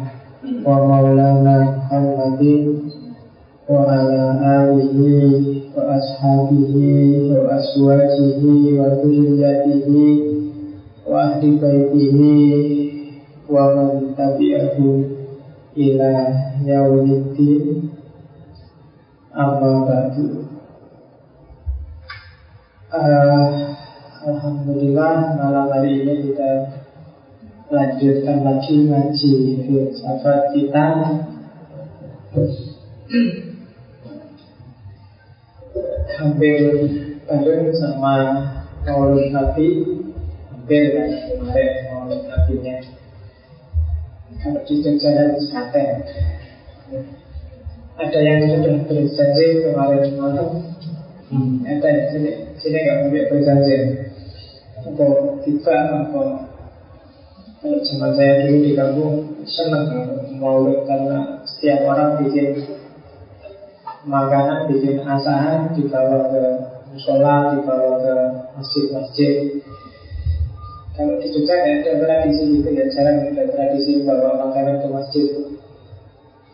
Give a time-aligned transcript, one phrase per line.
[0.63, 2.87] wa maulana Muhammadin
[3.67, 10.07] wa ala alihi wa ashabihi wa aswajihi wa dhurriyyatihi
[11.03, 12.39] wa ahli baitihi
[13.51, 15.11] wa man tabi'ahu
[15.75, 16.13] ila
[16.63, 17.98] yaumiddin
[19.33, 20.25] amma ba'du
[22.89, 23.49] uh,
[24.19, 26.51] Alhamdulillah malam hari ini kita
[27.69, 30.85] lanjutkan lagi ngaji filsafat kita.
[36.19, 36.59] Hampir
[37.23, 38.15] bareng sama
[38.83, 39.69] Maulid Nabi.
[40.51, 42.77] Hampir kan kemarin Maulid Nabi-nya.
[44.43, 45.95] Kalau di Jogja dan Klaten
[47.99, 50.49] ada yang sudah berjanji kemarin malam
[51.27, 51.67] hmm.
[51.67, 53.77] ada yang sini sini nggak mungkin berjanji
[54.87, 56.47] untuk kita atau
[57.59, 62.63] kalau zaman saya dulu di kampung senang mau karena setiap orang bikin
[64.07, 66.43] makanan, bikin asahan dibawa ke
[66.95, 68.15] musola, dibawa ke
[68.55, 69.59] masjid-masjid
[70.99, 75.27] kalau di Jogja ada tradisi itu ya jarang ada tradisi bawa makanan ke masjid.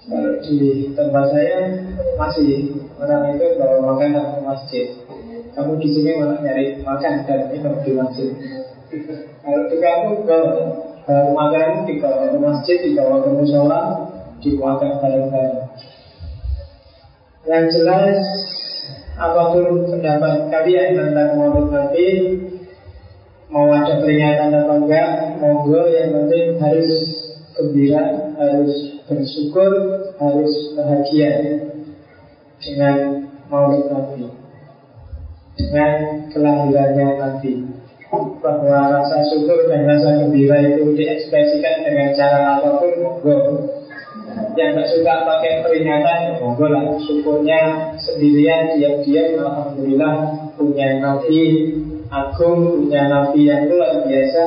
[0.06, 1.82] Kalau di tempat saya
[2.14, 4.86] masih orang itu bawa makanan ke masjid.
[5.58, 8.30] Kamu di sini malah nyari makan dan minum di masjid.
[9.42, 10.54] Kalau di kamu bawa,
[11.10, 13.82] bawa makanan dibawa ke masjid, dibawa ke musola,
[14.46, 15.74] dimakan bareng-bareng.
[17.50, 18.20] Yang jelas
[19.18, 22.08] apa pun pendapat kalian tentang Maulid Nabi
[23.50, 26.90] mau ada peringatan atau enggak, monggo yang penting harus
[27.54, 29.72] gembira, harus bersyukur,
[30.18, 31.32] harus bahagia
[32.62, 34.26] dengan Maulid Nabi,
[35.58, 35.92] dengan
[36.34, 37.54] kelahirannya Nabi.
[38.16, 43.38] Bahwa rasa syukur dan rasa gembira itu diekspresikan dengan cara apa pun, monggo.
[44.56, 46.96] Yang tak suka pakai peringatan, monggo lah.
[47.04, 50.16] Syukurnya sendirian, diam-diam, Alhamdulillah
[50.56, 51.42] punya Nabi
[52.16, 54.44] agung, punya nabi yang luar biasa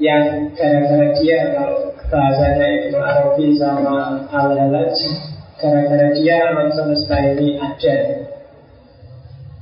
[0.00, 4.96] yang gara-gara dia kalau bahasanya itu Arabi sama Al-Halaj
[5.56, 7.96] gara-gara dia alam semesta ini ada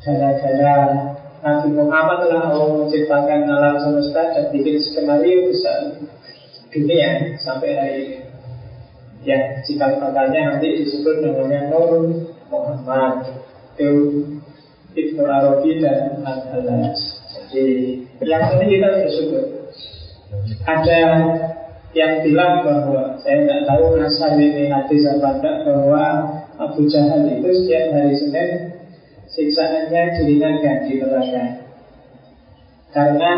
[0.02, 0.76] gara-gara
[1.40, 5.94] Nabi Muhammad telah Allah menciptakan alam semesta dan bikin skenario besar
[6.74, 8.18] dunia sampai hari ini.
[9.20, 12.08] Yang jika katanya nanti disebut namanya Nur
[12.50, 13.30] Muhammad
[13.78, 13.90] itu
[14.90, 16.98] Ibnu Arabi dan Al-Halaj.
[17.30, 17.66] Jadi
[18.26, 19.44] yang ini kita bersyukur
[20.66, 21.02] Ada
[21.96, 26.04] yang bilang bahwa Saya tidak tahu asal ini hadis apa Bahwa
[26.60, 28.50] Abu Jahal itu setiap hari Senin
[29.30, 31.44] Siksaannya diringankan di neraka
[32.90, 33.32] Karena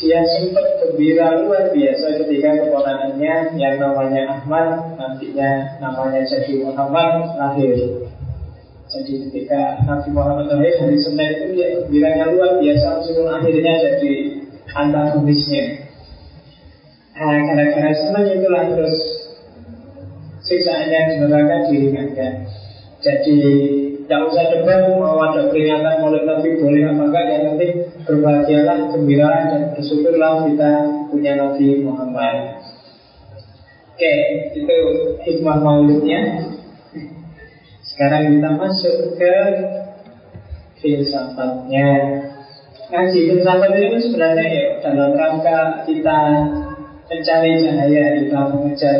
[0.00, 8.08] dia sempat gembira luar biasa ketika keponakannya yang namanya Ahmad nantinya namanya jadi Muhammad lahir
[8.90, 14.12] jadi ketika Nabi Muhammad lahir hari Senin itu dia gembiranya luar biasa meskipun akhirnya jadi
[14.74, 15.89] antagonisnya.
[17.20, 18.96] Nah, gara-gara senang itulah terus
[20.40, 22.48] siksaannya di neraka diringankan.
[23.04, 23.40] Jadi
[24.08, 27.72] tidak usah debat mau ada peringatan mulai Nabi boleh apa enggak yang penting
[28.08, 30.72] berbahagialah, gembira dan bersyukurlah kita
[31.12, 32.36] punya Nabi Muhammad.
[33.92, 34.14] Oke,
[34.56, 34.78] itu
[35.28, 36.48] hikmah maulidnya.
[37.84, 39.34] Sekarang kita masuk ke
[40.80, 41.90] filsafatnya.
[42.88, 46.20] Ngaji filsafat itu sebenarnya ya dalam rangka kita
[47.10, 48.98] mencari cahaya, kita mengejar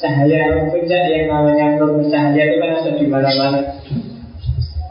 [0.00, 3.60] cahaya puncak yang namanya nur cahaya itu kan ada di mana-mana.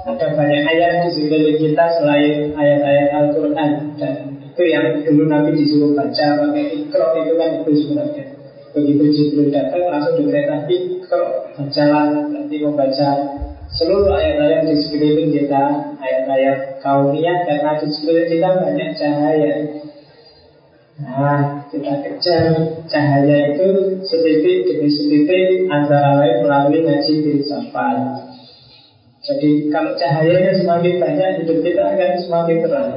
[0.03, 5.95] Ada banyak ayat di sekeliling kita selain ayat-ayat Al-Quran dan itu yang dulu Nabi disuruh
[5.95, 8.25] baca pakai ikro itu kan itu sebenarnya.
[8.73, 13.09] Begitu Jibril datang langsung diperintah ikro bacalah nanti membaca
[13.73, 15.63] seluruh ayat-ayat di sekeliling kita
[15.97, 19.53] ayat-ayat kauniyah karena di sekeliling kita banyak cahaya
[21.01, 22.53] nah kita kejar
[22.85, 28.29] cahaya itu setitik demi setitik antara lain melalui ngaji filsafat
[29.23, 32.93] jadi kalau cahayanya semakin banyak hidup kita akan semakin terang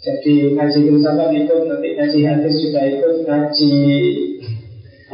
[0.00, 3.76] jadi ngaji filsafat itu nanti ngaji hadis juga ikut ngaji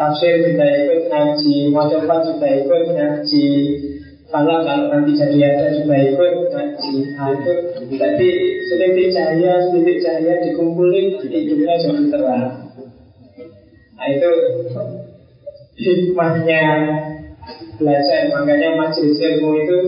[0.00, 3.48] tafsir kita ikut ngaji, modepan juga ikut ngaji,
[4.32, 6.92] kalau kalau nanti jadi ada juga ikut ngaji.
[7.18, 7.54] Nah itu
[7.90, 8.30] berarti
[8.70, 12.46] sedikit cahaya, sedikit cahaya dikumpulin hidupnya jadi terang.
[13.98, 14.30] Nah itu
[15.80, 16.64] hikmahnya
[17.80, 18.20] belajar.
[18.30, 19.78] Makanya majelis ilmu itu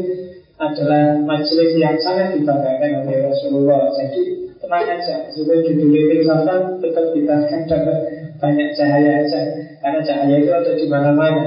[0.59, 3.91] adalah majelis yang sangat dibanggakan oleh Rasulullah.
[3.99, 7.99] Jadi tenang aja Meskipun judulnya filsafat tetap kita akan dapat
[8.39, 9.41] banyak cahaya aja.
[9.83, 11.45] Karena cahaya itu ada di mana-mana.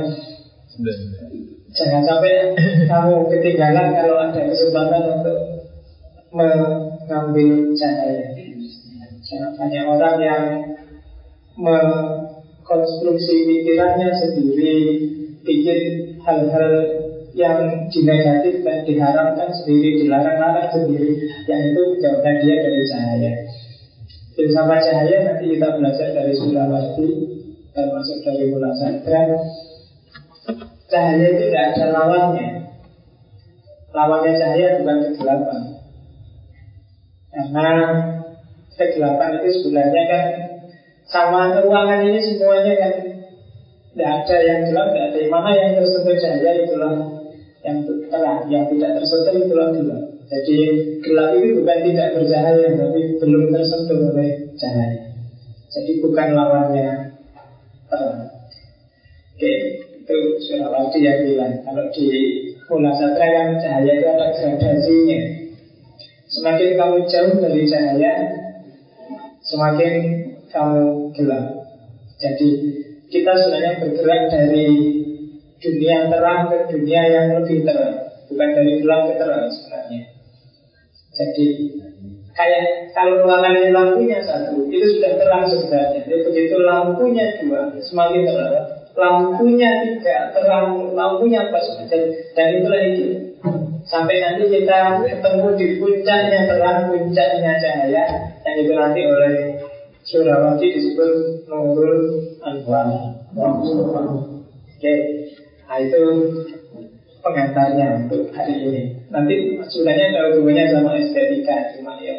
[1.76, 2.56] Jangan sampai
[2.88, 5.55] kamu ketinggalan kalau ada kesempatan untuk
[6.36, 8.36] mengambil cahaya
[9.26, 10.44] Jangan banyak orang yang
[11.58, 14.80] mengkonstruksi pikirannya sendiri
[15.42, 15.80] Bikin
[16.22, 16.72] hal-hal
[17.36, 23.34] yang dinegatifkan, diharamkan sendiri, dilarang-larang sendiri Yang itu menjauhkan dia dari cahaya.
[24.52, 27.10] Sama cahaya nanti kita belajar dari Surawarti
[27.72, 29.24] Termasuk dari Mula Sadra.
[30.92, 32.48] Cahaya itu tidak ada lawannya.
[33.96, 35.75] Lawannya cahaya bukan kegelapan
[37.36, 37.68] Karena
[38.80, 40.26] kegelapan itu sebenarnya kan
[41.04, 42.94] Sama ruangan ini semuanya kan
[43.92, 46.96] Tidak ada yang gelap, tidak ada yang mana yang tersentuh cahaya itulah
[47.66, 47.82] yang
[48.14, 50.04] terang, yang tidak tersentuh itulah gelap.
[50.30, 50.58] Jadi
[51.02, 55.02] gelap itu bukan tidak bercahaya, tapi belum tersentuh oleh cahaya.
[55.74, 56.90] Jadi bukan lawannya
[57.90, 58.22] terang.
[59.36, 59.54] Oke,
[60.00, 60.18] itu
[60.48, 61.60] Surawati yang bilang.
[61.66, 62.08] Kalau di
[62.70, 65.22] Mula Satra kan cahaya itu ada gradasinya.
[66.36, 68.14] Semakin kamu jauh dari cahaya,
[69.40, 69.94] semakin
[70.52, 71.46] kamu gelap.
[72.20, 72.50] Jadi
[73.08, 74.68] kita sebenarnya bergerak dari
[75.64, 78.12] dunia terang ke dunia yang lebih terang.
[78.28, 80.02] Bukan dari gelap ke terang sebenarnya.
[81.16, 81.48] Jadi
[82.36, 86.04] Kayak kalau ruangan lampunya satu Itu sudah terang sebenarnya.
[86.04, 92.02] Jadi begitu lampunya dua Semakin terang Lampunya tiga terang Lampunya pas dan,
[92.36, 93.35] dan itulah itu
[93.86, 98.04] Sampai nanti kita ketemu di puncaknya terang Puncaknya cahaya
[98.42, 99.36] Yang itu nanti oleh
[100.06, 102.90] Surawati disebut Nurul Anwar
[104.76, 104.94] Oke
[105.66, 106.02] Nah itu
[107.26, 108.84] pengantarnya untuk hari ini.
[109.10, 112.14] Nanti sebenarnya ada hubungannya sama estetika, cuma ya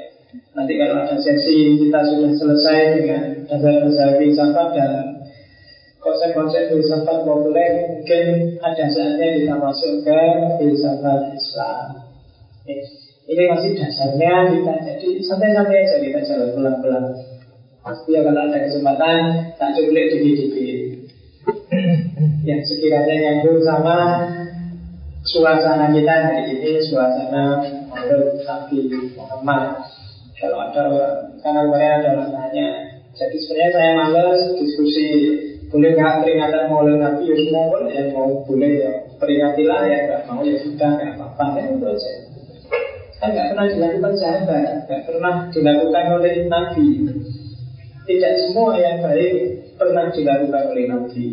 [0.52, 4.92] nanti kalau ada sesi kita sudah selesai dengan dasar-dasar filsafat dan
[6.06, 10.22] konsep-konsep filsafat populer, mungkin ada saatnya kita masuk ke
[10.62, 11.86] filsafat Islam.
[13.26, 17.04] Ini masih dasarnya kita jadi santai-santai aja kita jalan pelan-pelan.
[17.82, 19.18] Pasti ya kalau ada kesempatan
[19.58, 20.78] tak cukup dikit-dikit
[22.48, 23.98] yang sekiranya nyambung sama
[25.26, 28.78] suasana kita hari ini suasana menurut Nabi
[29.14, 29.86] Muhammad
[30.38, 30.82] kalau ada
[31.42, 32.68] karena kemarin ada orang tanya
[33.14, 35.06] jadi sebenarnya saya males diskusi
[35.66, 40.22] boleh nggak peringatan maulid Nabi ya semua boleh ya mau boleh ya peringatilah ya nggak
[40.30, 42.12] mau ya sudah nggak apa-apa ya itu aja
[43.16, 46.88] kan nggak pernah dilakukan sahabat nggak pernah dilakukan oleh Nabi
[48.06, 49.34] tidak semua yang baik
[49.74, 51.26] pernah dilakukan oleh Nabi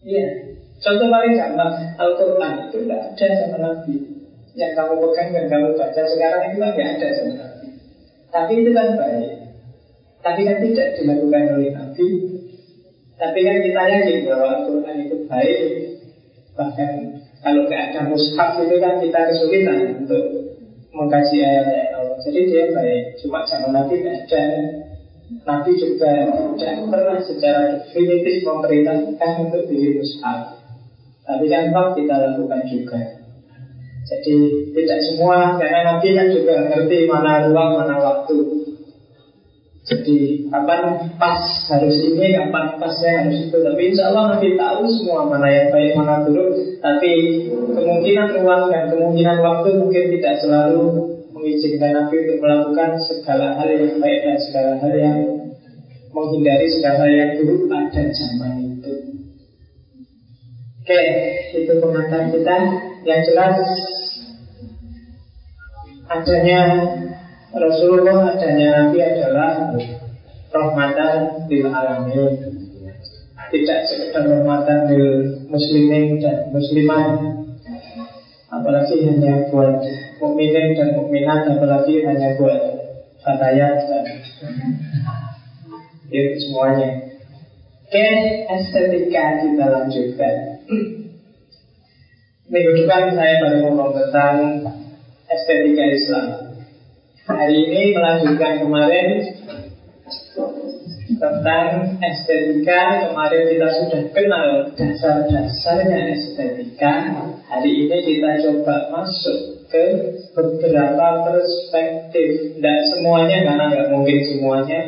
[0.00, 0.26] Iya.
[0.80, 3.94] Contoh paling gampang, Al-Quran itu tidak ada sama Nabi.
[4.56, 7.66] Yang kamu pegang dan kamu baca sekarang itu kan tidak ada sama Nabi.
[8.32, 9.30] Tapi itu kan baik.
[10.24, 12.06] Tapi kan tidak dilakukan oleh Nabi.
[13.20, 15.60] Tapi kan kita yakin bahwa Al-Quran itu baik.
[16.56, 16.90] Bahkan
[17.44, 20.24] kalau tidak ada mushaf itu kan kita kesulitan untuk
[20.96, 22.16] mengkaji ayat-ayat Allah.
[22.24, 23.20] Jadi dia baik.
[23.20, 24.42] Cuma zaman Nabi tidak ada
[25.30, 26.12] Nabi juga
[26.58, 30.56] tidak pernah secara definitif memerintahkan untuk bikin mushaf.
[31.22, 33.00] Tapi kan toh kita lakukan juga.
[34.10, 34.36] Jadi
[34.74, 38.59] tidak semua karena Nabi kan juga ngerti mana ruang mana waktu.
[39.90, 43.58] Jadi kapan pas harus ini, kapan pasnya harus itu.
[43.58, 46.78] Tapi insya Allah Nabi tahu semua mana yang baik, mana buruk.
[46.78, 47.12] Tapi
[47.50, 53.98] kemungkinan ruang dan kemungkinan waktu mungkin tidak selalu mengizinkan Nabi untuk melakukan segala hal yang
[53.98, 55.18] baik dan segala hal yang
[56.14, 58.94] menghindari segala hal yang buruk pada zaman itu.
[60.86, 61.02] Oke,
[61.50, 62.56] itu pengantar kita
[63.02, 63.58] yang jelas
[66.10, 66.60] adanya
[67.50, 69.74] Rasulullah, adanya Nabi adalah
[70.54, 72.32] rahmatan lil alamin.
[73.50, 75.06] Tidak sekedar rahmatan lil
[75.50, 77.18] muslimin dan muslimah
[78.50, 79.82] apalagi hanya buat
[80.22, 82.60] mukminin dan mukminat apalagi hanya buat
[83.22, 84.06] fatayat dan
[86.10, 86.90] itu semuanya.
[87.90, 88.06] Oke,
[88.46, 90.34] estetika kita lanjutkan.
[92.50, 94.66] Minggu depan saya baru ngomong tentang
[95.26, 96.39] estetika Islam
[97.30, 99.08] Hari ini melanjutkan kemarin
[101.14, 101.68] tentang
[102.02, 103.06] estetika.
[103.06, 106.94] Kemarin kita sudah kenal dasar-dasarnya estetika.
[107.46, 109.84] Hari ini kita coba masuk ke
[110.34, 112.58] beberapa perspektif.
[112.58, 114.80] Tidak semuanya karena nggak mungkin semuanya.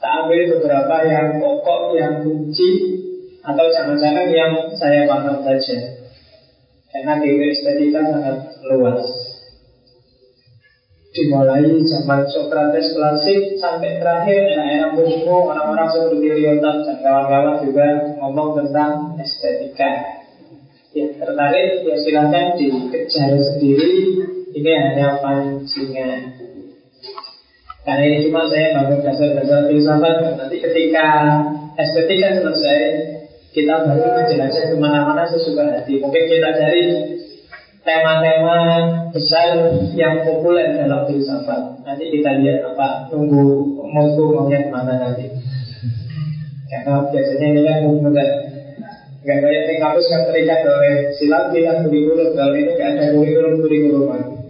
[0.00, 2.96] Tak ambil beberapa yang pokok, yang kunci
[3.44, 5.76] Atau jangan-jangan yang saya paham saja.
[6.88, 9.19] Karena teori estetika sangat luas
[11.10, 17.86] Dimulai zaman Socrates klasik sampai terakhir era-era Musmo orang-orang seperti Lyotard dan kawan-kawan juga
[18.22, 20.22] ngomong tentang estetika.
[20.94, 24.22] Ya tertarik ya silahkan dikejar sendiri.
[24.54, 26.50] Ini hanya pancingan.
[27.80, 31.06] Karena ini cuma saya bangun dasar-dasar filsafat Nanti ketika
[31.80, 32.80] estetika selesai
[33.56, 36.84] Kita baru menjelajah ke mana-mana sesuka hati Mungkin kita cari
[37.80, 38.58] tema-tema
[39.10, 41.80] besar yang populer dalam filsafat.
[41.84, 43.44] Nanti kita lihat apa Nunggu
[43.90, 45.26] nunggu maunya ke mana nanti.
[46.70, 48.30] Karena biasanya ini kan mudah.
[49.20, 52.32] Gak kayak di kampus kan terikat oleh silat kita kurikulum.
[52.32, 54.40] Kalau ini gak ada kurikulum-kurikulum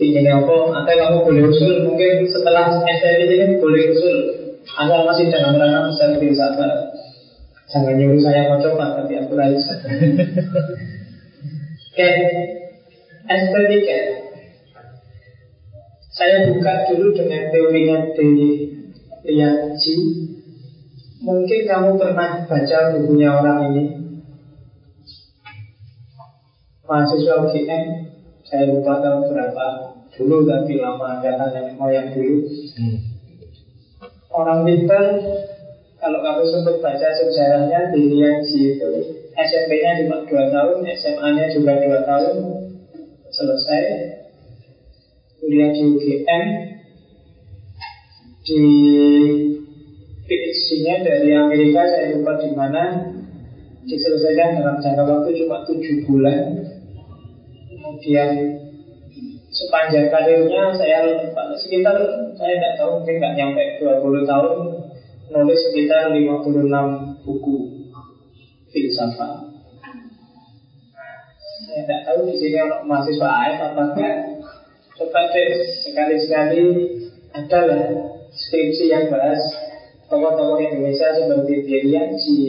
[0.00, 0.56] ingin apa?
[0.80, 4.18] Atau kamu boleh usul mungkin setelah STT ini boleh usul.
[4.64, 6.72] Asal masih dalam rangka besar filsafat.
[7.70, 9.74] Jangan nyuruh saya mau coba tapi aku bisa
[12.00, 12.32] oke
[13.28, 14.00] estetika
[16.16, 18.32] saya buka dulu dengan teorinya di
[19.20, 19.96] Lianji
[21.20, 23.84] Mungkin kamu pernah baca bukunya orang ini?
[26.88, 27.84] Mahasiswa UGM
[28.48, 29.66] saya lupa tahun berapa.
[30.16, 32.48] Dulu tapi lama data nenek moyang dulu.
[32.48, 32.98] Hmm.
[34.32, 35.20] Orang pintar
[36.00, 42.08] kalau kamu sempat baca sejarahnya di Lianji itu SMP-nya cuma 2 tahun, SMA-nya juga 2
[42.08, 42.36] tahun
[43.30, 43.84] selesai.
[45.40, 46.44] Kuliah di UGM
[48.44, 48.64] di
[50.26, 52.84] PhD-nya dari Amerika saya lupa di mana.
[53.80, 56.62] Diselesaikan dalam jangka waktu cuma 7 bulan.
[57.70, 58.30] Kemudian
[59.50, 61.26] sepanjang karirnya saya
[61.58, 61.96] sekitar
[62.38, 64.56] saya tidak tahu mungkin nggak nyampe 20 tahun
[65.30, 67.79] nulis sekitar 56 buku
[68.70, 69.50] filsafat.
[71.70, 74.16] Saya tidak tahu di sini orang mahasiswa AF apa enggak.
[74.96, 75.50] Coba deh
[75.86, 76.64] sekali-sekali
[77.30, 77.84] adalah
[78.34, 79.40] skripsi yang bahas
[80.10, 82.40] tokoh-tokoh Indonesia seperti Dirianji,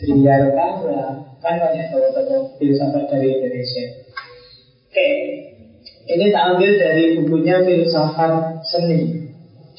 [0.00, 3.84] Triyarkara, kan banyak tokoh-tokoh filsafat dari Indonesia.
[4.90, 5.10] Oke,
[6.10, 9.29] ini tak ambil dari bukunya Filsafat Seni.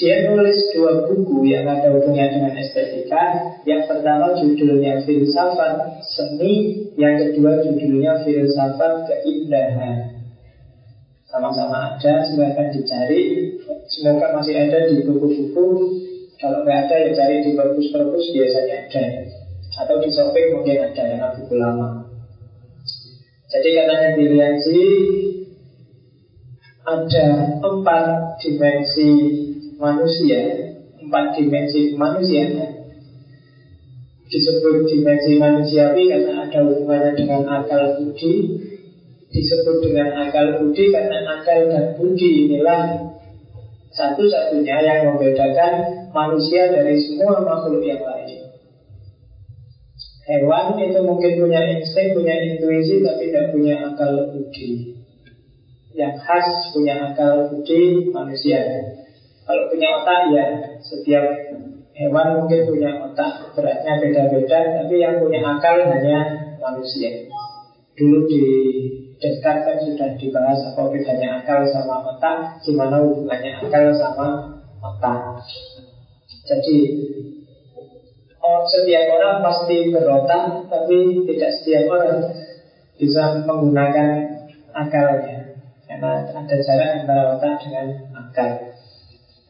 [0.02, 3.54] Dia nulis dua buku yang ada hubungannya dengan estetika.
[3.70, 10.26] Yang pertama judulnya Filsafat Seni, yang kedua judulnya Filsafat Keindahan.
[11.30, 13.54] Sama-sama ada, silahkan dicari.
[13.94, 15.70] Semoga masih ada di buku-buku.
[16.42, 19.06] Kalau nggak ada ya cari di perpus-perpus biasanya ada.
[19.86, 22.10] Atau di shopping mungkin ada yang buku lama.
[23.54, 24.82] Jadi katanya Diliansi
[26.90, 27.28] ada
[27.62, 28.06] empat
[28.42, 29.10] dimensi
[29.82, 30.42] manusia,
[31.02, 32.78] empat dimensi manusia
[34.32, 38.48] disebut dimensi manusiawi karena ada hubungannya dengan akal budi
[39.28, 43.12] disebut dengan akal budi karena akal dan budi inilah
[43.92, 48.40] satu-satunya yang membedakan manusia dari semua makhluk yang lain
[50.22, 54.96] Hewan itu mungkin punya insting, punya intuisi, tapi tidak punya akal budi.
[55.92, 58.64] Yang khas punya akal budi manusia.
[59.42, 60.46] Kalau punya otak ya
[60.82, 61.26] setiap
[61.98, 66.20] hewan mungkin punya otak beratnya beda-beda, tapi yang punya akal hanya
[66.62, 67.26] manusia.
[67.98, 68.44] Dulu di
[69.22, 75.38] Descartes kan sudah dibahas apa bedanya akal sama otak, gimana hubungannya akal sama otak.
[76.42, 76.78] Jadi
[78.42, 82.26] Oh, setiap orang pasti berotak, tapi tidak setiap orang
[82.98, 84.18] bisa menggunakan
[84.74, 85.62] akalnya.
[85.86, 88.71] Karena ada jarak antara otak dengan akal.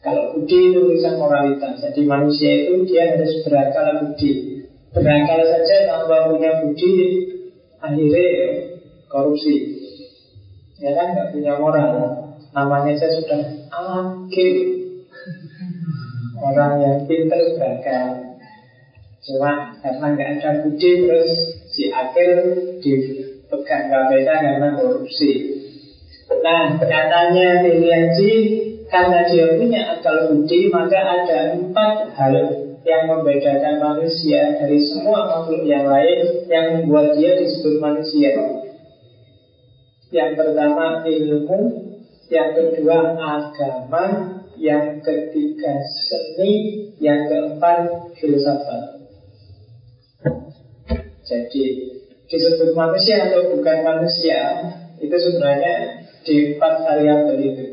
[0.02, 1.78] Kalau budi itu bisa moralitas.
[1.78, 4.66] Jadi manusia itu dia harus berakal budi.
[4.92, 6.94] Berakal saja tanpa punya budi,
[7.78, 8.28] akhirnya
[9.06, 9.56] korupsi.
[10.82, 11.94] Ya kan nggak punya moral.
[12.52, 14.56] Namanya saya sudah akil.
[16.42, 18.32] Orang yang pintar berakal
[19.22, 21.32] Cuma karena nggak ada budi terus
[21.70, 22.42] si akhir
[22.82, 25.32] dipegang KPK karena korupsi.
[26.42, 28.34] Nah katanya Tilianji
[28.92, 32.36] karena dia punya akal budi maka ada empat hal
[32.84, 38.36] yang membedakan manusia dari semua makhluk yang lain yang membuat dia disebut manusia.
[40.12, 41.60] Yang pertama ilmu,
[42.28, 44.06] yang kedua agama,
[44.60, 46.52] yang ketiga seni,
[47.00, 49.08] yang keempat filsafat.
[51.24, 51.66] Jadi
[52.28, 54.40] disebut manusia atau bukan manusia
[55.00, 57.71] itu sebenarnya di empat variabel itu.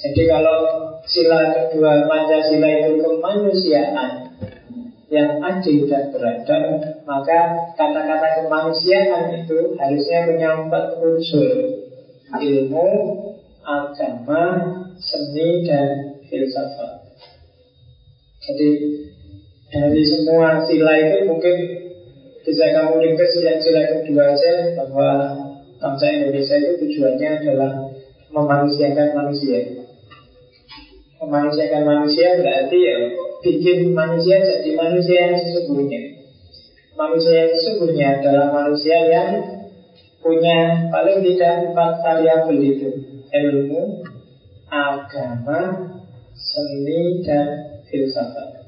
[0.00, 0.58] Jadi kalau
[1.04, 4.32] sila kedua Pancasila itu kemanusiaan,
[5.10, 11.50] yang adil dan beradab, maka kata-kata kemanusiaan itu harusnya punya empat unsur.
[12.30, 12.88] Ilmu,
[13.66, 14.42] agama,
[15.02, 17.10] seni, dan filsafat.
[18.38, 18.70] Jadi
[19.66, 21.56] dari semua sila itu mungkin
[22.46, 25.10] bisa kamu ringkas yang sila kedua aja bahwa
[25.82, 27.72] bangsa Indonesia itu tujuannya adalah
[28.30, 29.79] memanusiakan manusia.
[31.20, 32.96] Memanusiakan manusia berarti ya
[33.44, 36.00] bikin manusia jadi manusia yang sesungguhnya.
[36.96, 39.30] Manusia yang sesungguhnya adalah manusia yang
[40.20, 42.88] punya paling tidak empat variabel itu
[43.32, 44.04] ilmu,
[44.68, 45.60] agama,
[46.36, 48.60] seni, dan filsafat.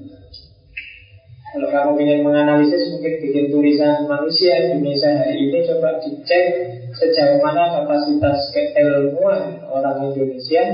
[1.53, 6.45] Kalau kamu ingin menganalisis mungkin bikin tulisan manusia Indonesia hari ini coba dicek
[6.97, 10.65] sejauh mana kapasitas keilmuan orang Indonesia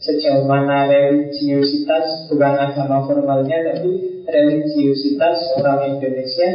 [0.00, 6.48] sejauh mana religiositas bukan agama formalnya tapi religiositas orang Indonesia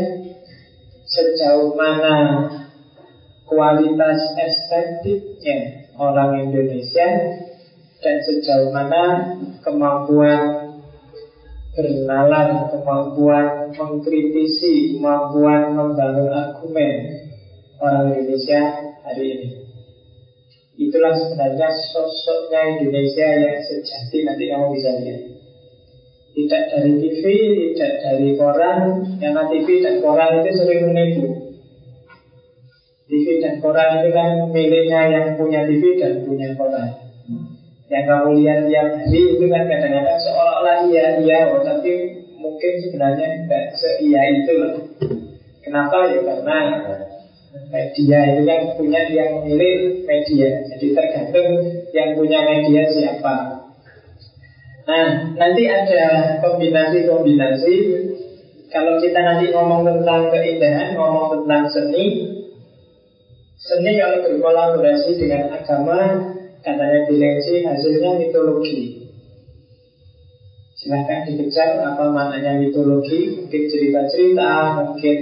[1.06, 2.50] sejauh mana
[3.46, 7.08] kualitas estetiknya orang Indonesia
[8.02, 10.66] dan sejauh mana kemampuan
[11.76, 16.96] bernalar, kemampuan mengkritisi, kemampuan membangun argumen
[17.84, 18.62] orang Indonesia
[19.04, 19.65] hari ini.
[20.76, 25.22] Itulah sebenarnya sosoknya Indonesia yang sejati nanti kamu bisa lihat.
[26.36, 27.24] Tidak dari TV,
[27.72, 31.56] tidak dari koran, karena TV dan koran itu sering menipu.
[33.08, 36.92] TV dan koran itu kan miliknya yang punya TV dan punya koran.
[37.88, 43.48] Yang kamu lihat tiap hari itu kan kadang-kadang seolah-olah iya iya, oh, tapi mungkin sebenarnya
[43.48, 44.56] tidak seia itu.
[45.64, 46.20] Kenapa ya?
[46.20, 46.60] Karena
[47.72, 50.50] media itu kan punya yang memilih media.
[50.76, 51.50] Jadi tergantung
[51.92, 53.36] yang punya media siapa.
[54.86, 57.76] Nah nanti ada kombinasi-kombinasi.
[58.70, 62.06] Kalau kita nanti ngomong tentang keindahan ngomong tentang seni
[63.56, 66.00] seni kalau berkolaborasi dengan agama
[66.62, 69.10] katanya direksi hasilnya mitologi.
[70.76, 74.50] Silahkan dikejar apa maknanya mitologi mungkin cerita-cerita
[74.86, 75.18] mungkin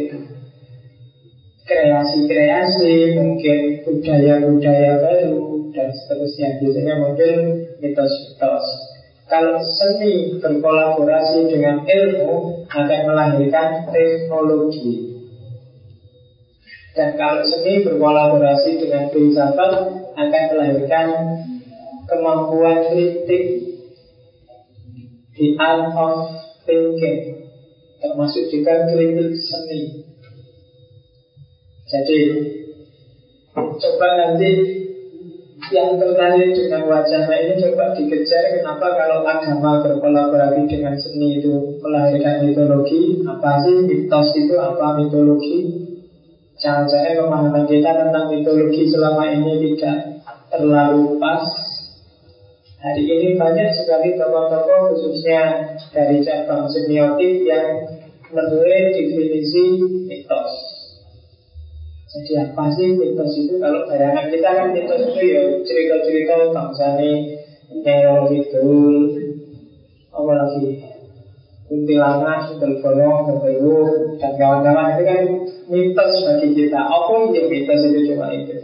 [1.64, 6.60] kreasi-kreasi, mungkin budaya-budaya baru, dan seterusnya.
[6.60, 7.36] Biasanya mungkin
[7.80, 8.68] mitos-mitos.
[9.28, 15.16] Kalau seni berkolaborasi dengan ilmu akan melahirkan teknologi.
[16.94, 19.72] Dan kalau seni berkolaborasi dengan filsafat
[20.14, 21.08] akan melahirkan
[22.06, 23.46] kemampuan kritik
[25.34, 26.30] di art of
[26.70, 27.50] thinking
[27.98, 30.13] termasuk juga kritik seni
[31.94, 32.22] jadi
[33.54, 34.50] coba nanti
[35.70, 38.58] yang tertarik dengan wajahnya ini coba dikejar.
[38.58, 43.22] Kenapa kalau agama berkolaborasi dengan seni itu melahirkan mitologi?
[43.30, 44.58] Apa sih mitos itu?
[44.58, 45.86] Apa mitologi?
[46.58, 51.46] Jangan-jangan pemahaman kita tentang mitologi selama ini tidak terlalu pas.
[52.82, 57.86] Hari ini banyak sekali tokoh-tokoh khususnya dari cabang semiotik yang
[58.34, 59.80] menulis definisi
[60.10, 60.63] mitos
[62.14, 63.58] jadi apa sih mitos itu?
[63.58, 67.42] Kalau bayangan kita kan mitos itu ya cerita-cerita bangsa ini
[67.82, 68.62] Nyero gitu
[70.14, 70.94] Apa lagi?
[71.66, 73.78] Kuntilanak, Bolong, Bebewu
[74.22, 74.94] Dan kawan-kawan.
[74.94, 75.22] Itu kan
[75.74, 76.86] mitos bagi kita.
[76.86, 78.62] Apa yang mitos itu cuma itu?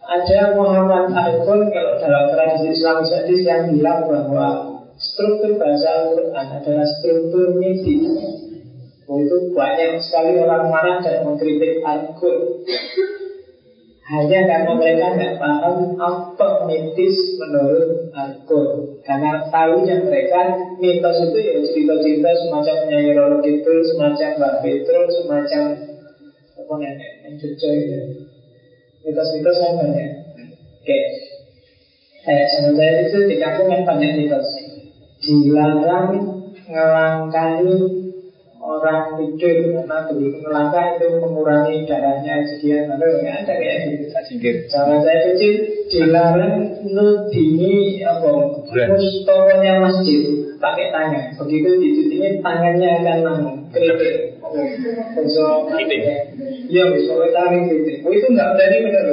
[0.00, 6.88] Ada Muhammad Al-Qur Kalau dalam tradisi Islam hadis yang bilang bahwa Struktur bahasa Al-Quran adalah
[6.88, 8.08] struktur mitis
[9.06, 12.66] itu banyak sekali orang marah dan mengkritik Al-Qur.
[14.06, 18.98] Hanya karena mereka tidak paham apa mitis menurut Al-Qur.
[19.06, 25.62] Karena tahunya mereka mitos itu ya cerita-cerita semacam Nyai Roro Kidul, semacam Mbak Petrul, semacam
[26.58, 27.98] apa nenek yang cucu itu.
[29.06, 30.10] Mitos-mitos yang banyak
[30.82, 30.98] Oke.
[32.26, 34.50] Kayak sama itu di kampung yang banyak mitos.
[35.22, 36.10] Dilarang
[36.66, 38.05] ngelangkani
[38.66, 44.98] orang tidur karena begitu melangkah itu mengurangi darahnya sekian lalu nggak ada kayak gitu cara
[45.06, 45.54] saya kecil
[45.86, 48.28] dilarang nudini apa
[48.90, 50.22] mustokonya masjid
[50.58, 51.24] pakai tangan.
[51.38, 53.58] Begitu dicucinya tangannya akan nanggung.
[53.70, 54.40] Kritik
[55.30, 55.68] so
[56.70, 57.66] iya misalnya tarik
[58.02, 59.06] oh itu nggak berani benar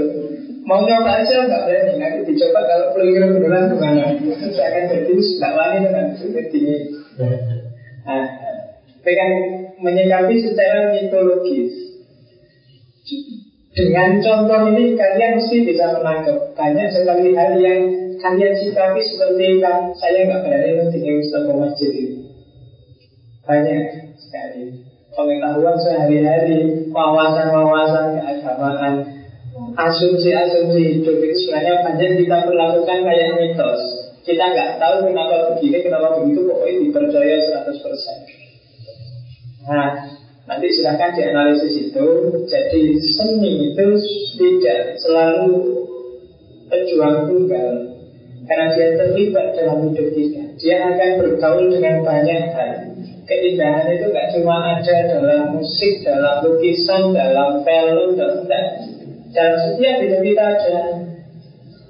[0.64, 1.94] mau nyoba aja nggak berani.
[2.02, 4.06] Nanti dicoba kalau peluru beneran gimana?
[4.50, 6.62] Saya akan jadi nggak wani dengan jadi
[8.04, 8.43] nah
[9.04, 9.32] dengan
[9.84, 11.72] menyikapi secara mitologis.
[13.74, 17.82] Dengan contoh ini kalian mesti bisa menangkap banyak sekali hal yang
[18.22, 22.18] kalian sikapi seperti kan saya nggak berani mentinggi Mustafa Masjid ini.
[23.44, 23.84] Banyak
[24.16, 29.04] sekali Pengetahuan sehari-hari Wawasan-wawasan keagamaan
[29.76, 33.82] Asumsi-asumsi hidup itu sebenarnya banyak kita perlakukan kayak mitos
[34.24, 37.36] Kita nggak tahu kenapa begini, kenapa begitu Pokoknya dipercaya
[37.68, 38.23] 100%
[39.64, 39.90] Nah,
[40.44, 42.08] nanti silahkan dianalisis itu.
[42.48, 43.88] Jadi seni itu
[44.36, 45.56] tidak selalu
[46.68, 47.70] pejuang tunggal.
[48.44, 50.44] Karena dia terlibat dalam hidup kita.
[50.60, 52.72] Dia akan bergaul dengan banyak hal.
[53.24, 58.44] Keindahan itu gak cuma ada dalam musik, dalam lukisan, dalam film, dalam,
[59.32, 60.78] dalam setiap hidup kita ada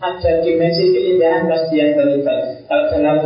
[0.04, 2.68] ada dimensi keindahan pasti yang terlibat.
[2.68, 3.18] Kalau dalam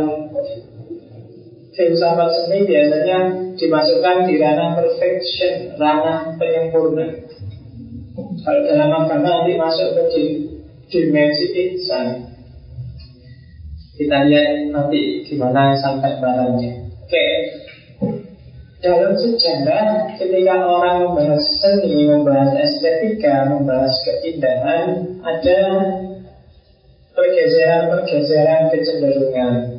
[1.78, 3.18] filsafat seni biasanya
[3.54, 7.06] dimasukkan di ranah perfection, ranah penyempurna.
[8.42, 10.02] Kalau dalam agama nanti masuk ke
[10.90, 12.34] dimensi insan,
[13.94, 16.90] kita lihat nanti gimana sampai barangnya.
[17.06, 17.28] Oke.
[18.78, 25.60] Dalam sejarah ketika orang membahas seni, membahas estetika, membahas keindahan, ada
[27.10, 29.77] pergeseran-pergeseran kecenderungan.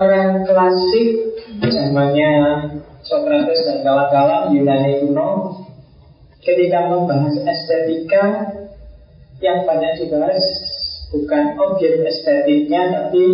[0.00, 2.30] Orang klasik zamannya
[3.04, 5.58] Socrates dan kawan-kawan Yunani kuno
[6.40, 8.24] ketika membahas estetika
[9.42, 10.42] yang banyak dibahas
[11.12, 13.24] bukan objek estetiknya tapi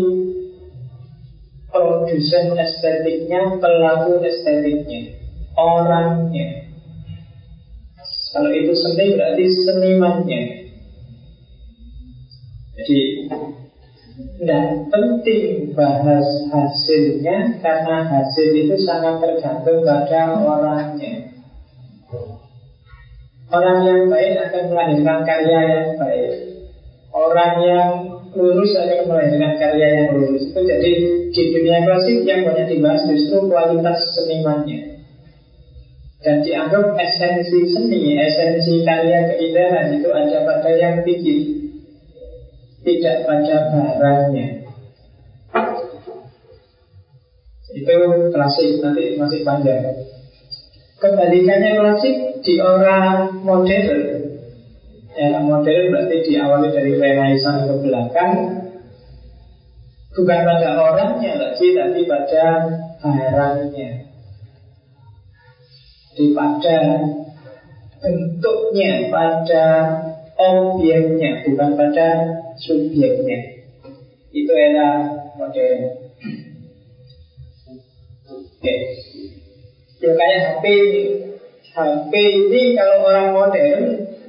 [1.69, 5.15] produsen estetiknya, pelaku estetiknya,
[5.55, 6.73] orangnya.
[8.33, 10.43] Kalau itu seni berarti senimannya.
[12.77, 13.01] Jadi
[14.19, 21.31] tidak penting bahas hasilnya karena hasil itu sangat tergantung pada orangnya.
[23.49, 26.35] Orang yang baik akan melahirkan karya yang baik.
[27.15, 27.91] Orang yang
[28.35, 30.93] lurus akan melahirkan karya yang lurus Itu jadi
[31.33, 35.01] di dunia klasik yang banyak dibahas justru kualitas senimannya
[36.21, 41.58] Dan dianggap esensi seni, esensi karya keindahan itu ada pada yang bikin
[42.85, 44.47] Tidak pada barangnya
[47.69, 47.95] Itu
[48.33, 49.93] klasik, nanti masih panjang.
[50.99, 54.03] Kembalikannya klasik di orang modern.
[55.13, 58.35] Era modern berarti diawali dari Renaissance ke belakang.
[60.17, 62.45] Bukan pada orangnya lagi tapi pada
[62.99, 64.09] barangnya
[66.19, 66.79] jadi pada
[68.03, 69.67] bentuknya pada
[70.35, 72.09] objeknya bukan pada
[72.59, 73.39] subjeknya
[74.35, 75.09] itu era
[75.41, 75.81] modern.
[78.29, 78.75] Oke.
[79.99, 80.65] Ya kayak HP
[81.73, 82.63] HP ini.
[82.77, 83.83] Kalau orang modern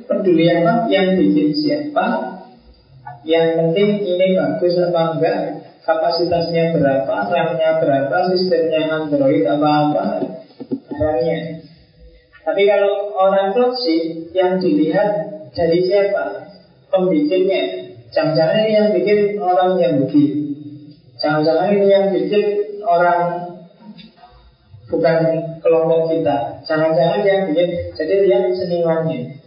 [0.08, 0.88] peduli apa?
[0.88, 2.06] Yang bikin siapa?
[3.28, 5.40] Yang penting ini bagus apa enggak?
[5.84, 7.16] Kapasitasnya berapa?
[7.28, 8.18] RAM-nya berapa?
[8.32, 10.38] Sistemnya Android apa-apa
[10.90, 11.70] barangnya
[12.50, 15.22] tapi kalau orang toksik yang dilihat
[15.54, 16.50] dari siapa?
[16.90, 20.32] Pembikinnya jangan-jangan ini yang bikin orang yang bikin
[21.22, 22.46] jangan-jangan ini yang bikin
[22.86, 23.22] orang
[24.90, 25.18] bukan
[25.62, 29.40] kelompok kita jangan-jangan yang bikin jadi lihat senimannya.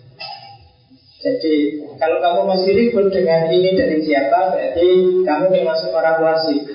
[1.23, 6.67] Jadi kalau kamu masih ribut dengan ini dari siapa Berarti kamu termasuk orang klasik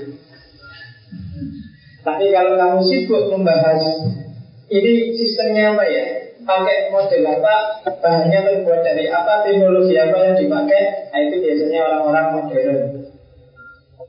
[2.00, 3.84] Tapi kalau kamu sibuk membahas
[4.72, 6.17] Ini sistemnya apa ya
[6.48, 7.56] Pakai model apa
[8.00, 12.80] Bahannya terbuat dari apa Teknologi apa yang dipakai Nah itu biasanya orang-orang modern.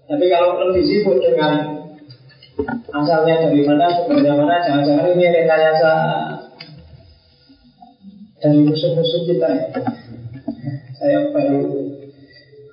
[0.07, 1.83] Tapi kalau lebih sibuk dengan
[2.95, 5.93] Asalnya dari mana, sebenarnya mana Jangan-jangan ini rekayasa
[8.39, 9.51] Dari musuh-musuh kita
[10.99, 11.95] saya baru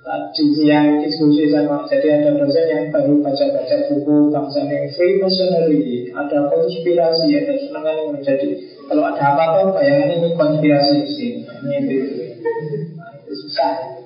[0.02, 6.50] tadi siang diskusi sama jadi ada dosen yang baru baca-baca buku bangsa yang Freemasonry ada
[6.50, 8.50] konspirasi ada senangan yang menjadi
[8.86, 11.96] kalau ada apa-apa bayangan ini konspirasi sih ini itu
[13.34, 14.02] susah.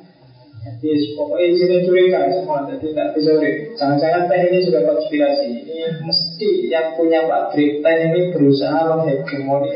[0.60, 3.32] Jadi pokoknya isinya curiga semua jadi tidak bisa
[3.80, 5.44] jangan-jangan teh ini juga konspirasi.
[5.64, 9.72] Ini mesti yang punya pabrik teh ini berusaha menghegemoni.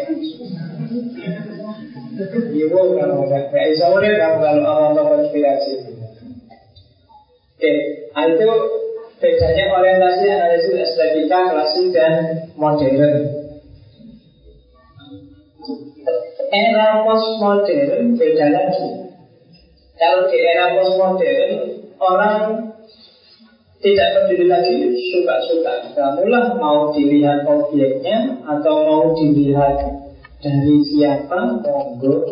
[2.52, 5.72] Ibu kalau nggak bisa udah kamu kalau awal konspirasi.
[7.54, 7.72] Oke,
[8.12, 8.48] nah itu
[9.20, 12.12] bedanya orientasi analisis estetika klasik dan
[12.60, 13.43] modern.
[16.54, 18.88] Era postmodern beda lagi.
[19.98, 21.50] Kalau di era postmodern
[21.98, 22.42] orang
[23.82, 25.98] tidak peduli lagi suka-suka.
[25.98, 29.82] Kamulah mau dilihat objeknya atau mau dilihat
[30.38, 32.22] dari siapa monggo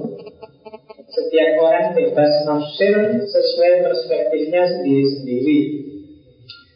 [1.12, 5.58] setiap orang bebas nafsir sesuai perspektifnya sendiri-sendiri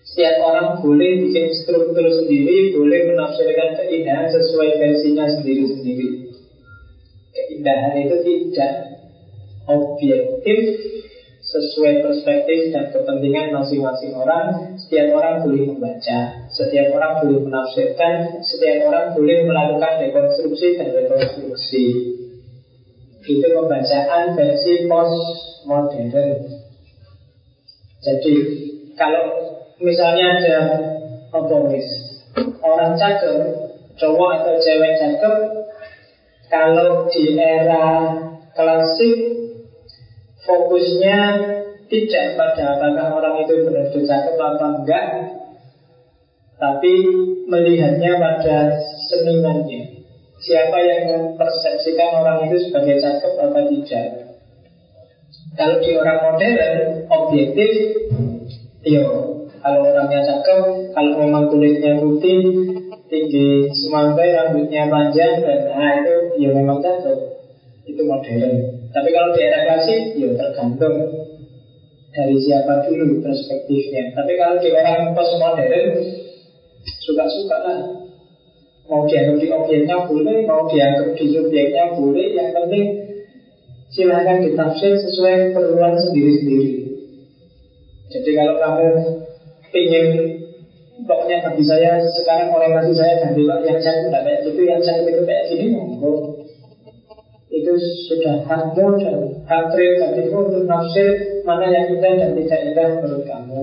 [0.05, 6.26] Setiap orang boleh bikin struktur sendiri, boleh menafsirkan keindahan sesuai versinya sendiri-sendiri.
[7.47, 8.73] Keindahan itu tidak
[9.67, 10.61] objektif
[11.47, 14.75] sesuai perspektif dan kepentingan masing-masing orang.
[14.83, 16.19] Setiap orang boleh membaca,
[16.51, 21.85] setiap orang boleh menafsirkan, setiap orang boleh melakukan rekonstruksi dan rekonstruksi.
[23.27, 26.11] Itu pembacaan versi postmodern.
[28.03, 28.35] Jadi
[28.95, 29.27] kalau
[29.83, 30.59] misalnya ada
[31.35, 31.87] otomis
[32.63, 33.39] orang cakep,
[33.99, 35.37] cowok atau cewek cakep,
[36.47, 38.15] kalau di era
[38.55, 39.19] klasik
[40.47, 41.19] fokusnya
[41.87, 45.07] tidak pada apakah orang itu benar-benar cakep apa enggak
[46.57, 46.93] tapi
[47.47, 48.81] melihatnya pada
[49.13, 50.09] senimannya.
[50.37, 54.07] Siapa yang mempersepsikan orang itu sebagai cakep apa tidak?
[55.57, 56.75] Kalau di orang modern
[57.09, 57.73] objektif
[58.87, 62.45] yo kalau orangnya cakep kalau memang kulitnya putih
[63.11, 67.19] tinggi semangkai rambutnya panjang dan nah itu ya memang cakep
[67.87, 70.97] itu modern tapi kalau di era klasik, ya tergantung
[72.17, 74.17] dari siapa dulu perspektifnya.
[74.17, 76.01] Tapi kalau di era postmodern,
[77.05, 77.81] suka-suka lah.
[78.89, 82.41] Mau dianggap di objeknya boleh, mau dianggap di subjeknya boleh.
[82.41, 82.87] Yang penting
[83.93, 86.73] silahkan ditafsir sesuai keperluan sendiri-sendiri.
[88.17, 88.89] Jadi kalau kamu
[89.77, 90.07] ingin
[91.07, 95.23] pokoknya bagi saya sekarang orientasi saya ganti yang saya tidak kayak gitu, yang saya itu
[95.23, 96.43] kayak gini, monggo
[97.57, 97.73] itu
[98.11, 99.17] sudah hakmu dan
[99.49, 103.61] hak prerogatifmu untuk nafsir mana yang indah dan tidak indah menurut kamu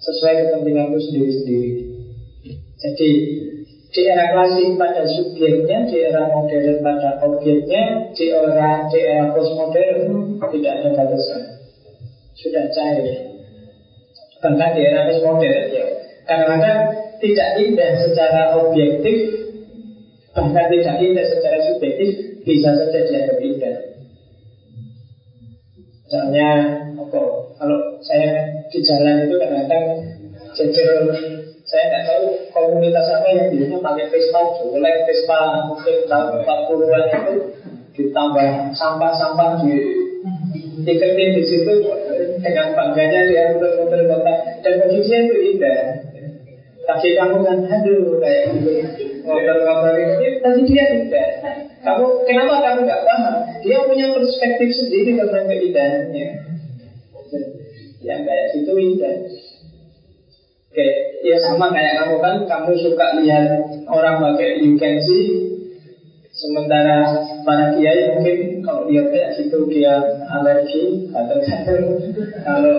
[0.00, 1.70] sesuai kepentinganmu sendiri-sendiri.
[2.80, 3.10] Jadi
[3.92, 10.36] di era klasik pada subjeknya, di era modern pada objeknya, di era di era postmodern
[10.36, 11.42] tidak ada batasan,
[12.36, 13.36] sudah cair.
[14.44, 15.84] Bahkan di era postmodern ya,
[16.26, 16.78] kadang-kadang
[17.22, 19.18] tidak indah secara objektif,
[20.34, 23.76] bahkan tidak indah secara subjektif, bisa saja dianggap indah.
[26.06, 26.48] Misalnya,
[26.98, 27.22] apa,
[27.58, 29.84] kalau saya di jalan itu kadang-kadang
[30.54, 30.88] jejer
[31.66, 37.34] saya nggak tahu komunitas apa yang biasanya pakai Vespa boleh Vespa mungkin tahun 40-an itu
[37.98, 39.74] ditambah sampah-sampah di
[40.86, 41.74] tiketin di situ
[42.38, 45.80] dengan bangganya dia muter-muter kota dan bagi dia itu indah
[46.86, 48.70] tapi kamu kan aduh kayak gitu
[49.26, 51.30] ngobrol-ngobrol ini tapi dia tidak
[51.86, 53.34] kamu kenapa kamu nggak paham?
[53.62, 56.28] Dia punya perspektif sendiri tentang keindahannya.
[58.02, 59.16] Yang kayak situ indah.
[60.66, 60.88] Oke,
[61.22, 63.48] ya sama kayak kamu kan, kamu suka lihat
[63.86, 64.60] orang pakai
[65.00, 65.55] see,
[66.36, 67.16] Sementara
[67.48, 71.40] para kiai mungkin kalau lihat kayak situ dia alergi atau
[72.44, 72.76] kalau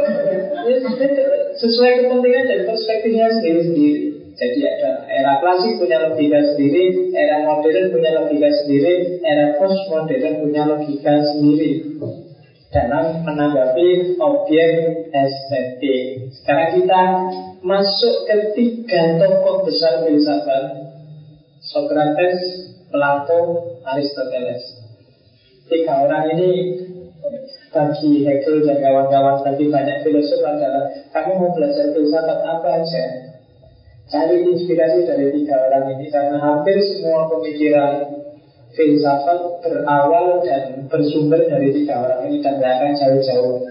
[0.69, 0.77] ya,
[1.57, 4.01] sesuai kepentingan dan perspektifnya sendiri-sendiri.
[4.37, 10.61] Jadi ada era klasik punya logika sendiri, era modern punya logika sendiri, era postmodern punya
[10.69, 11.97] logika sendiri
[12.69, 14.71] dalam menanggapi objek
[15.09, 16.29] estetik.
[16.37, 17.01] Sekarang kita
[17.65, 20.93] masuk ke tiga tokoh besar filsafat
[21.57, 23.39] Socrates, Plato,
[23.83, 24.63] Aristoteles.
[25.67, 26.51] Tiga orang ini
[27.75, 33.05] bagi Hegel dan kawan-kawan bagi banyak filosof adalah kamu mau belajar filsafat apa aja
[34.07, 38.07] Cari inspirasi dari tiga orang ini karena hampir semua pemikiran
[38.71, 43.67] filsafat berawal dan bersumber dari tiga orang ini dan gak akan jauh-jauh.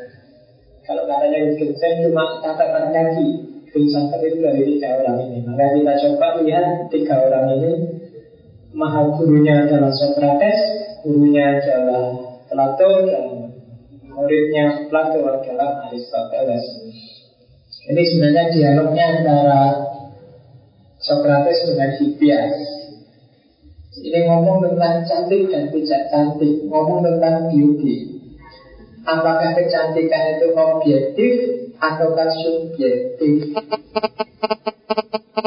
[0.85, 3.29] Kalau katanya Wittgenstein cuma katakan kaki,
[3.73, 5.39] filsafat itu dari tiga orang ini.
[5.41, 7.73] Maka kita coba lihat tiga orang ini.
[8.77, 10.61] Maha gurunya adalah Socrates,
[11.01, 12.13] gurunya adalah
[12.45, 13.25] Plato dan
[14.05, 16.65] muridnya Plato adalah Aristoteles.
[17.87, 19.61] Ini sebenarnya dialognya antara
[20.99, 22.55] Socrates dengan Hippias
[23.95, 28.19] Ini ngomong tentang cantik dan tidak cantik Ngomong tentang beauty
[29.07, 31.33] Apakah kecantikan itu objektif
[31.79, 33.55] ataukah subjektif?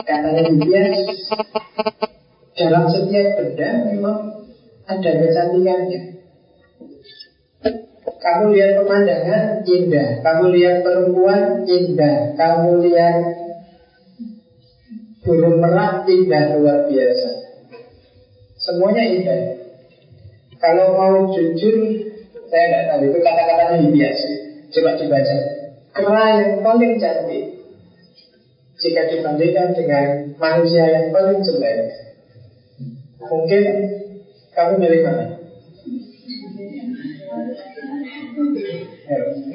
[0.08, 1.59] Katanya Hippias
[2.70, 4.46] Dalam setiap benda memang
[4.86, 6.22] ada kecantikannya.
[8.22, 13.18] Kamu lihat pemandangan indah, kamu lihat perempuan indah, kamu lihat
[15.26, 17.30] Burung merak indah luar biasa.
[18.62, 19.42] Semuanya indah.
[20.62, 22.06] Kalau mau jujur
[22.54, 23.02] Saya tidak tahu.
[23.10, 24.30] Itu kata-katanya biasa
[24.70, 25.36] Coba dibaca.
[25.90, 27.46] Kera yang paling cantik.
[28.78, 32.09] Jika dibandingkan dengan manusia yang paling jelek
[33.20, 33.64] Mungkin
[34.56, 35.26] Kamu milih mana?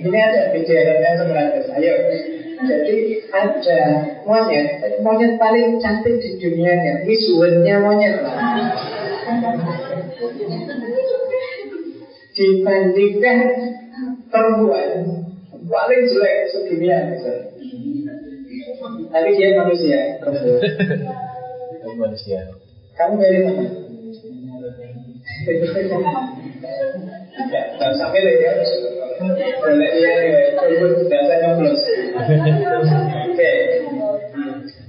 [0.05, 1.17] Ini ada video yang
[1.77, 1.95] Ayo
[2.65, 2.97] Jadi
[3.29, 3.81] ada
[4.25, 8.15] monyet, monyet paling cantik di dunia Miss World-nya monyet
[12.35, 13.39] Dibandingkan
[14.33, 14.91] perempuan
[15.69, 17.51] paling jelek sedunia misalnya.
[19.11, 20.61] Tapi dia manusia, perempuan.
[21.95, 22.41] manusia.
[22.95, 23.65] Kamu dari mana?
[27.51, 27.63] Ya,
[27.99, 28.53] sampai ya.
[29.59, 29.91] Boleh
[31.11, 31.83] data nyoblos.
[33.31, 33.53] Oke.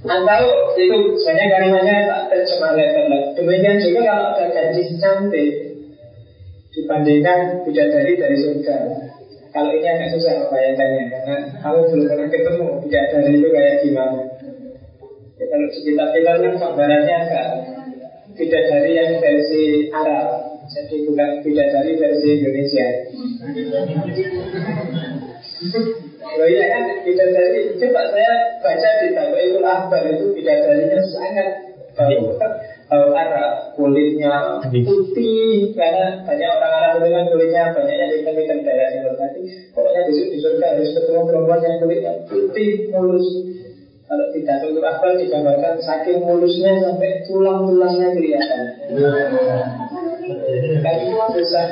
[0.06, 0.42] Atau
[0.78, 1.98] itu sebenarnya kalimatnya
[2.30, 5.50] tak cuma level Demikian juga kalau ada gadis cantik
[6.70, 8.76] dibandingkan bidadari dari surga.
[9.50, 14.22] Kalau ini agak susah membayangkannya karena kamu belum pernah ketemu bidadari itu kayak gimana.
[15.36, 17.46] Ya, kalau di kitab-kitab kan gambarannya agak
[18.36, 20.54] bidadari yang versi Arab.
[20.66, 22.86] Jadi bukan bidadari versi Indonesia.
[26.36, 26.82] Loh iya kan?
[27.06, 31.48] Bidadari Coba saya baca di itu Akbar itu bidadarinya sangat.
[31.96, 32.36] Bau
[32.92, 35.72] bau Arab kulitnya putih.
[35.72, 39.40] Karena banyak orang Arab itu kan kulitnya banyak yang hitam-hitam daerah timur tadi.
[39.72, 43.28] Pokoknya besok di surga harus ketemu perempuan yang kulitnya putih mulus
[44.06, 48.62] kalau tidak itu akbar digambarkan saking mulusnya sampai tulang-tulangnya kelihatan.
[50.78, 50.96] Kan
[51.34, 51.66] susah.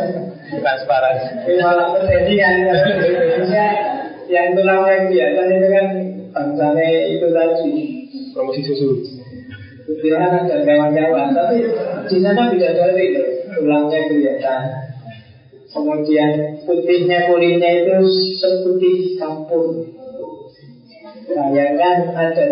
[0.51, 1.17] Transparan.
[1.63, 3.67] Malah pertandingan Indonesia
[4.27, 5.87] yang tulangnya kelihatan itu kan
[6.35, 7.75] bangsanya itu tadi.
[8.35, 8.89] Promosi susu.
[9.87, 11.31] Kutilanan dan kawan-kawan.
[11.39, 11.71] Tapi
[12.11, 13.15] di sana tidak dari
[13.55, 14.63] tulangnya kelihatan.
[15.71, 17.99] Kemudian putihnya kulitnya itu
[18.43, 19.95] seputih kampur
[21.25, 22.45] Bayangkan ada.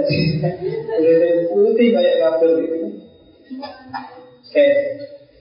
[0.96, 2.78] Kulit putih kayak kabel itu.
[4.52, 4.66] Oke,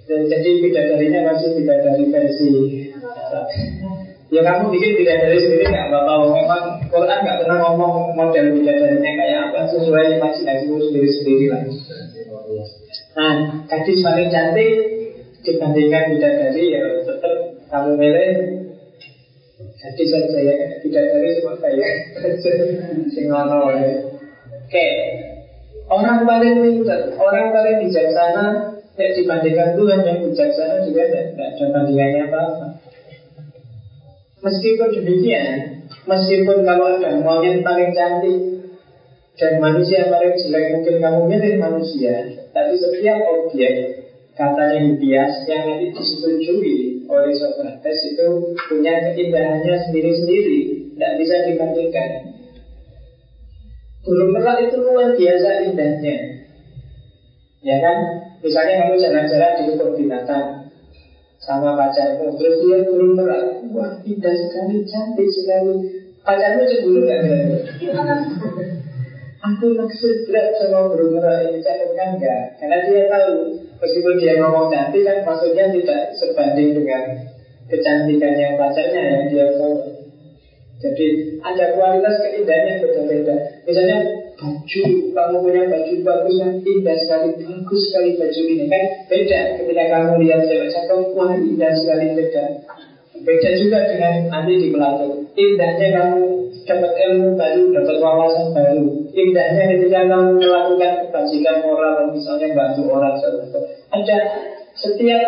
[0.07, 2.51] jadi bidadarinya masih bidadari versi
[4.31, 6.31] Ya kamu bikin bidadari sendiri nggak apa-apa.
[6.31, 11.67] Memang Quran nggak pernah ngomong model bidadarinya kayak apa Sesuai imajinasimu sendiri-sendiri lah.
[13.11, 13.33] Nah,
[13.67, 14.71] gadis paling cantik
[15.43, 17.33] dibandingkan bidadari ya tetap
[17.67, 18.31] kamu milih
[19.81, 21.89] jadi saya tidak dari semua saya.
[23.13, 23.89] Singono ya
[24.61, 24.89] Oke.
[25.89, 32.29] Orang paling pintar Orang paling bijaksana Ya dibandingkan Tuhan yang bijaksana juga tidak, ada bandingannya
[32.29, 32.67] apa-apa.
[34.45, 38.39] Meskipun demikian Meskipun kalau ada monyet paling cantik
[39.33, 43.73] Dan manusia paling jelek Mungkin kamu milih manusia Tapi setiap objek
[44.37, 50.59] Katanya bias yang nanti disetujui oleh Socrates itu punya keindahannya sendiri-sendiri,
[50.95, 52.09] tidak bisa dibandingkan.
[54.01, 56.17] Burung merak itu luar biasa indahnya,
[57.61, 57.97] ya kan?
[58.41, 60.45] Misalnya kamu jalan-jalan di kebun binatang
[61.37, 65.73] sama pacarmu, terus dia burung merak, wah indah sekali, cantik sekali.
[66.21, 67.21] Pacarmu cemburu nggak
[69.41, 72.61] Aku maksud berat sama ini kan enggak.
[72.61, 77.17] Karena dia tahu Meskipun dia ngomong cantik kan maksudnya tidak sebanding dengan
[77.65, 80.05] kecantikannya pacarnya yang dia tahu.
[80.81, 81.07] Jadi
[81.41, 83.35] ada kualitas keindahan yang berbeda-beda.
[83.65, 83.97] Misalnya
[84.37, 84.81] baju,
[85.13, 88.85] kamu punya baju bagus yang indah sekali Bagus sekali baju ini kan?
[89.09, 92.43] Beda Ketika kamu lihat cewek cakep, wah indah sekali beda.
[93.21, 98.85] Beda juga dengan nanti di Plato Indahnya kamu dapat ilmu baru, dapat wawasan baru.
[99.11, 103.59] Indahnya ketika kamu melakukan kebajikan moral, misalnya bantu orang sebagainya.
[103.91, 104.17] Ada
[104.77, 105.25] setiap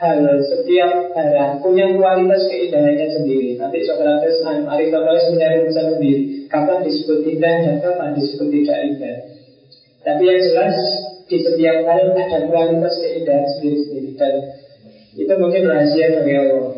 [0.00, 3.54] hal, setiap barang punya kualitas keindahannya sendiri.
[3.56, 6.22] Nanti Socrates, Aristoteles mencari urusan sendiri.
[6.50, 9.16] Kapan disebut indah dan kapan disebut tidak indah.
[10.04, 10.76] Tapi yang jelas
[11.24, 14.34] di setiap hal ada kualitas keindahan sendiri-sendiri dan
[15.14, 16.74] itu mungkin rahasia dari Allah.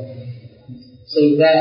[1.07, 1.55] Sehingga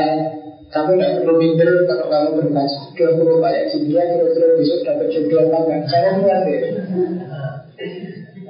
[0.76, 5.40] kamu tidak perlu minder kalau kamu berbaca aku kayak gini ya kira-kira besok dapat jodoh
[5.48, 6.60] apa enggak Jangan khawatir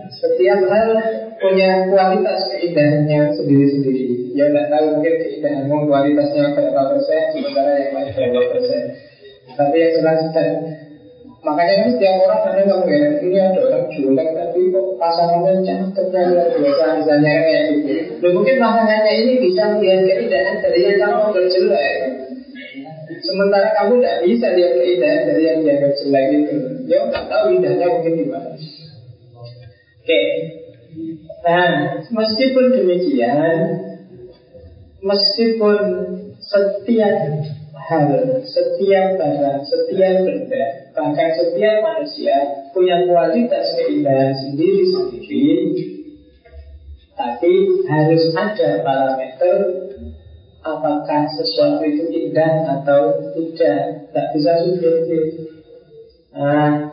[0.06, 0.88] Setiap hal
[1.42, 4.32] punya kualitas keindahannya sendiri-sendiri.
[4.38, 8.82] Ya tidak tahu mungkin keindahanmu kualitasnya berapa persen Sementara yang lain berapa persen.
[9.54, 10.50] Tapi yang jelas dan
[11.46, 16.48] Makanya kan setiap orang ada ya Ini ada orang julek tapi kok pasangannya cakepnya luar
[16.58, 17.92] biasa Misalnya kayak gitu.
[18.18, 21.96] Dan mungkin pasangannya ini bisa melihat keindahan dari yang kamu berjelek
[23.22, 26.56] Sementara kamu tidak bisa lihat keindahan dari yang dianggap jelek itu.
[26.88, 28.50] Ya nggak tahu indahnya mungkin gimana
[30.02, 30.22] Oke.
[31.44, 31.70] Nah
[32.08, 33.86] meskipun demikian
[35.06, 35.78] Meskipun
[36.40, 37.18] setiap
[37.76, 38.10] hal,
[38.42, 40.64] setiap barang, setiap benda,
[40.96, 42.36] bahkan setiap manusia
[42.74, 45.54] punya kualitas keindahan sendiri-sendiri,
[47.14, 47.52] tapi
[47.86, 49.56] harus ada parameter
[50.66, 54.10] apakah sesuatu itu indah atau tidak.
[54.10, 55.24] Tidak bisa subjektif.
[56.34, 56.90] Nah,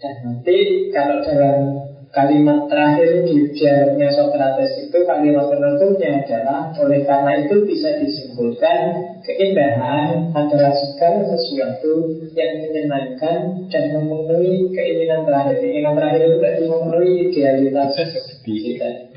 [0.00, 7.46] dan nanti kalau dalam kalimat terakhir di dialognya Socrates itu kalimat penutupnya adalah oleh karena
[7.46, 15.62] itu bisa disimpulkan keindahan adalah segala sesuatu yang menyenangkan dan memenuhi keinginan terakhir.
[15.62, 17.90] Keinginan terakhir itu berarti memenuhi idealitas
[18.46, 19.09] kita.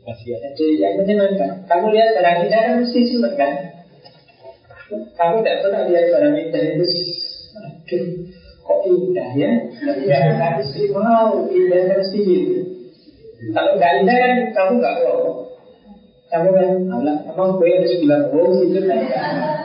[0.00, 1.68] Jadi yang menyenangkan.
[1.68, 3.52] Kamu lihat barang indah kan mesti senang kan?
[4.90, 6.86] Kamu tidak pernah lihat barang indah itu
[7.50, 8.06] Aduh,
[8.64, 9.50] kok indah ya?
[10.08, 10.20] Ya,
[10.56, 12.54] mesti mau indah kan mesti gitu.
[13.52, 15.20] Kalau nggak indah kan kamu nggak mau.
[16.30, 19.02] Kamu kan, Allah, emang gue harus bilang oh gitu kan?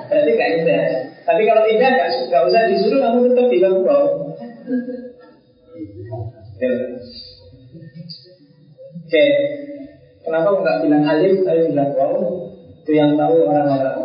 [0.10, 0.84] Berarti nggak indah.
[1.24, 1.90] Tapi kalau indah
[2.28, 4.06] nggak usah disuruh kamu tetap bilang wow.
[9.06, 9.24] Oke,
[10.26, 12.18] kenapa nggak bilang alif, tapi bilang wow?
[12.82, 13.98] Itu yang tahu orang-orang.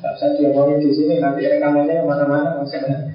[0.00, 3.10] Tak usah diomongin di sini nanti rekamannya ke mana-mana maksudnya.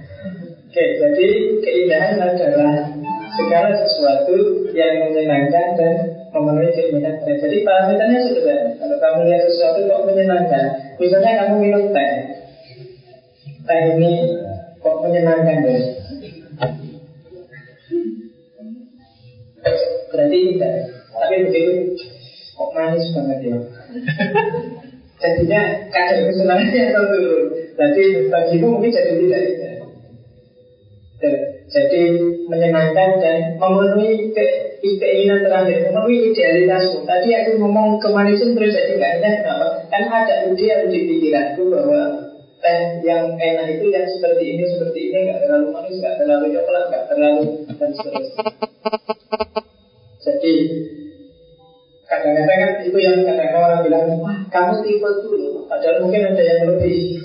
[0.66, 1.28] Oke, jadi
[1.64, 2.92] keindahan adalah
[3.36, 5.96] segala sesuatu yang menyenangkan dan
[6.36, 7.48] memenuhi keinginan kita.
[7.48, 8.76] Jadi parameternya sederhana.
[8.76, 10.66] Kalau kamu lihat sesuatu kok menyenangkan,
[11.00, 12.12] misalnya kamu minum teh,
[13.64, 14.12] teh ini
[14.84, 15.80] kok menyenangkan ya?
[20.16, 20.74] Berarti tidak.
[21.12, 21.72] Tapi begitu
[22.56, 23.58] kok manis banget ya.
[25.16, 25.62] Jadinya
[25.92, 27.46] kadar kesenangannya turun.
[27.76, 29.44] Jadi bagimu mungkin jadi tidak
[31.66, 32.04] Jadi
[32.46, 34.46] menyenangkan dan memenuhi ke,
[34.80, 37.02] keinginan terakhir, memenuhi idealitasmu.
[37.10, 39.68] Tadi aku ngomong kemanisan terus jadi nggak enak kenapa?
[39.90, 42.30] Kan ada yang di pikiranku bahwa
[42.62, 46.84] teh yang enak itu yang seperti ini seperti ini nggak terlalu manis, nggak terlalu coklat,
[46.94, 47.44] nggak terlalu
[47.74, 49.65] dan seterusnya.
[50.26, 50.54] Jadi
[52.06, 55.66] Kadang-kadang kan itu yang kadang-kadang orang bilang, wah kamu tipe dulu.
[55.66, 57.18] Padahal mungkin ada yang lebih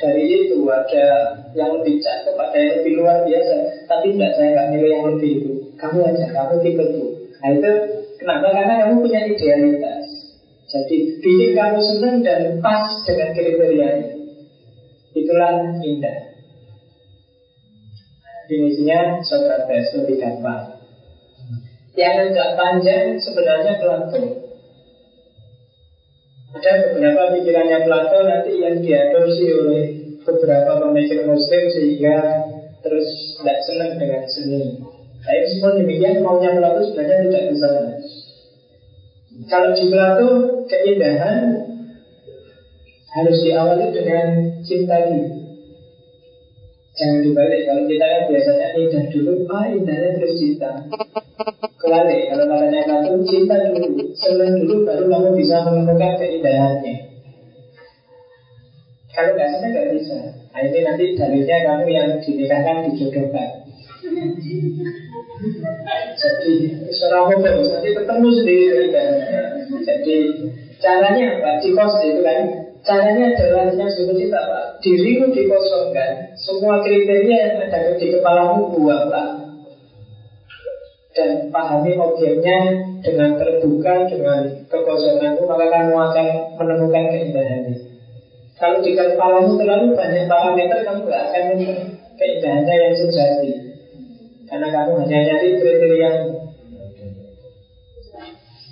[0.00, 3.54] dari itu, ada yang lebih cakep, ada yang lebih luar biasa.
[3.84, 5.52] Tapi tidak, saya nggak milih yang lebih itu.
[5.76, 7.10] Kamu aja, kamu tipe dulu.
[7.28, 7.72] Nah itu
[8.16, 8.46] kenapa?
[8.56, 10.04] Karena kamu punya idealitas.
[10.72, 14.16] Jadi bikin kamu senang dan pas dengan kriterianya.
[15.12, 16.18] Itulah indah.
[18.48, 20.81] Definisinya Socrates lebih gampang.
[21.92, 24.20] Yang agak panjang sebenarnya Plato.
[26.56, 29.84] Ada beberapa pikirannya Plato nanti yang diadopsi oleh
[30.24, 32.48] beberapa pemikir muslim sehingga
[32.80, 34.80] terus tidak senang dengan seni.
[35.20, 37.70] Tapi semua demikian maunya Plato sebenarnya tidak bisa.
[39.52, 40.28] Kalau di Plato
[40.72, 41.40] keindahan
[43.12, 44.28] harus diawali dengan
[44.64, 45.28] cinta dulu.
[46.92, 50.70] Jangan dibalik, kalau kita kan biasanya indah dulu, ah indahnya terus cinta
[51.82, 56.94] Kebalik, kalau katanya kamu cinta dulu, senang dulu, baru kamu bisa menemukan keindahannya.
[59.10, 60.18] Kalau nggak senang nggak bisa.
[60.52, 63.48] Nah ini nanti dalilnya kamu yang dinikahkan dijodohkan
[66.20, 66.52] Jadi
[66.92, 69.08] seorang homo nanti ketemu sendiri kan?
[69.80, 70.16] Jadi
[70.76, 71.50] caranya apa?
[71.64, 72.40] Di kos itu kan
[72.82, 74.82] Caranya adalah yang disebut cinta Pak.
[74.82, 79.41] Dirimu dikosongkan Semua kriteria yang ada di kepalamu buanglah
[81.12, 82.58] Dan pahami objeknya
[83.04, 87.76] Dengan terbuka Dengan kekosonganmu Maka kamu akan menemukan keindahannya
[88.56, 93.50] Kalau di kepalamu terlalu banyak parameter Kamu gak akan menemukan keindahannya yang sejati.
[94.46, 96.12] Karena kamu hanya nyari kriteria.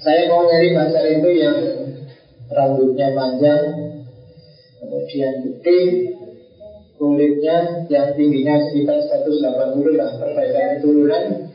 [0.00, 1.58] Saya mau nyari pacar itu yang
[2.50, 3.62] Rambutnya panjang
[4.82, 5.86] kemudian putih,
[6.98, 11.49] kulitnya yang tingginya sekitar 180 lah perbaikan turunan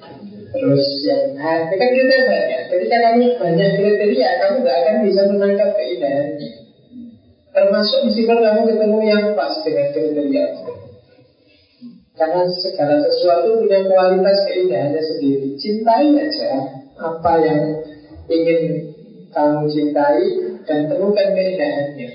[0.56, 5.22] terus yang nah, itu kan kita banyak ketika kamu banyak kriteria kamu gak akan bisa
[5.28, 6.52] menangkap keindahannya.
[7.56, 10.46] Termasuk meskipun kamu ketemu yang pas dengan kriteria.
[12.16, 15.48] Karena segala sesuatu punya kualitas keindahannya sendiri.
[15.60, 16.52] Cintai aja
[16.96, 17.62] apa yang
[18.32, 18.62] ingin
[19.36, 20.24] kamu cintai
[20.64, 22.10] dan temukan keindahannya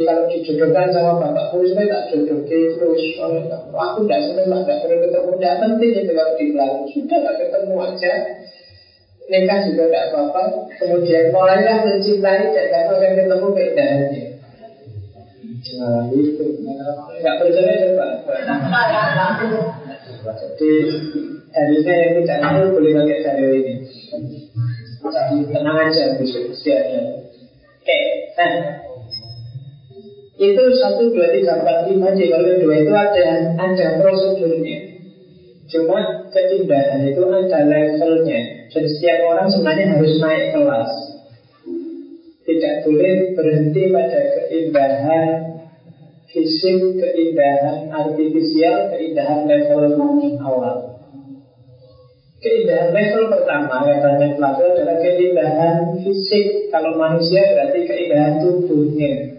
[0.00, 3.02] kalau dijodohkan sama bapakku saya tak jodohkan terus.
[3.20, 5.30] Aku tidak senang tidak perlu ketemu.
[5.36, 8.12] Tidak penting itu kalau belakang sudah tak ketemu aja.
[9.30, 10.42] Nikah juga tidak apa-apa.
[10.80, 14.24] Kemudian mulailah mencintai dan kamu akan ketemu keindahannya
[15.70, 16.44] Nah itu
[17.20, 18.06] Nggak percaya coba
[20.34, 20.70] Jadi
[21.50, 23.74] Dalilnya yang tidak tahu boleh pakai dalil ini.
[25.02, 27.98] Jadi tenang aja besok Oke,
[28.38, 28.86] nah
[30.40, 33.28] itu satu dua tiga empat lima Jadi kalau dua itu ada
[33.60, 34.90] ada prosedurnya.
[35.70, 40.90] Cuma keindahan itu ada levelnya Dan setiap orang sebenarnya harus naik kelas
[42.42, 45.30] Tidak boleh berhenti pada keindahan
[46.26, 49.94] fisik, keindahan artifisial, keindahan level
[50.42, 50.98] awal
[52.40, 56.72] Keindahan level pertama katanya Plato adalah keindahan fisik.
[56.72, 59.29] Kalau manusia berarti keindahan tubuhnya.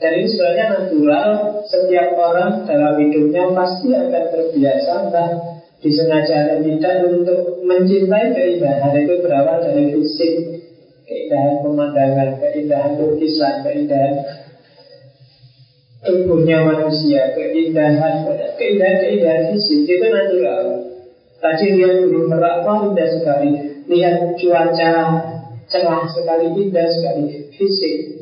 [0.00, 1.28] Dan ini sebenarnya natural
[1.68, 5.30] Setiap orang dalam hidupnya pasti akan terbiasa Entah
[5.84, 8.96] disengaja atau tidak Untuk mencintai keindahan.
[8.96, 10.34] Itu berawal dari fisik
[11.04, 14.12] Keindahan pemandangan Keindahan lukisan Keindahan
[16.00, 18.24] tubuhnya manusia Keindahan
[18.56, 19.84] Keindahan-keindahan fisik.
[19.84, 20.64] Itu natural.
[21.40, 23.50] Tadi lihat gunung merak indah sekali.
[23.88, 24.92] Lihat cuaca
[25.68, 27.52] cerah sekali Indah sekali.
[27.52, 28.19] Fisik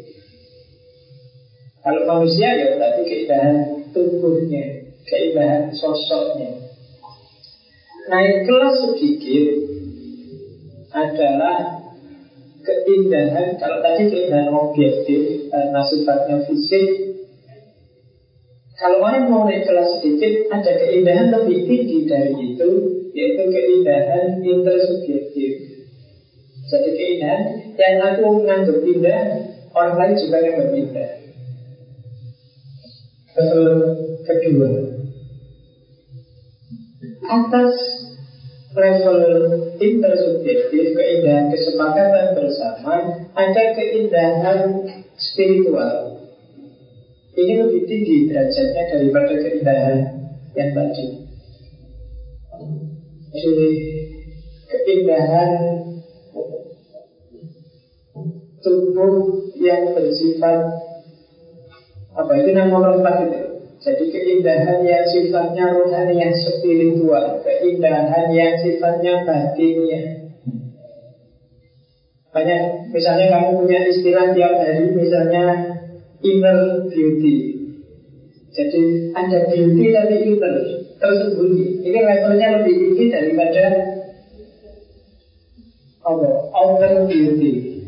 [1.88, 6.68] kalau manusia ya berarti keindahan tubuhnya, keindahan sosoknya.
[8.12, 9.56] Naik kelas sedikit
[10.92, 11.80] adalah
[12.60, 16.88] keindahan, kalau tadi keindahan objektif karena sifatnya fisik,
[18.76, 22.68] kalau orang mau naik kelas sedikit, ada keindahan lebih tinggi dari itu,
[23.16, 25.52] yaitu keindahan intersubjektif.
[26.68, 29.20] Jadi keindahan yang aku menganggap indah,
[29.72, 31.17] orang lain juga yang berbeda
[33.38, 33.66] level
[34.26, 34.70] kedua.
[37.28, 37.74] Atas
[38.74, 39.20] level
[39.78, 42.94] intersubjektif keindahan kesepakatan bersama
[43.32, 44.82] ada keindahan
[45.14, 46.18] spiritual.
[47.38, 49.98] Ini lebih tinggi derajatnya daripada keindahan
[50.58, 51.06] yang tadi.
[53.38, 53.70] Jadi
[54.66, 55.52] keindahan
[58.58, 59.14] tubuh
[59.54, 60.87] yang bersifat
[62.18, 63.40] apa itu empat itu?
[63.78, 70.26] Jadi keindahan yang sifatnya rohani yang spiritual Keindahan yang sifatnya batinnya.
[72.34, 75.44] Banyak Misalnya kamu punya istilah tiap hari Misalnya
[76.18, 77.36] inner beauty.
[78.50, 80.54] Jadi ada beauty tapi inner
[80.98, 81.86] Tersembunyi.
[81.86, 83.64] Ini levelnya lebih tinggi daripada
[86.02, 87.78] oh, Outer beauty.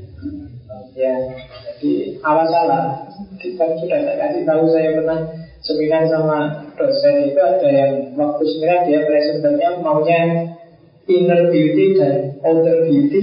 [0.95, 1.19] Ya
[1.67, 3.10] Jadi awas salah
[3.41, 5.21] kita sudah tak kasih tahu saya pernah
[5.65, 10.53] seminar sama dosen itu ada yang waktu seminar dia presenternya maunya
[11.09, 13.23] inner beauty dan outer beauty.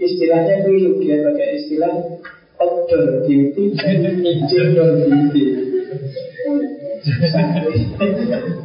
[0.00, 1.92] Istilahnya dulu dia pakai istilah
[2.56, 5.44] outer beauty dan indoor beauty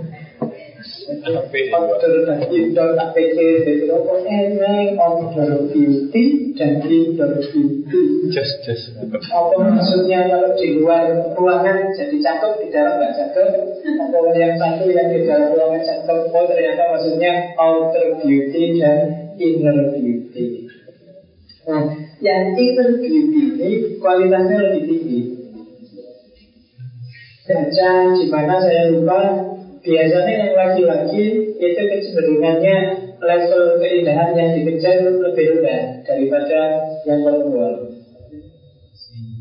[1.05, 8.01] Outdoor dan indoor Jadi apa eneng Outdoor beauty dan indoor beauty
[8.33, 8.89] Just, just.
[9.29, 13.49] Apa maksudnya kalau di luar ruangan Jadi cakep, di dalam nggak cakep
[13.85, 19.91] Apa yang satu yang di dalam ruangan cakep Oh ternyata maksudnya Outer beauty dan inner
[19.91, 20.67] beauty.
[21.67, 21.83] Nah,
[22.21, 25.21] yang inner beauty ini kualitasnya lebih tinggi.
[27.45, 29.21] Baca di mana saya lupa
[29.85, 31.23] Biasanya yang laki-laki
[31.61, 32.77] itu kecenderungannya
[33.21, 36.59] level keindahan yang dikejar lebih rendah daripada
[37.05, 37.93] yang perempuan.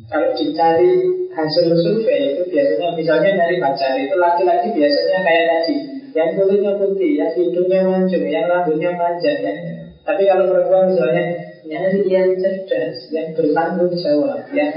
[0.04, 0.92] Kalau dicari
[1.32, 5.76] hasil survei itu biasanya misalnya dari pacar itu laki-laki biasanya kayak tadi,
[6.12, 9.40] yang kulitnya putih, yang hidungnya mancung, yang rambutnya panjang.
[9.40, 9.54] Ya.
[10.04, 11.24] Tapi kalau perempuan misalnya
[11.64, 14.70] nyari yang cerdas, yang bertanggung jawab, yang.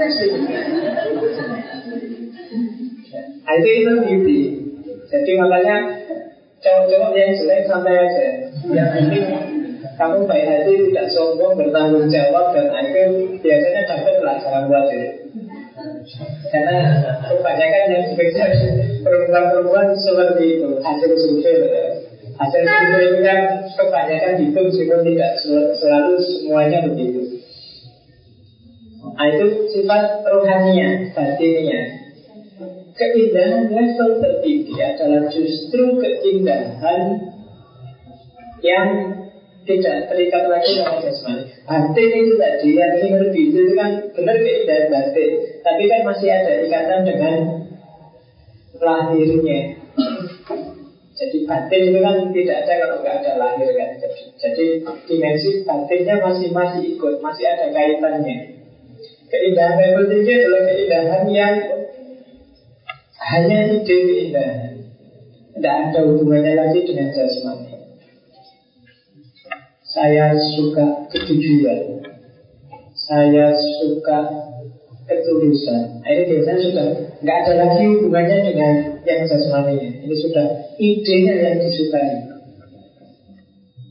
[3.48, 4.38] Nah, itu itu beauty.
[5.08, 5.76] Jadi makanya
[6.60, 8.26] cowok-cowok yang jelek santai aja.
[8.68, 9.24] Yang penting
[9.98, 15.06] kamu baik hati, tidak sombong, bertanggung jawab dan itu biasanya dapat lah jangan khawatir.
[16.50, 16.76] Karena
[17.26, 18.50] kebanyakan yang spesial
[19.02, 21.56] perempuan-perempuan seperti itu hasil survei.
[22.38, 23.40] Hasil survei itu kan
[23.74, 25.32] kebanyakan itu meskipun tidak
[25.78, 27.42] selalu semuanya begitu.
[29.02, 32.07] Nah itu sifat rohaninya, batinnya
[32.98, 37.02] keindahan level tertinggi adalah justru keindahan
[38.58, 38.88] yang
[39.62, 41.44] tidak terikat lagi dengan jasmani.
[41.68, 45.30] Batin itu tadi yang ingin itu, kan benar keindahan batin,
[45.62, 47.38] tapi kan masih ada ikatan dengan
[48.82, 49.60] lahirnya.
[51.18, 53.90] Jadi batin itu kan tidak ada kalau nggak ada lahir kan.
[54.00, 54.66] Jadi, jadi
[55.06, 58.38] dimensi batinnya masih masih ikut, masih ada kaitannya.
[59.28, 61.54] Keindahan level tinggi adalah keindahan yang
[63.28, 64.72] hanya ide keindahan
[65.58, 67.76] Tidak ada hubungannya lagi dengan jasmani.
[69.84, 72.04] Saya suka kejujuran
[72.94, 74.18] Saya suka
[75.08, 76.04] ketulusan.
[76.04, 76.86] Ini biasanya sudah
[77.24, 78.72] nggak ada lagi hubungannya dengan
[79.08, 82.27] yang jasmani Ini sudah idenya yang disukai.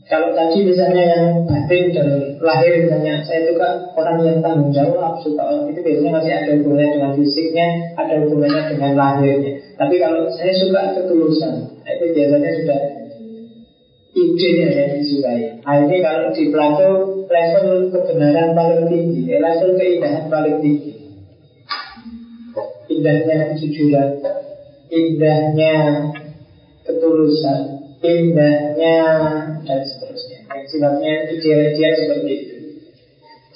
[0.08, 2.08] Kalau tadi misalnya yang batin dan
[2.40, 6.96] lahir misalnya saya suka orang yang tanggung jawab suka orang itu biasanya masih ada hubungannya
[6.96, 9.52] dengan fisiknya, ada hubungannya dengan lahirnya.
[9.76, 12.80] Tapi kalau saya suka ketulusan, itu biasanya sudah
[14.16, 15.60] idenya yang disukai.
[15.60, 16.90] Nah ini kalau di Plato
[17.28, 20.92] level kebenaran paling tinggi, eh, level keindahan paling tinggi.
[22.88, 24.24] Indahnya kejujuran,
[24.88, 25.76] indahnya
[26.88, 27.60] ketulusan,
[28.00, 28.96] indahnya
[29.68, 29.80] dan
[30.68, 32.56] sifatnya ideal-ideal seperti itu.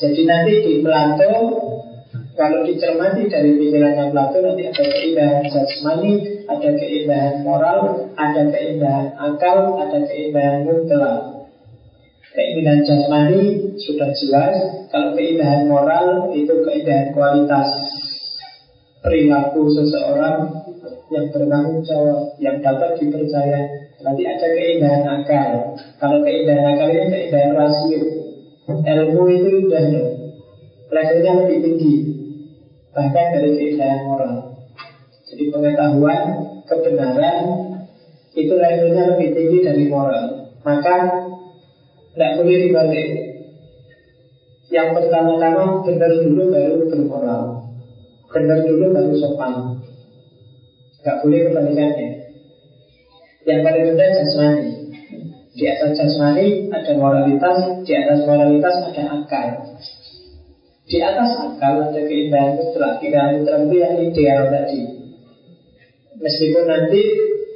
[0.00, 1.32] Jadi nanti di Plato
[2.32, 6.12] kalau dicermati dari pikirannya Plato nanti ada keindahan jasmani,
[6.48, 11.44] ada keindahan moral, ada keindahan akal, ada keindahan mutlak.
[12.32, 14.56] Keindahan jasmani sudah jelas,
[14.88, 17.68] kalau keindahan moral itu keindahan kualitas
[19.04, 20.48] perilaku seseorang
[21.12, 25.78] yang bertanggung jawab, yang dapat dipercaya, Nanti ada keindahan akal.
[26.02, 28.02] Kalau keindahan akal ini keindahan rasio.
[28.66, 29.84] Ilmu itu sudah
[30.90, 31.94] levelnya lebih tinggi.
[32.92, 34.34] Bahkan dari keindahan moral.
[35.30, 36.22] Jadi pengetahuan,
[36.66, 37.44] kebenaran
[38.34, 40.50] itu levelnya lebih tinggi dari moral.
[40.66, 40.96] Maka
[42.12, 43.08] tidak boleh dibalik.
[44.72, 47.42] Yang pertama-tama benar dulu baru bermoral.
[48.32, 49.54] Benar dulu baru sopan.
[50.98, 52.21] Tidak boleh kebalikannya.
[53.42, 54.70] Yang paling rendah jasmani.
[55.52, 59.48] Di atas jasmani ada moralitas Di atas moralitas ada akal.
[60.86, 63.02] Di atas akal ada keindahan mutlak.
[63.02, 64.80] Keindahan mutlak itu yang ideal tadi.
[66.22, 67.02] Meskipun nanti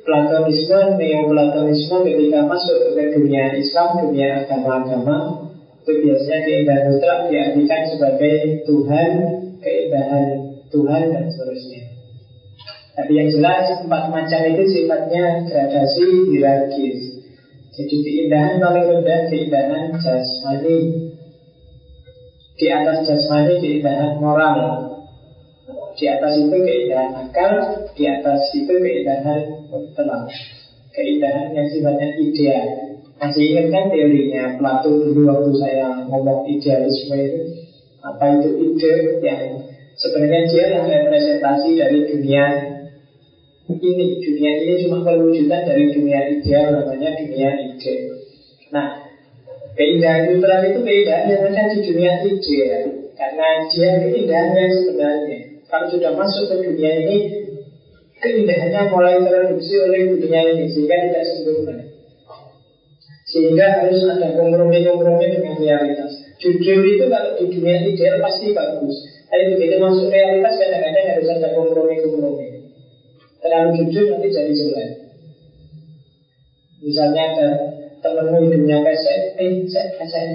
[0.06, 5.50] Platonisme, Neoplatonisme ketika masuk ke dunia Islam, dunia agama-agama
[5.82, 8.36] Itu biasanya keindahan mutlak diartikan sebagai
[8.70, 9.10] Tuhan,
[9.58, 10.26] keindahan
[10.70, 11.95] Tuhan dan seterusnya
[12.96, 17.00] tapi yang jelas empat macam itu sifatnya gradasi hierarkis.
[17.76, 21.12] Jadi keindahan paling rendah keindahan jasmani.
[22.56, 24.88] Di atas jasmani keindahan moral.
[25.92, 30.32] Di atas itu keindahan akal, di atas itu keindahan mutlak.
[30.96, 32.96] Keindahan yang sifatnya ideal.
[33.20, 37.44] Masih ingat kan teorinya Plato dulu waktu saya ngomong idealisme itu
[38.04, 38.92] Apa itu ide
[39.24, 39.56] yang
[39.96, 42.75] sebenarnya dia yang representasi dari dunia
[43.66, 47.94] ini dunia ini cuma perwujudan dari dunia ideal namanya dunia ide.
[48.70, 49.10] Nah,
[49.74, 52.62] keindahan neutral itu keindahan yang ada di dunia ide
[53.18, 55.38] karena dia keindahannya sebenarnya.
[55.66, 57.18] Kalau sudah masuk ke dunia ini,
[58.22, 61.74] keindahannya mulai tereduksi oleh dunia ini sehingga tidak sempurna.
[63.26, 66.14] Sehingga harus ada kompromi-kompromi dengan realitas.
[66.38, 68.94] Jujur itu kalau di dunia ideal pasti bagus.
[69.26, 72.55] Tapi begitu masuk realitas kadang-kadang harus ada kompromi-kompromi.
[73.46, 74.90] Terlalu jujur nanti jadi jelek.
[76.82, 77.48] Misalnya ada
[78.02, 80.26] temenmu hidupnya pesek Eh, pesek, pesek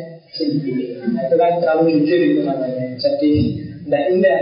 [1.12, 2.96] nah, Itu kan terlalu jujur itu namanya.
[2.96, 3.32] Jadi
[3.84, 4.42] tidak indah.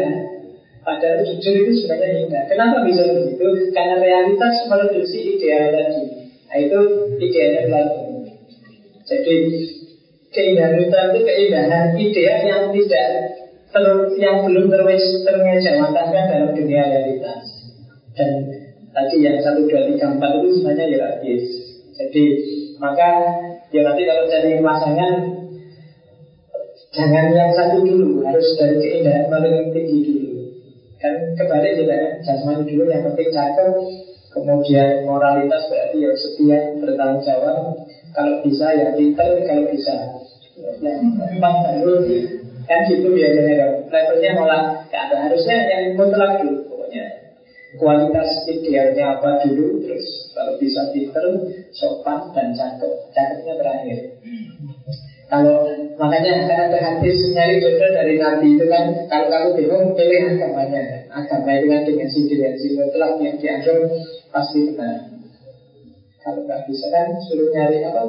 [0.85, 2.43] Padahal jujur itu sebenarnya indah.
[2.45, 3.73] Kenapa bisa begitu?
[3.73, 6.05] Karena realitas mereduksi ideal tadi.
[6.45, 6.79] Nah itu
[7.17, 7.97] idealnya Plato
[9.09, 9.33] Jadi
[10.29, 13.05] keindahan itu itu keindahan ideal yang tidak
[13.73, 13.85] ter,
[14.21, 17.48] yang belum terwujud dalam dunia realitas
[18.19, 18.31] dan
[18.91, 21.07] tadi yang satu dua tiga empat itu sebenarnya ya.
[21.99, 22.23] Jadi
[22.79, 23.09] maka
[23.71, 25.13] ya nanti kalau cari pasangan
[26.91, 30.31] jangan yang satu dulu, harus dari keindahan paling tinggi dulu.
[30.99, 33.71] Kan kebalik juga kan, jasmani dulu yang penting cakep,
[34.35, 37.71] kemudian moralitas berarti ya setia, bertanggung jawab.
[38.11, 39.95] Kalau bisa ya pinter, kalau bisa
[40.83, 42.03] ya empat baru
[42.67, 44.61] kan gitu biasanya levelnya malah
[44.93, 46.68] ya, harusnya yang mutlak dulu
[47.77, 49.83] kualitas idealnya apa dulu?
[49.85, 51.25] Terus kalau bisa pinter
[51.75, 52.91] sopan dan cakep.
[53.13, 53.99] Cakepnya terakhir.
[55.29, 55.61] Kalau
[56.01, 61.05] makanya akan ada hadis nyari jodoh dari nabi itu kan kalau kamu bingung pilih agamanya.
[61.13, 63.77] Agama itu kan dengan dimensi mutlak yang dianggap
[64.33, 65.05] pasti benar.
[66.25, 68.01] Kalau nggak bisa kan suruh nyari apa?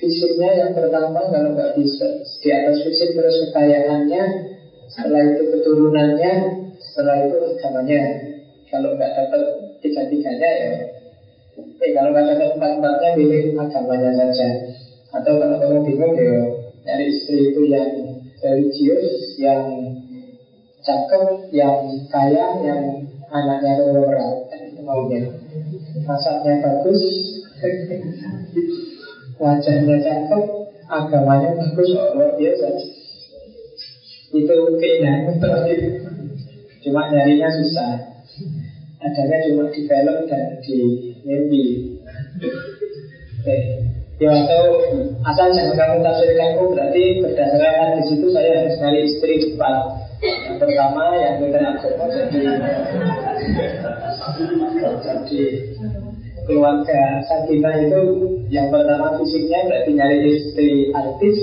[0.00, 2.24] Fisiknya yang pertama kalau nggak bisa.
[2.40, 4.22] Di atas fisik terus kekayaannya
[4.88, 6.32] setelah itu keturunannya
[6.80, 8.25] setelah itu agamanya
[8.76, 9.42] kalau nggak dapat
[9.80, 10.72] tiga-tiganya ya.
[11.56, 14.48] Eh kalau nggak dapat empat-empatnya pilih agamanya saja.
[15.16, 16.34] Atau kalau kamu bingung ya
[16.84, 19.64] Nyari istri itu yang religius Yang
[20.82, 22.82] cakep Yang kaya Yang
[23.32, 25.30] anaknya Itu maunya
[26.04, 27.02] Masaknya bagus.
[29.40, 30.44] Wajahnya cakep
[30.86, 31.90] Agamanya bagus.
[31.96, 32.68] Luar biasa.
[34.30, 35.34] Itu keindahan.
[36.84, 38.15] Cuma nyarinya susah
[39.06, 40.78] adanya cuma di film dan di
[41.22, 41.64] mimpi
[43.46, 43.56] Oke.
[44.16, 44.80] Ya atau
[45.28, 49.76] asal jangan kamu tafsirkan oh berarti berdasarkan di situ saya harus cari istri empat.
[50.24, 52.40] Yang pertama yang kita agama jadi
[55.04, 55.44] jadi
[56.48, 58.02] keluarga Sakina itu
[58.48, 61.38] yang pertama fisiknya berarti nyari istri artis,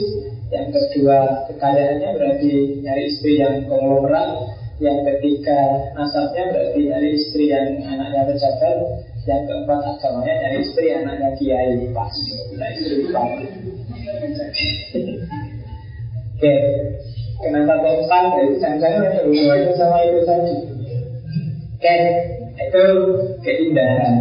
[0.50, 2.52] yang kedua kekayaannya berarti
[2.82, 4.34] nyari istri yang konglomerat,
[4.84, 5.60] yang ketiga
[5.96, 8.78] nasabnya berarti nyari istri yang anaknya pejabat,
[9.24, 11.88] yang keempat agamanya dari istri anaknya kiai.
[11.96, 12.12] Pas
[12.60, 13.32] Nah istri pas
[16.34, 16.56] Oke
[17.44, 18.24] Kenapa keempat?
[18.40, 20.56] Itu jangan-jangan sama itu tadi.
[21.76, 21.98] Oke
[22.56, 22.84] Itu
[23.44, 24.16] keindahan.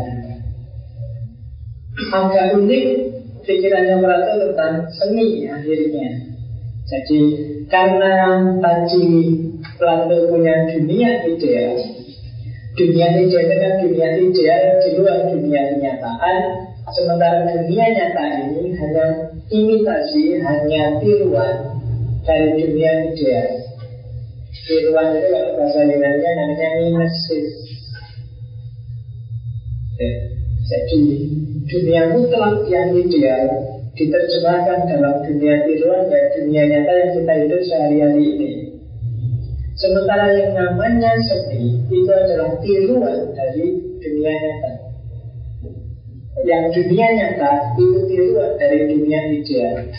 [2.10, 2.84] Agak unik
[3.46, 6.10] pikirannya merata tentang seni akhirnya.
[6.82, 7.20] Jadi
[7.70, 8.14] karena
[8.58, 9.06] tadi
[9.82, 11.74] Plato punya dunia ideal
[12.78, 19.06] Dunia ideal itu kan dunia ideal di luar dunia kenyataan Sementara dunia nyata ini hanya
[19.48, 21.78] imitasi, hanya tiruan
[22.26, 23.48] dari dunia ideal.
[24.66, 27.48] Tiruan itu kalau bahasa Yunani namanya mimesis.
[30.66, 31.00] Jadi
[31.70, 33.46] dunia mutlak yang ideal
[33.94, 38.61] diterjemahkan dalam dunia tiruan dan dunia nyata yang kita hidup sehari-hari ini
[39.82, 43.66] Sementara yang namanya seni itu adalah tiruan dari
[43.98, 44.72] dunia nyata.
[46.46, 49.90] Yang dunia nyata itu tiruan dari dunia ideal.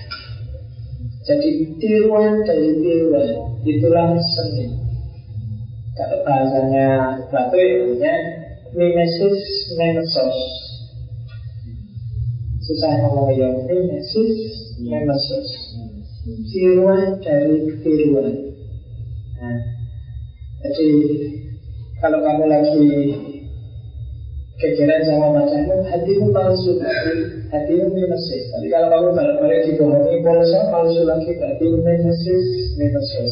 [1.27, 4.71] Jadi tiruan dari tiruan itulah seni.
[5.99, 7.59] Kalau bahasanya Plato
[7.99, 8.15] ya
[8.71, 10.39] mimesis nemesis.
[12.63, 15.47] Susah ngomong ya mimesis nemesis.
[16.23, 18.55] Tiruan dari tiruan.
[19.43, 19.72] Nah,
[20.63, 20.89] jadi
[21.99, 22.87] kalau kamu lagi
[24.63, 26.79] kegiatan sama pacarmu, hatimu palsu,
[27.51, 28.47] hatimu mimesis.
[28.55, 32.45] Tapi kalau kamu balik-balik dibohongi, polsa palsu lagi, berarti mimesis,
[32.79, 33.31] mimesis.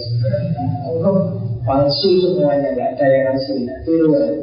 [0.91, 4.33] Oh, palsu semuanya, nggak ada yang asli, tiruan.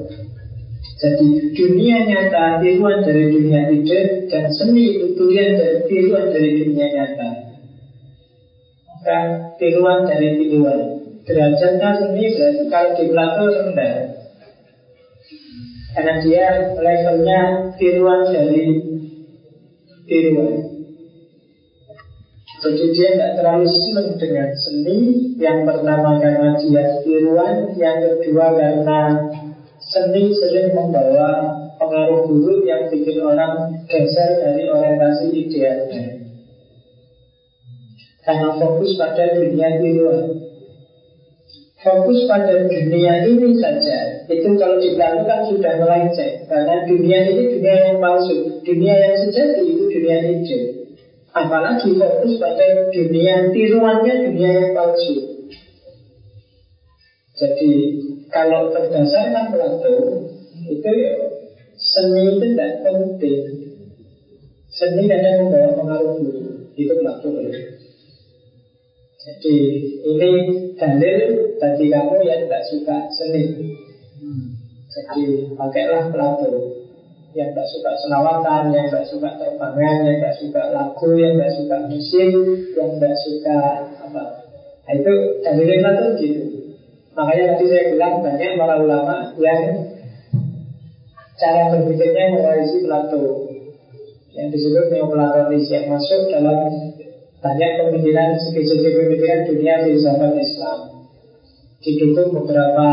[0.99, 6.87] Jadi dunia nyata tiruan dari dunia ide dan seni itu tiruan dari tiruan dari dunia
[6.91, 7.29] nyata.
[8.83, 9.19] Maka
[9.63, 10.98] tiruan dari tiruan.
[11.29, 13.97] Derajatnya seni berarti kalau di Plato rendah
[15.93, 17.41] Karena dia levelnya
[17.77, 18.65] tiruan dari
[20.09, 20.57] tiruan.
[22.59, 24.99] Jadi dia tidak terlalu senang dengan seni.
[25.37, 29.01] Yang pertama karena dia tiruan Yang kedua karena
[29.85, 36.25] seni sering membawa pengaruh buruk yang bikin orang geser dari orientasi idealnya.
[38.25, 40.48] Karena fokus pada dunia tiruan
[41.79, 44.27] fokus pada dunia ini saja.
[44.27, 46.47] Itu kalau dilakukan sudah melenceng.
[46.47, 48.63] Karena dunia ini dunia yang palsu.
[48.67, 50.79] Dunia yang sejati itu dunia ide
[51.39, 55.17] apalagi fokus pada dunia tiruannya dunia yang palsu.
[57.39, 57.73] Jadi
[58.35, 59.95] kalau berdasarkan Plato
[60.67, 60.95] itu
[61.79, 63.43] seni itu tidak penting.
[64.69, 67.31] Seni kadang membawa pengaruh buruk itu Plato
[69.29, 69.57] jadi
[70.09, 70.31] ini
[70.73, 71.19] dalil
[71.61, 73.45] bagi kamu yang tidak suka seni.
[74.89, 76.49] Jadi pakailah Plato
[77.37, 81.77] yang tidak suka selawatan, yang tidak suka terbangan, yang tidak suka lagu, yang tidak suka
[81.93, 82.33] musik,
[82.73, 83.59] yang tidak suka
[84.01, 84.25] apa.
[84.89, 85.13] Nah, itu
[85.45, 86.43] dalilnya Plato gitu.
[87.13, 89.63] Makanya tadi saya bilang banyak para ulama yang
[91.37, 93.53] cara berpikirnya mewarisi Plato
[94.33, 96.97] yang disebut neoplatonis yang masuk dalam
[97.39, 100.79] banyak pemikiran, segi-segi pemikiran dunia filsafat Islam.
[101.79, 102.89] Didukung beberapa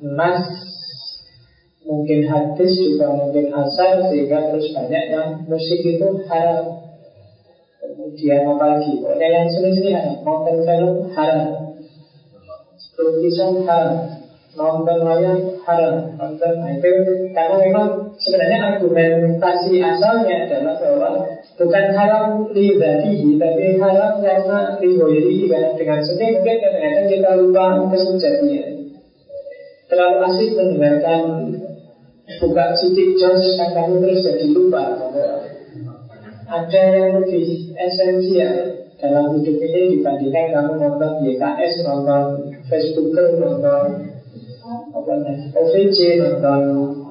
[0.00, 0.66] nas
[1.86, 6.82] Mungkin hadis juga mungkin asal Sehingga terus banyak yang musik itu haram.
[7.78, 8.98] Kemudian apa lagi?
[8.98, 11.78] Pokoknya yang sini-sini haram Nonton film haram.
[12.98, 14.18] Lukisan haram.
[14.58, 15.94] Nonton wayang haram.
[16.18, 21.10] Nonton itu karena memang sebenarnya argumentasi asalnya adalah bahwa
[21.56, 28.70] bukan haram libadihi tapi haram karena lihoiri karena dengan seni mungkin kadang-kadang kita lupa kesejatian
[29.88, 31.22] terlalu asik mendengarkan
[32.42, 34.84] buka sidik jos kan kamu terus jadi lupa.
[36.46, 38.54] Ada yang lebih esensial
[39.02, 44.16] dalam hidup ini dibandingkan kamu nonton YKS, nonton Facebook, nonton
[44.66, 46.62] apa namanya OVJ nonton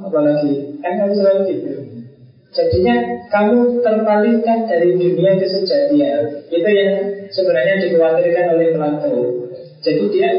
[0.03, 1.71] apa lagi kan kamu selalu gitu
[2.55, 2.95] jadinya
[3.27, 6.91] kamu terpalingkan dari dunia kesejatian itu yang
[7.27, 9.15] sebenarnya dikhawatirkan oleh Plato.
[9.83, 10.29] Jadi dia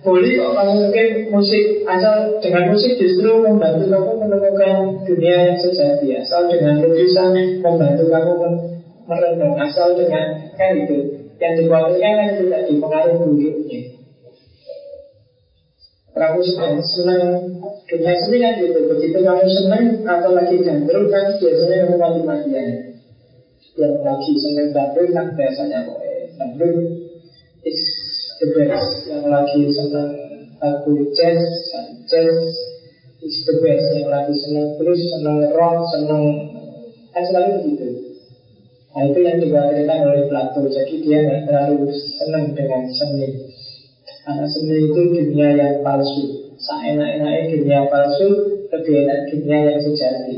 [0.00, 6.08] boleh kok kamu mungkin musik asal dengan musik justru membantu kamu menemukan dunia yang sejati
[6.22, 8.32] asal dengan lukisan membantu kamu
[9.10, 13.97] merenung asal dengan kan itu yang dikhawatirkan kan itu tadi pengaruh buruknya
[16.18, 16.40] kamu
[16.82, 17.22] senang.
[17.88, 19.18] Dunia seni kan gitu begitu.
[19.24, 22.68] Kamu senang atau lagi gandrung kan biasanya kamu mati-matian
[23.78, 25.98] yang lagi senang dangdut kan biasanya kok
[26.34, 26.76] dangdut
[27.62, 27.80] is
[28.42, 29.06] the best.
[29.06, 30.10] Yang lagi senang
[30.58, 31.42] lagu jazz
[32.10, 32.38] jazz.
[33.18, 33.86] Is the best.
[33.94, 36.24] Yang lagi senang blues senang rock senang
[37.14, 37.88] kan selalu begitu.
[38.88, 40.60] Nah itu yang dikhawatirkan oleh Plato.
[40.66, 43.47] Jadi dia nggak terlalu senang dengan seni
[44.28, 46.52] karena seni itu dunia yang palsu.
[46.60, 48.28] Seenak-enaknya dunia palsu
[48.68, 50.36] lebih enak dunia yang sejati.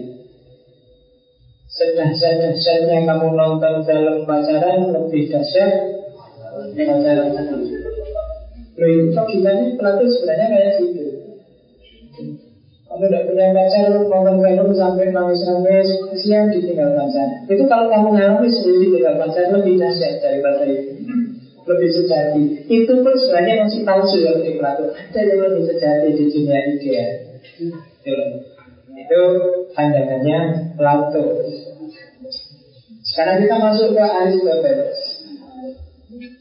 [1.66, 5.74] Sedahsyat-dahsyatnya kamu nonton film pacaran Lebih dahsyat.
[6.78, 7.34] Pacaran
[8.78, 11.04] Loh itu logikanya Plato sebenarnya kayak gitu.
[12.86, 17.28] Kamu tidak punya pacar, nonton film sampai nangis-nangis, kasihan ditinggal pacar.
[17.50, 20.89] Itu kalau kamu ngalami sendiri tinggal pacar lebih dahsyat daripada itu,
[21.70, 22.42] lebih sejati.
[22.66, 24.90] Itu pun sebenarnya masih palsu ya di Plato.
[24.90, 27.12] Ada yang lebih sejati di dunia ideal.
[28.98, 29.22] Itu
[29.74, 30.38] pandangannya
[30.74, 31.24] Plato.
[33.00, 35.20] Sekarang kita masuk ke Aristoteles.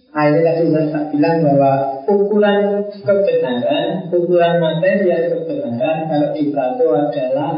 [0.09, 1.73] Nah ini tadi saya bilang bahwa
[2.09, 7.53] ukuran kebenaran, ukuran materi yang kebenaran kalau di Plato adalah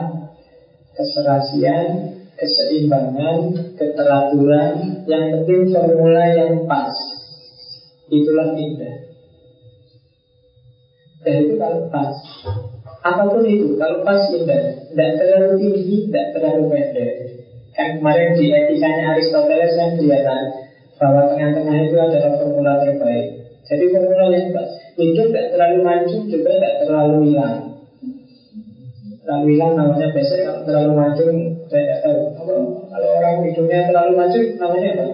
[0.91, 1.87] keserasian,
[2.35, 7.20] keseimbangan, keteraturan, yang penting formula yang pas.
[8.11, 8.95] Itulah indah.
[11.23, 12.11] Dan itu kalau pas.
[13.01, 14.91] Apa pun itu, kalau pas indah.
[14.91, 17.11] Tidak terlalu tinggi, tidak terlalu pendek.
[17.71, 20.43] Kan kemarin di etikanya Aristoteles kan kelihatan
[20.99, 23.27] bahwa tengah-tengah itu adalah formula terbaik.
[23.63, 24.67] Jadi formula yang pas.
[24.99, 27.57] Hidup tidak terlalu maju juga tidak terlalu hilang.
[29.23, 31.25] Terlalu hilang namanya besok kalau terlalu maju
[31.71, 32.19] saya tidak tahu.
[32.35, 32.59] Kalau,
[32.91, 35.05] kalau orang hidupnya terlalu maju namanya apa?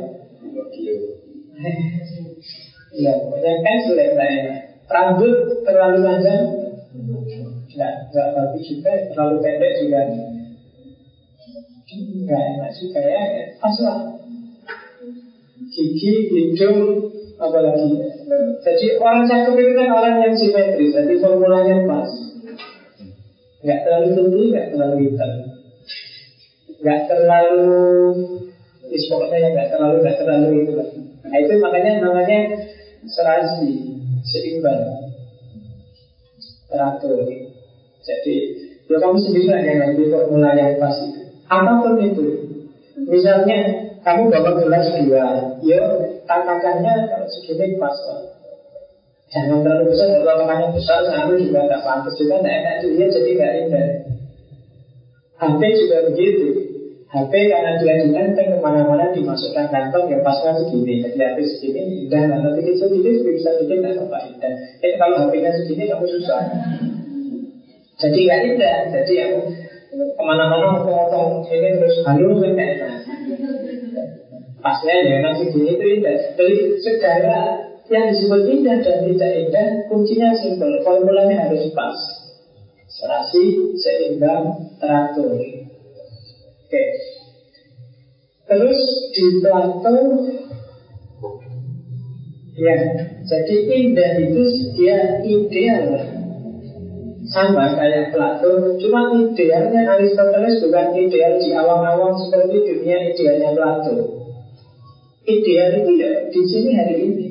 [2.98, 4.54] Iya, pokoknya kan lah ya.
[4.88, 5.36] Rambut
[5.68, 6.44] terlalu panjang,
[7.70, 8.94] tidak, tidak bagus juga.
[9.14, 10.02] Terlalu pendek juga
[11.88, 13.44] nggak enak juga ya, ya.
[13.64, 14.00] pas lah.
[15.72, 16.80] Gigi, hidung,
[17.40, 17.96] apalagi.
[18.66, 22.10] Jadi orang cakep itu kan orang yang simetris, jadi formulanya pas.
[23.64, 25.32] Nggak terlalu tinggi, nggak terlalu hitam.
[26.78, 27.76] Nggak terlalu
[28.88, 30.74] Is pokoknya nggak terlalu nggak terlalu itu.
[31.28, 32.40] Nah itu makanya namanya
[33.12, 33.72] serasi,
[34.24, 35.12] seimbang,
[36.68, 37.28] teratur.
[38.04, 38.36] Jadi
[38.88, 41.22] ya kamu sendiri yang ngambil formula yang pas itu.
[41.48, 42.28] Apa pun itu,
[43.08, 45.82] misalnya kamu bawa gelas dua, ya
[46.28, 48.36] tatakannya kalau segini pas lah.
[49.28, 53.30] Jangan terlalu besar, kalau tatakannya besar, selalu juga tidak pantas juga, tidak enak juga, jadi
[53.36, 53.90] nggak indah.
[55.38, 56.48] HP juga begitu.
[57.08, 61.00] HP karena dia ditenteng ke mana-mana dimasukkan kantong ya pasnya segini.
[61.00, 64.54] Jadi HP segini indah lah Nanti kecil sedikit bisa bikin nggak apa indah.
[64.84, 66.42] Eh kalau HP-nya segini kamu susah.
[67.96, 68.78] Jadi nggak indah.
[68.92, 69.34] Jadi yang
[69.88, 72.96] ke mana-mana potong ini terus halus kan enak.
[74.60, 76.18] Pasnya ya memang segini itu indah.
[76.36, 77.40] Jadi segala
[77.88, 80.76] yang disebut indah dan tidak indah Kuncinya simpel.
[80.84, 81.96] Formulanya harus pas.
[82.92, 85.40] Serasi, seimbang, teratur
[86.68, 86.84] Oke.
[88.44, 88.82] Terus
[89.16, 89.96] di Plato
[92.60, 92.76] Ya,
[93.24, 94.44] jadi indah itu
[94.76, 95.96] dia ideal
[97.32, 103.96] Sama kayak Plato Cuma idealnya Aristoteles bukan ideal di awang-awang Seperti dunia idealnya Plato
[105.24, 107.28] Ideal itu ya di sini hari ini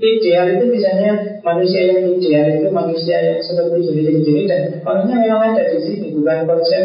[0.00, 5.64] Ideal itu misalnya manusia yang ideal itu manusia yang seperti ini-ini dan orangnya memang ada
[5.64, 6.84] di sini bukan konsep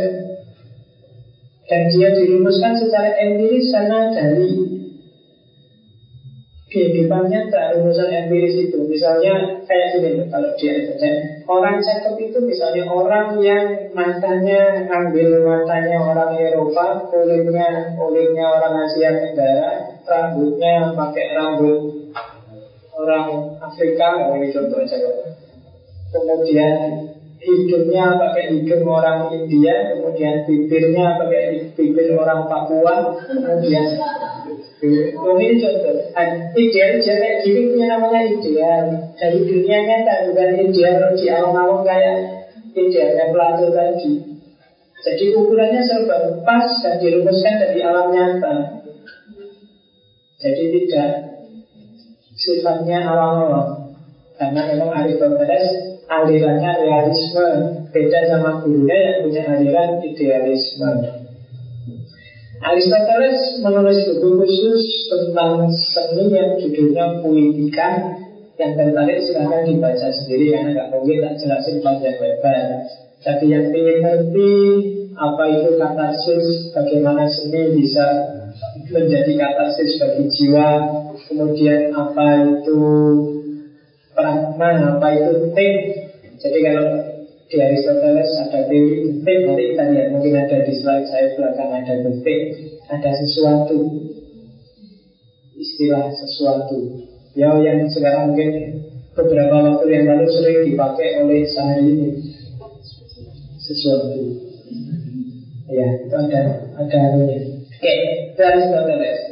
[1.63, 4.51] dan dia dirumuskan secara empiris karena dari
[6.73, 8.81] kehidupan nyata rumusan empiris itu.
[8.89, 11.09] Misalnya kayak gini kalau dia saja
[11.45, 19.13] orang cakep itu misalnya orang yang matanya ambil matanya orang Eropa kulitnya kulitnya orang Asia
[19.21, 22.09] Tenggara rambutnya pakai rambut
[22.97, 24.97] orang Afrika ini contoh aja
[26.09, 27.12] kemudian
[27.43, 33.99] hidungnya pakai hidung orang India kemudian bibirnya pakai bibir orang Papua kemudian
[34.83, 35.95] ini contoh.
[36.53, 38.83] Ideal kayak gini punya namanya ideal
[39.15, 42.17] Dari dunia nyata Bukan ideal di awang-awang kayak
[42.73, 44.13] Idealnya Plato tadi.
[45.03, 48.81] Jadi ukurannya serba pas Dan dirumuskan dari alam nyata.
[50.41, 51.11] Jadi tidak
[52.33, 53.82] sifatnya awang-awang.
[54.37, 55.67] Karena memang Aristoteles
[56.09, 57.49] alirannya realisme.
[57.93, 60.91] Beda sama gurunya yang punya aliran idealisme.
[62.63, 67.89] Aristoteles menulis buku khusus tentang seni yang judulnya Poetika
[68.53, 72.65] Yang tertarik silahkan dibaca sendiri karena nggak mungkin tak jelasin panjang lebar.
[73.25, 74.53] Jadi yang ingin ngerti
[75.17, 78.05] apa itu katarsis, bagaimana seni bisa
[78.93, 80.69] menjadi katarsis bagi jiwa,
[81.25, 82.81] kemudian apa itu
[84.13, 85.73] pragma, apa itu tim.
[86.39, 86.87] Jadi kalau
[87.49, 91.93] di Aristoteles ada teori tim, nanti kita lihat mungkin ada di slide saya belakang ada
[92.25, 92.39] tim,
[92.89, 93.77] ada sesuatu,
[95.53, 96.77] istilah sesuatu.
[97.33, 98.49] Ya yang sekarang mungkin
[99.13, 102.09] beberapa waktu yang lalu sering dipakai oleh sehari ini
[103.61, 104.21] sesuatu.
[105.73, 106.41] Ya, itu ada
[106.77, 107.39] ada anunya.
[107.83, 107.95] Oke,
[108.35, 109.22] itu Aristoteles.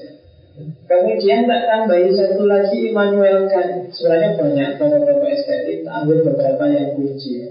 [0.86, 3.90] Kemudian tak tambahi satu lagi Immanuel Kant.
[3.96, 7.48] Sebenarnya banyak tokoh-tokoh estetik, ambil beberapa yang kunci.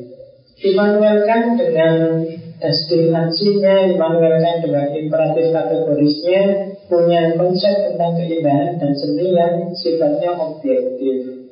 [0.61, 2.21] Immanuel Kant dengan
[2.61, 6.43] destinasinya, Immanuel Kant dengan imperatif kategorisnya
[6.91, 11.49] punya konsep tentang keindahan dan seni yang sifatnya objektif.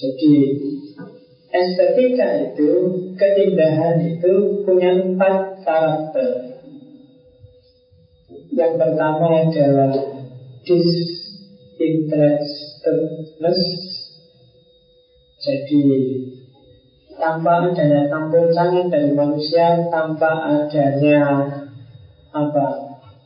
[0.00, 0.32] Jadi
[1.50, 2.70] Estetika itu,
[3.18, 6.49] keindahan itu punya empat karakter.
[8.50, 9.94] Yang pertama adalah
[10.66, 13.62] disinterestedness.
[15.40, 15.80] Jadi
[17.14, 21.46] tanpa adanya tampil tangan dari manusia, tanpa adanya
[22.34, 22.66] apa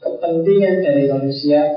[0.05, 1.73] kepentingan dari manusia.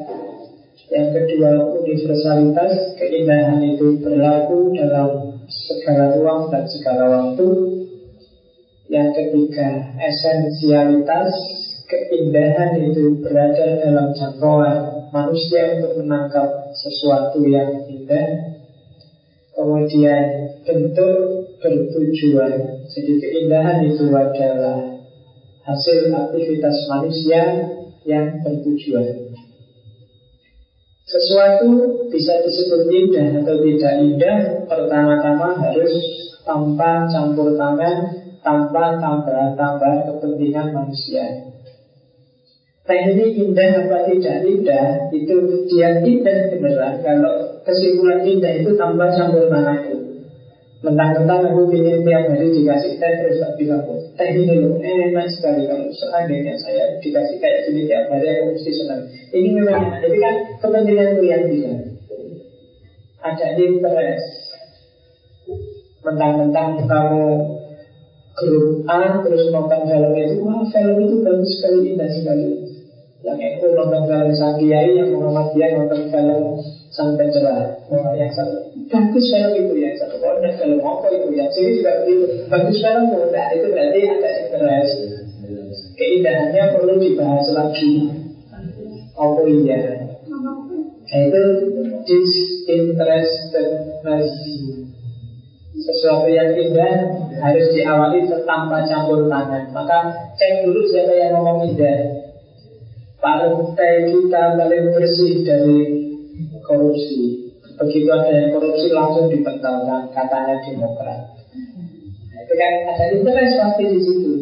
[0.87, 1.51] Yang kedua
[1.83, 7.47] universalitas, keindahan itu berlaku dalam segala ruang dan segala waktu.
[8.87, 9.67] Yang ketiga,
[9.99, 11.56] esensialitas
[11.87, 18.59] keindahan itu berada dalam jangkauan manusia untuk menangkap sesuatu yang indah.
[19.55, 21.15] Kemudian bentuk
[21.57, 22.85] bertujuan.
[22.93, 25.01] Jadi keindahan itu adalah
[25.65, 27.41] hasil aktivitas manusia
[28.05, 29.33] yang bertujuan.
[31.07, 31.71] Sesuatu
[32.11, 35.95] bisa disebut indah atau tidak indah Pertama-tama harus
[36.43, 38.11] tanpa campur tangan
[38.43, 41.46] Tanpa tambahan-tambahan kepentingan manusia
[42.87, 45.35] Teknik indah apa tidak indah Itu
[45.67, 49.99] dia indah beneran Kalau kesimpulan indah itu tanpa campur tangan itu.
[50.77, 53.83] Mentang-mentang aku ingin tiap hari dikasih teh Terus tak bilang,
[54.15, 55.67] teh ini loh enak sekali.
[55.67, 59.03] Kalau seandainya saya dikasih kayak gini tiap hari Aku mesti senang.
[59.35, 61.81] Ini memang enak, jadi kan kepentingan itu yang bilang
[63.19, 64.27] Ada interest.
[66.07, 67.27] Mentang-mentang kamu
[68.37, 72.76] grup A terus nonton film itu Wah film itu bagus sekali, indah sekali
[73.35, 76.43] Yang itu nonton film Sang Kiai Yang Muhammadiyah nonton film
[76.95, 81.35] Sang Pencerahan oh, Yang satu bagus film itu ya satu orang kalau mau apa itu
[81.35, 82.47] yang sini juga begitu.
[82.47, 84.95] Bagus film muda itu berarti ada interest.
[85.97, 88.09] Keindahannya perlu dibahas lagi.
[89.17, 89.77] Apa iya?
[91.07, 91.43] Nah, itu
[92.03, 94.27] disinterestedness
[95.77, 99.71] sesuatu yang indah harus diawali tanpa campur tangan.
[99.71, 102.16] Maka cek dulu siapa yang ngomong indah
[103.17, 105.79] partai kita paling bersih dari
[106.61, 107.47] korupsi
[107.77, 111.29] Begitu ada yang korupsi langsung dibentalkan katanya demokrat.
[112.33, 114.33] Nah, itu kan ada interest pasti di situ.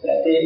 [0.00, 0.36] Berarti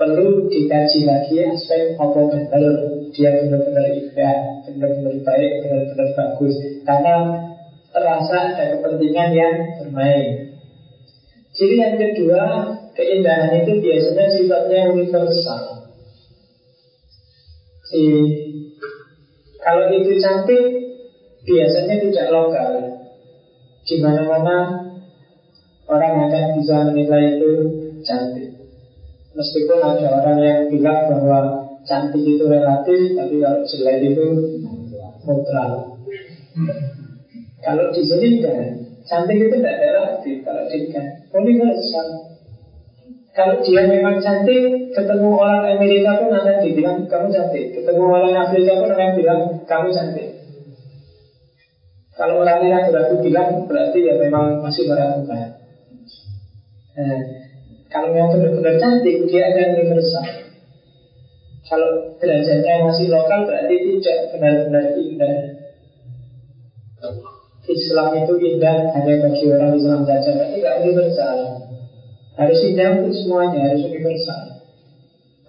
[0.00, 2.64] perlu dikaji lagi aspek apa benar
[3.12, 6.56] dia benar-benar indah, benar-benar baik, benar-benar bagus.
[6.88, 7.16] Karena
[7.92, 10.56] terasa ada kepentingan yang bermain.
[11.52, 12.44] Ciri yang kedua,
[12.96, 15.79] keindahan itu biasanya sifatnya universal.
[17.90, 18.06] Si,
[19.58, 20.62] kalau itu cantik,
[21.42, 22.70] biasanya tidak lokal.
[23.82, 24.86] Di mana-mana
[25.90, 27.50] orang akan bisa menilai itu
[28.06, 28.62] cantik.
[29.34, 34.26] Meskipun ada orang yang bilang bahwa cantik itu relatif, tapi kalau jelek itu
[35.26, 35.70] mutlak.
[37.58, 40.36] Kalau di sini tidak, cantik itu tidak relatif.
[40.46, 42.29] Kalau tidak, universal.
[43.30, 47.78] Kalau dia memang cantik, ketemu orang Amerika pun akan dibilang kamu cantik.
[47.78, 50.28] Ketemu orang Afrika pun akan bilang kamu cantik.
[52.18, 55.56] Kalau orang yang ragu bilang berarti ya memang masih meragukan.
[56.98, 57.20] Nah,
[57.86, 60.26] kalau yang benar-benar cantik dia akan universal.
[61.70, 65.36] Kalau derajatnya masih lokal berarti tidak benar-benar indah.
[67.70, 71.36] Islam itu indah hanya bagi orang Islam saja, berarti tidak universal.
[72.40, 74.64] Harus untuk semuanya, harus universal.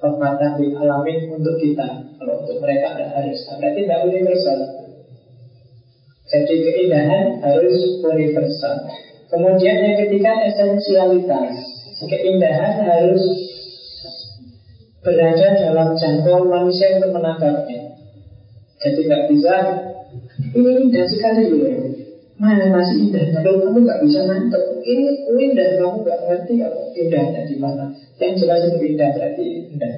[0.03, 1.87] Rahmatan di alamin untuk kita,
[2.19, 3.37] kalau untuk mereka tidak harus.
[3.47, 4.59] Berarti tidak universal.
[6.27, 8.75] Jadi keindahan harus universal.
[9.31, 11.55] Kemudian yang ketiga esensialitas.
[12.01, 13.23] Keindahan harus
[14.99, 17.95] berada dalam jangkauan manusia untuk menangkapnya.
[18.81, 19.55] Jadi nggak bisa
[20.57, 21.90] ini indah sekali ya.
[22.41, 23.21] Mana masih indah?
[23.37, 27.85] Kalau kamu nggak bisa nangkep, ini indah kamu nggak ngerti apa indahnya di mana.
[28.17, 29.93] Yang jelas itu indah berarti indah.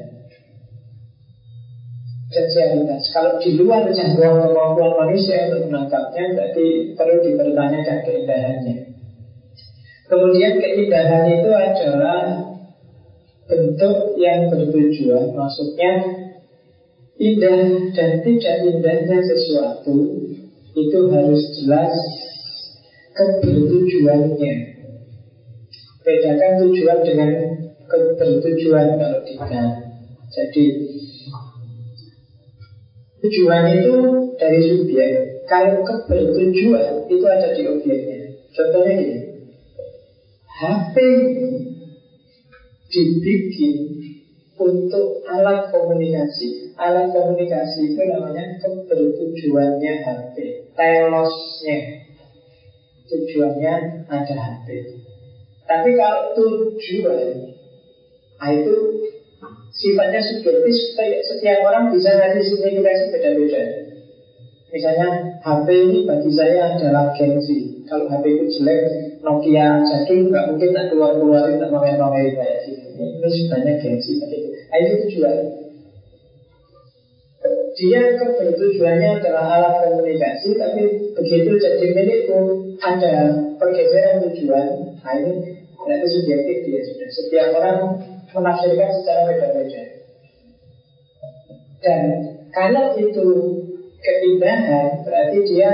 [2.28, 3.04] Esensialitas.
[3.16, 6.66] Kalau di luar jangkauan kemampuan manusia untuk menangkapnya, berarti
[7.00, 8.76] perlu dipertanyakan keindahannya.
[10.12, 12.22] Kemudian keindahan itu adalah
[13.48, 15.91] bentuk yang bertujuan, maksudnya
[17.16, 19.96] indah dan tidak indahnya sesuatu
[20.74, 21.94] itu harus jelas
[23.14, 24.53] kebertujuannya.
[26.03, 27.32] Bedakan tujuan dengan
[27.88, 29.70] kebertujuan kalau tidak.
[30.34, 30.66] Jadi
[33.24, 33.95] tujuan itu
[34.36, 35.11] dari subjek.
[35.47, 38.20] Kalau kebertujuan itu ada di objeknya.
[38.53, 39.18] Contohnya gini,
[40.59, 40.95] HP
[42.89, 43.76] dibikin
[44.57, 46.74] untuk alat komunikasi.
[46.78, 50.36] Alat komunikasi itu namanya kebertujuannya HP.
[50.74, 52.03] Telosnya
[53.08, 54.68] tujuannya ada HP.
[55.64, 57.56] Tapi kalau tujuan,
[58.39, 58.76] nah itu
[59.74, 60.76] sifatnya subjektif.
[61.24, 63.64] Setiap orang bisa ngasih signifikasi beda-beda.
[64.74, 67.86] Misalnya HP ini bagi saya adalah gengsi.
[67.86, 68.82] Kalau HP itu jelek,
[69.22, 72.82] Nokia jadul nggak mungkin tak keluar keluarin tak pamer pamerin kayak gini.
[72.97, 74.12] Ini sebenarnya gengsi.
[74.20, 75.62] Nah, itu tujuan.
[77.74, 80.82] Dia kebertujuannya adalah alat komunikasi, tapi
[81.17, 82.39] begitu jadi milikku
[82.78, 83.13] ada
[83.57, 84.93] pergeseran tujuan.
[85.01, 85.34] Nah ini
[85.74, 87.09] berarti subjektif dia sudah.
[87.09, 87.78] Setiap orang
[88.30, 89.84] menafsirkan secara beda-beda.
[91.82, 92.01] Dan
[92.53, 93.28] kalau itu
[93.99, 95.69] keindahan, berarti dia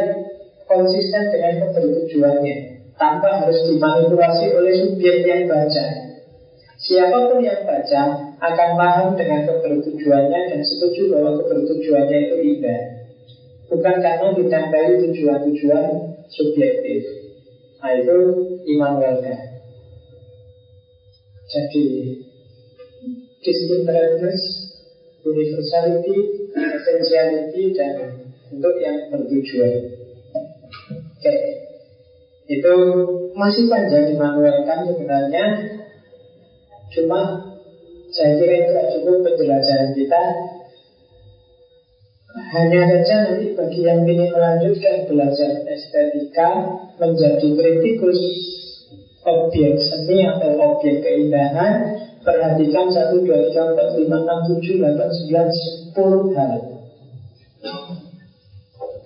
[0.66, 2.56] konsisten dengan kebertujuannya,
[2.96, 5.86] tanpa harus dimanipulasi oleh subjek yang baca.
[6.80, 12.82] Siapa pun yang baca akan paham dengan kebertujuannya dan setuju bahwa kebertujuannya itu indah.
[13.70, 15.86] Bukan karena ditempeli tujuan-tujuan
[16.32, 17.02] subjektif.
[17.84, 18.18] Nah itu
[18.66, 19.44] Immanuel Kant.
[21.50, 21.86] Jadi
[23.44, 24.42] distinctness,
[25.22, 26.18] universality,
[26.56, 27.96] essentiality dan
[28.50, 30.00] untuk yang bertujuan.
[31.20, 31.36] Oke,
[32.48, 32.76] itu
[33.36, 35.46] masih panjang Immanuel sebenarnya
[36.90, 37.49] Cuma
[38.10, 40.24] saya kira itu cukup penjelajahan kita.
[42.30, 46.50] Hanya saja nanti bagi yang ingin melanjutkan belajar estetika
[46.98, 48.22] menjadi kritikus
[49.26, 55.94] objek seni atau objek keindahan perhatikan 1, 2, 3, 4, 5, 6, 7, 8, 9,
[55.94, 56.54] 10 hal.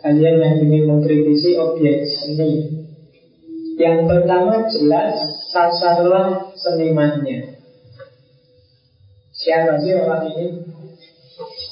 [0.04, 2.84] Kalian yang ingin mengkritisi objek seni.
[3.80, 5.16] Yang pertama jelas
[5.52, 7.53] sasarlah senimannya
[9.44, 10.56] Siapa sih orang ini?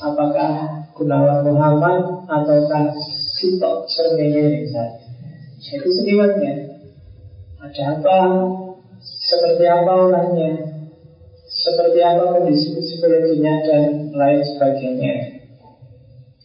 [0.03, 2.91] Apakah Gunawan Muhammad ataukah
[3.39, 4.99] Sito Sermene misalnya?
[5.72, 6.84] Itu senimannya.
[7.63, 8.17] Ada apa?
[8.99, 10.51] Seperti apa orangnya?
[11.47, 15.15] Seperti apa kondisi psikologinya dan lain sebagainya.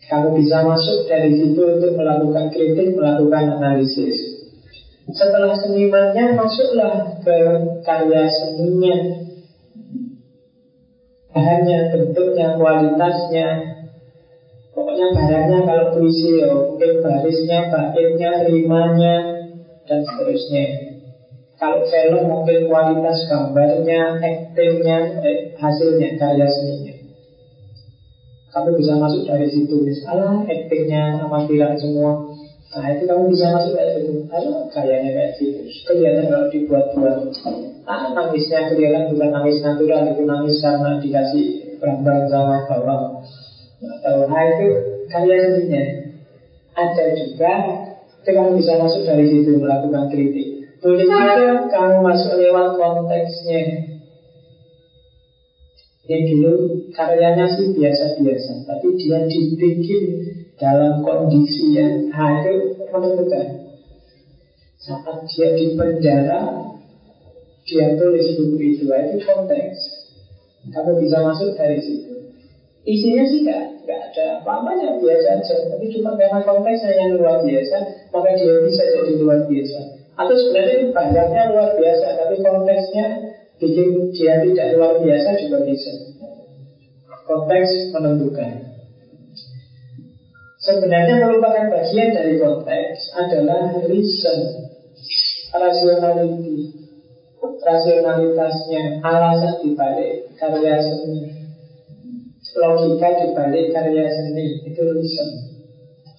[0.06, 4.46] Kamu bisa masuk dari situ untuk melakukan kritik, melakukan analisis.
[5.10, 7.36] Setelah senimannya, masuklah ke
[7.82, 9.26] karya seninya
[11.36, 13.48] bahannya, bentuknya, kualitasnya.
[14.72, 19.16] Pokoknya barangnya kalau puisi ya Mungkin barisnya, baitnya, rimanya
[19.84, 20.64] Dan seterusnya.
[21.56, 26.92] Kalau film mungkin kualitas gambarnya, aktingnya, eh, hasilnya, karya seninya.
[28.52, 32.28] Kamu bisa masuk dari situ Misalnya aktingnya amatiran semua.
[32.76, 34.28] Nah itu kamu bisa masuk kayak gitu.
[34.28, 35.64] Ayo kayaknya kayak gitu.
[35.88, 37.16] Kelihatan kalau dibuat-buat
[37.86, 41.44] Ah nangisnya kelihatan bukan nangis natural Itu nangis karena dikasih
[41.78, 43.22] barang-barang sama bawang.
[43.78, 44.66] Atau nah itu
[45.06, 45.84] karya seninya
[46.74, 47.54] Ada juga
[48.18, 50.66] Itu kamu bisa masuk dari situ Melakukan kritik.
[50.82, 53.62] Boleh juga kamu masuk lewat konteksnya.
[56.10, 56.54] Yang dulu
[56.90, 60.04] karyanya sih biasa-biasa Tapi dia dibikin
[60.58, 63.46] dalam kondisi yang nah itu menentukan.
[64.82, 66.65] Saat dia di penjara
[67.66, 69.78] Dia tulis buku itu Itu konteks.
[70.70, 72.14] Kamu bisa masuk dari situ?
[72.86, 75.56] Isinya sih gak, gak ada apa-apanya biasa aja.
[75.74, 77.76] Tapi cuma karena konteksnya yang luar biasa
[78.14, 79.78] Maka dia bisa jadi luar biasa.
[80.14, 83.06] Atau sebenarnya banyaknya luar biasa Tapi konteksnya
[83.58, 85.92] bikin dia tidak luar biasa juga bisa.
[87.26, 88.52] Konteks menentukan.
[90.66, 94.66] sebenarnya merupakan bagian dari konteks adalah reason,
[95.54, 96.85] rationality,
[97.62, 101.30] rasionalitasnya, alasan dibalik karya seni,
[102.56, 105.30] logika dibalik karya seni itu reason,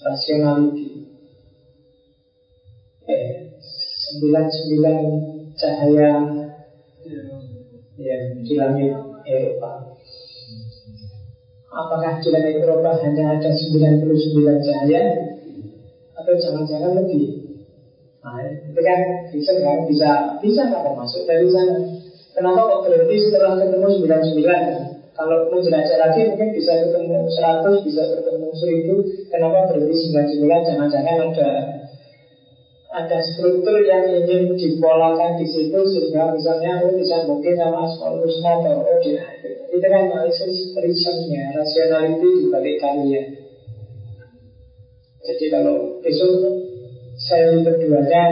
[0.02, 0.88] rationality.
[4.08, 5.00] sembilan sembilan
[5.56, 6.12] cahaya
[7.98, 8.94] yang di langit
[9.28, 9.72] Eropa.
[11.68, 15.04] Apakah di langit Eropa hanya ada 99 cahaya
[16.18, 17.37] Atau jangan-jangan lebih
[18.28, 19.00] Nah, itu kan
[19.32, 20.12] bisa kan bisa
[20.44, 21.80] bisa nggak masuk dari sana.
[22.36, 25.16] Kenapa kok berhenti setelah ketemu 99?
[25.16, 30.44] Kalau mau jelajah lagi mungkin bisa ketemu 100, bisa ketemu 1000 Kenapa berhenti 99?
[30.44, 31.50] Jangan-jangan ada
[32.88, 38.80] ada struktur yang ingin dipolakan di situ sehingga misalnya aku bisa mungkin sama husna atau
[38.80, 39.22] oh dia
[39.70, 43.28] itu kan analisis reasonnya rasionality di kalian
[45.20, 46.32] jadi kalau besok
[47.28, 48.24] saya keduanya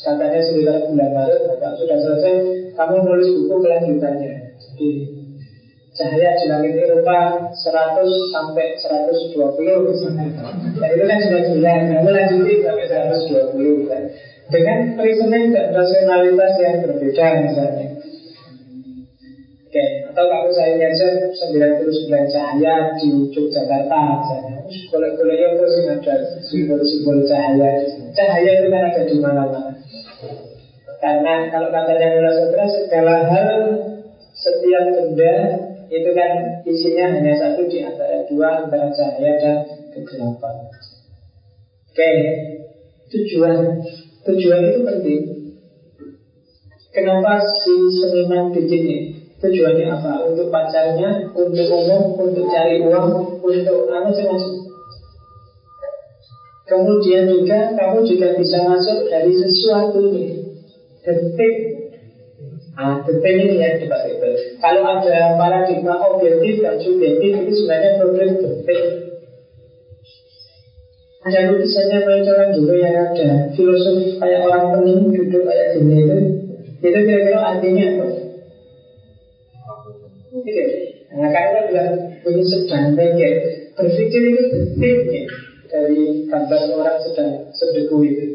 [0.00, 2.34] katanya sekitar bulan Maret Bapak sudah selesai
[2.72, 4.32] kamu nulis buku kelanjutannya.
[4.56, 4.90] Jadi
[5.92, 9.36] cahaya di langit Eropa 100 sampai 120
[10.80, 14.02] nah itu kan sudah gila kamu lanjutin sampai 120 kan
[14.48, 17.91] dengan reasoning dan rasionalitas yang berbeda misalnya
[19.72, 24.60] Oke, atau kalau saya ngeser 99 cahaya di Yogyakarta misalnya
[24.92, 27.80] Boleh-boleh yang sih ada simbol-simbol cahaya
[28.12, 29.72] Cahaya itu kan ada di mana-mana
[31.00, 33.52] Karena kalau katanya Mula Sutra Segala hal
[34.36, 35.34] setiap benda
[35.92, 36.30] itu kan
[36.64, 39.56] isinya hanya satu di antara dua antara cahaya dan
[39.92, 40.56] kegelapan.
[41.92, 42.12] Oke,
[43.12, 43.76] tujuan
[44.24, 45.22] tujuan itu penting.
[46.96, 49.21] Kenapa si seniman bikin ini?
[49.42, 50.12] Tujuannya apa?
[50.30, 54.26] Untuk pacarnya, untuk umum, untuk cari uang, untuk apa sih?
[56.62, 60.40] Kemudian juga kamu juga bisa masuk dari sesuatu ini
[61.02, 61.54] Detik
[62.72, 63.84] Ah, detik ini ya itu.
[64.56, 68.80] Kalau ada paradigma objektif dan subjektif itu sebenarnya problem detik.
[71.22, 76.18] Ada lukisannya Michael dulu yang ada filosofi kayak orang pening duduk kayak gini itu.
[76.80, 77.86] Itu kira-kira artinya?
[80.42, 80.62] Gitu.
[81.12, 81.92] Nah, karena bilang
[82.24, 83.32] ini sedang pikir,
[83.76, 85.24] berpikir itu detik ya,
[85.68, 88.26] dari gambar orang sedang sedeku itu.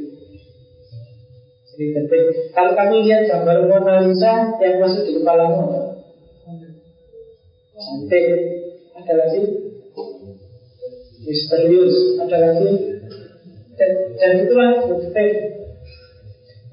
[1.74, 2.24] Jadi detik.
[2.54, 6.02] Kalau kami lihat gambar Mona Lisa yang masuk di kepala apa?
[7.78, 8.26] Cantik.
[8.98, 9.42] Ada lagi?
[11.26, 11.98] Misterius.
[12.22, 12.72] Ada lagi?
[13.78, 15.34] Dan, dan itulah detik.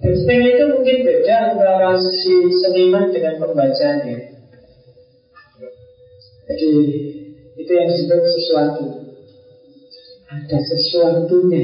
[0.05, 4.34] Insting itu mungkin beda antara si seniman dengan pembacanya.
[6.45, 6.71] Jadi
[7.57, 8.85] itu yang disebut sesuatu.
[10.29, 11.63] Ada sesuatunya.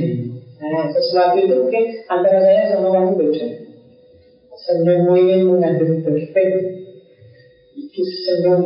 [0.60, 3.48] Nah, sesuatu itu mungkin antara saya sama kamu beda.
[4.60, 6.54] Senyummu ini mengandung perfect.
[7.76, 8.62] Itu senyum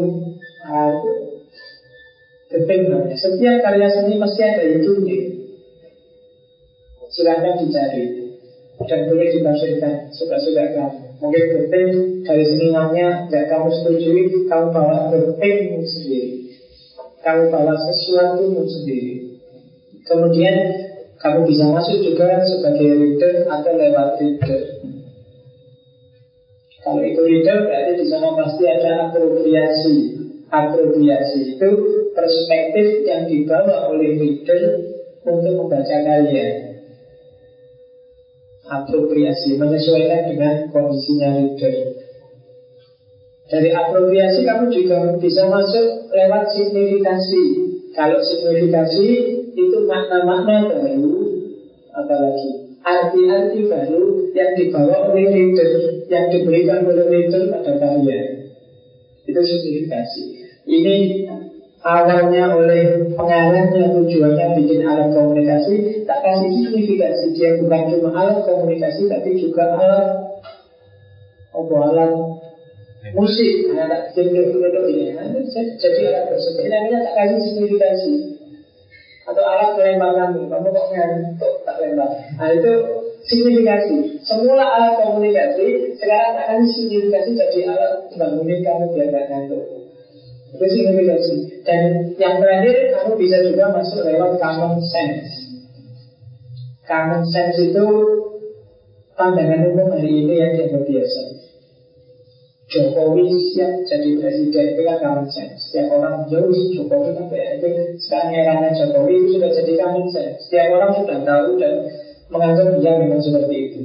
[0.67, 0.95] uh,
[2.51, 2.83] perfect
[3.15, 5.19] Setiap karya seni pasti ada itunya.
[7.15, 8.35] Silahkan dicari
[8.91, 11.04] dan boleh ditafsirkan suka-suka kamu.
[11.23, 11.91] Mungkin berpeng
[12.27, 16.31] dari senimannya tidak kamu setujui, kamu bawa berpengmu sendiri.
[17.23, 19.39] Kamu bawa sesuatu sendiri.
[20.05, 20.57] Kemudian
[21.23, 24.63] kamu bisa masuk juga sebagai reader atau lewat reader.
[26.85, 29.97] Kalau itu reader berarti di sana pasti ada apropriasi.
[30.53, 31.71] Apropriasi itu
[32.13, 34.63] perspektif yang dibawa oleh reader
[35.25, 36.74] untuk membaca karya
[38.65, 41.75] apropriasi menyesuaikan dengan kondisinya reader.
[43.45, 47.45] Dari apropriasi kamu juga bisa masuk lewat signifikasi.
[47.93, 49.09] Kalau signifikasi
[49.55, 51.15] itu makna-makna baru,
[51.93, 55.73] apalagi arti-arti baru yang dibawa oleh reader,
[56.09, 58.49] yang diberikan oleh reader pada karya.
[59.29, 60.23] Itu signifikasi.
[60.65, 60.97] Ini
[61.85, 69.05] awalnya oleh pengarangnya tujuannya bikin alat komunikasi tak kasih signifikasi dia bukan cuma alat komunikasi
[69.07, 70.09] tapi juga alat
[71.55, 72.13] apa alat
[73.13, 73.69] musik.
[73.77, 75.13] Alat genre ini.
[75.53, 78.13] Jadi alat tersebut ini tak kasih signifikasi
[79.25, 82.73] atau alat melempar kamu kamu kok ngantuk tak lempar nah itu
[83.25, 86.93] signifikasi semula alat komunikasi sekarang tak kasih
[87.33, 89.65] jadi alat bangunin kamu biar gak ngantuk
[90.55, 91.37] itu signifikansi.
[91.67, 91.83] Dan
[92.15, 95.31] yang terakhir kamu bisa juga masuk lewat common sense.
[96.87, 97.87] Common sense itu
[99.19, 101.23] pandangan umum hari ini yang dianggap biasa.
[102.65, 105.71] Jokowi siap jadi presiden itu kan common sense.
[105.71, 107.69] Setiap orang jauh Jokowi kan itu
[108.03, 110.39] sekarang eranya Jokowi itu sudah jadi common common sense.
[110.47, 111.75] Setiap orang sudah tahu dan
[112.31, 113.81] menganggap dia memang seperti itu.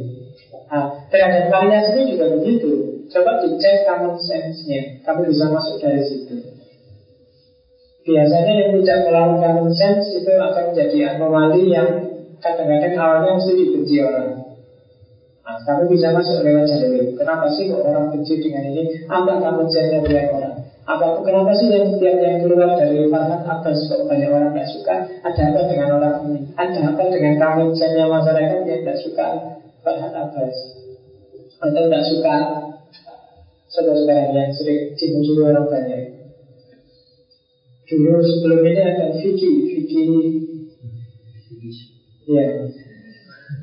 [0.70, 2.72] Nah, terhadap karya sendiri juga begitu.
[3.10, 5.02] Coba dicek common sense-nya.
[5.02, 6.49] Kamu bisa masuk dari situ.
[8.10, 11.90] Biasanya yang tidak melakukan sense itu akan menjadi anomali yang
[12.42, 14.50] kadang-kadang awalnya mesti dibenci orang.
[15.46, 17.06] Nah, kamu bisa masuk lewat jalur.
[17.14, 19.06] Kenapa sih kok orang benci dengan ini?
[19.06, 20.58] Apa common sense-nya banyak orang?
[20.90, 24.96] Apa kenapa sih yang setiap yang keluar dari Farhan Abbas kok banyak orang tidak suka?
[25.22, 26.40] Ada apa dengan orang ini?
[26.58, 29.28] Ada apa dengan common sense-nya masyarakat yang tidak suka
[29.86, 30.56] Farhan Abbas?
[31.62, 32.36] Atau tidak suka
[33.70, 36.19] saudara-saudara yang sering dimusuhi orang banyak.
[37.90, 40.06] Dulu sebelum ini ada Vicky, Vicky,
[42.30, 42.70] ya,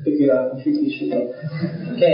[0.03, 1.23] pikiran Vicky sudah.
[1.95, 2.13] Oke,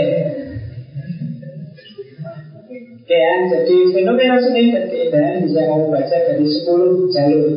[3.04, 7.52] Oke ya, jadi fenomena seni dan keindahan bisa kamu baca dari 10 jalur.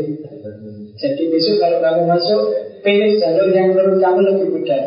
[0.97, 2.41] Jadi besok kalau kamu masuk,
[2.81, 4.83] pilih jalur yang menurut kamu lebih mudah.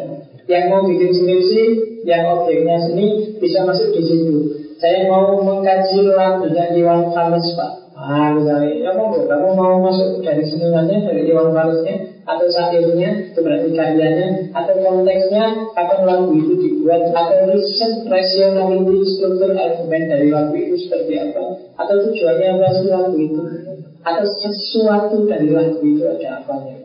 [0.50, 1.62] Yang mau bikin skripsi,
[2.04, 4.36] yang objeknya seni, bisa masuk di situ.
[4.82, 10.40] Saya mau mengkaji lagunya Iwan Fals Pak Ah misalnya, ya mau kamu mau masuk dari
[10.40, 17.12] senimannya, dari Iwan Falsnya Atau sairnya, itu berarti karyanya Atau konteksnya, kapan lagu itu dibuat
[17.12, 21.44] Atau riset rationality, struktur argumen dari lagu itu seperti apa
[21.76, 23.42] Atau tujuannya apa sih lagu itu
[24.00, 26.80] Atau sesuatu dari lagu itu ada apanya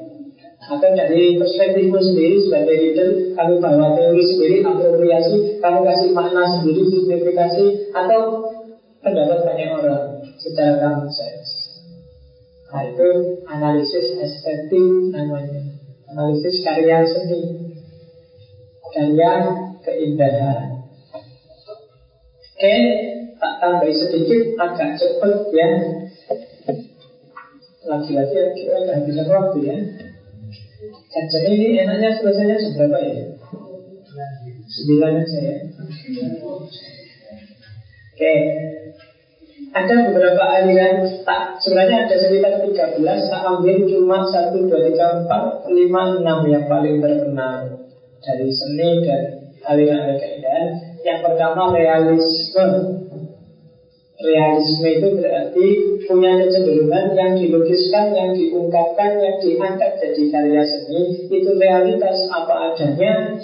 [0.66, 6.82] atau dari perspektifmu sendiri sebagai reader Kamu bawa teori sendiri, apropriasi Kamu kasih makna sendiri,
[6.90, 8.45] signifikasi Atau
[9.06, 11.65] pendapat banyak orang Secara common sense
[12.76, 13.07] Nah itu
[13.48, 15.64] analisis estetik namanya.
[16.11, 17.72] Analisis karya seni.
[18.91, 19.32] Karya
[19.80, 20.84] keindahan.
[22.56, 22.76] Oke,
[23.40, 25.69] tak tambah sedikit agak cepat ya.
[27.88, 29.77] Lagi-lagi kita udah bisa waktu ya.
[31.15, 33.23] Jajan ini enaknya selesainya jam berapa ya?
[34.68, 35.57] Sembilan aja ya.
[38.15, 38.34] Oke
[39.76, 45.68] Ada beberapa aliran tak Sebenarnya ada sekitar 13 Tak ambil cuma 1, 2, 3, 4,
[45.68, 47.60] 5, 6 yang paling terkenal.
[48.24, 49.24] Dari seni dan
[49.68, 50.68] aliran keindahan
[51.04, 52.68] Yang pertama realisme.
[54.16, 55.68] Realisme itu berarti
[56.08, 61.28] punya kecenderungan yang dilukiskan, yang diungkapkan, yang diangkat jadi karya seni.
[61.28, 63.44] Itu realitas apa adanya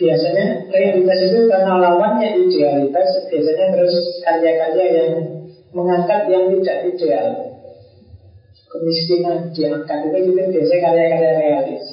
[0.00, 3.94] Biasanya realitas itu karena lawannya idealitas Biasanya terus
[4.24, 5.12] karya-karya yang
[5.76, 7.28] mengangkat yang tidak ideal.
[8.70, 11.84] Kemiskinan diangkat itu itu biasanya karya-karya realis.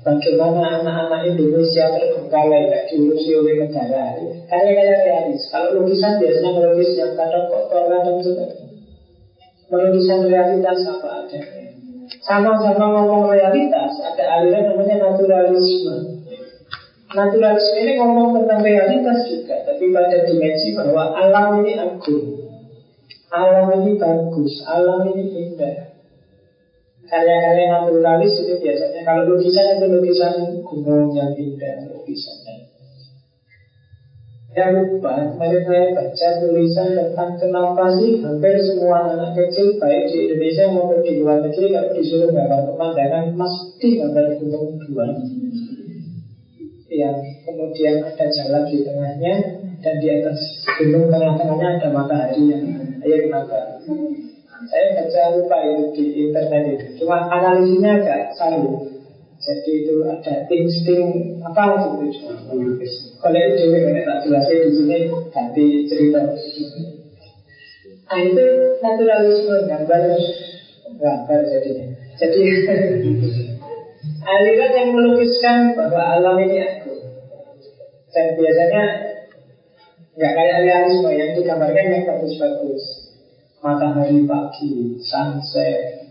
[0.00, 4.16] Bagaimana anak-anak Indonesia terbengkalai tidak diurusi oleh negara.
[4.48, 5.44] Karya-karya realis.
[5.52, 8.72] Kalau lukisan biasanya melukis yang kadang kotor, kadang sebagainya
[9.68, 11.64] Melukisan realitas apa adanya.
[12.20, 16.13] Sama-sama ngomong realitas Ada aliran namanya naturalisme
[17.14, 19.62] Naturalisme ini ngomong tentang realitas juga.
[19.62, 22.26] Tapi pada dimensi bahwa alam ini agung.
[23.30, 24.66] Alam ini bagus.
[24.66, 25.94] Alam ini indah.
[27.04, 30.34] Karya-karya naturalis itu biasanya Kalau lukisan itu lukisan
[30.64, 32.74] gunung yang indah Lukisannya.
[34.54, 40.30] Ya lupa, kemarin saya baca tulisan tentang kenapa sih hampir semua anak kecil baik di
[40.30, 45.10] Indonesia maupun di luar negeri kalau disuruh gambar pemandangan mesti gambar gunung dua
[46.98, 49.34] yang kemudian ada jalan di tengahnya
[49.82, 50.38] dan di atas
[50.78, 52.64] gunung tengah-tengahnya ada matahari yang
[53.02, 53.78] ayo kenapa
[54.70, 57.04] saya baca lupa itu di internet itu.
[57.04, 58.86] Cuma analisisnya agak saru.
[59.44, 62.00] Jadi itu ada insting apa gitu
[63.20, 64.98] kalau itu dewi tak jelasnya di sini
[65.28, 66.22] ganti cerita.
[68.08, 68.46] Nah itu
[68.80, 70.02] naturalisme gambar.
[70.96, 71.86] Gambar jadinya.
[72.16, 72.40] Jadi
[74.24, 76.92] aliran yang melukiskan bahwa alam ini aku
[78.10, 78.82] dan biasanya
[80.14, 82.82] nggak kayak realisme yang digambarkan yang bagus-bagus
[83.64, 86.04] matahari pagi, sunset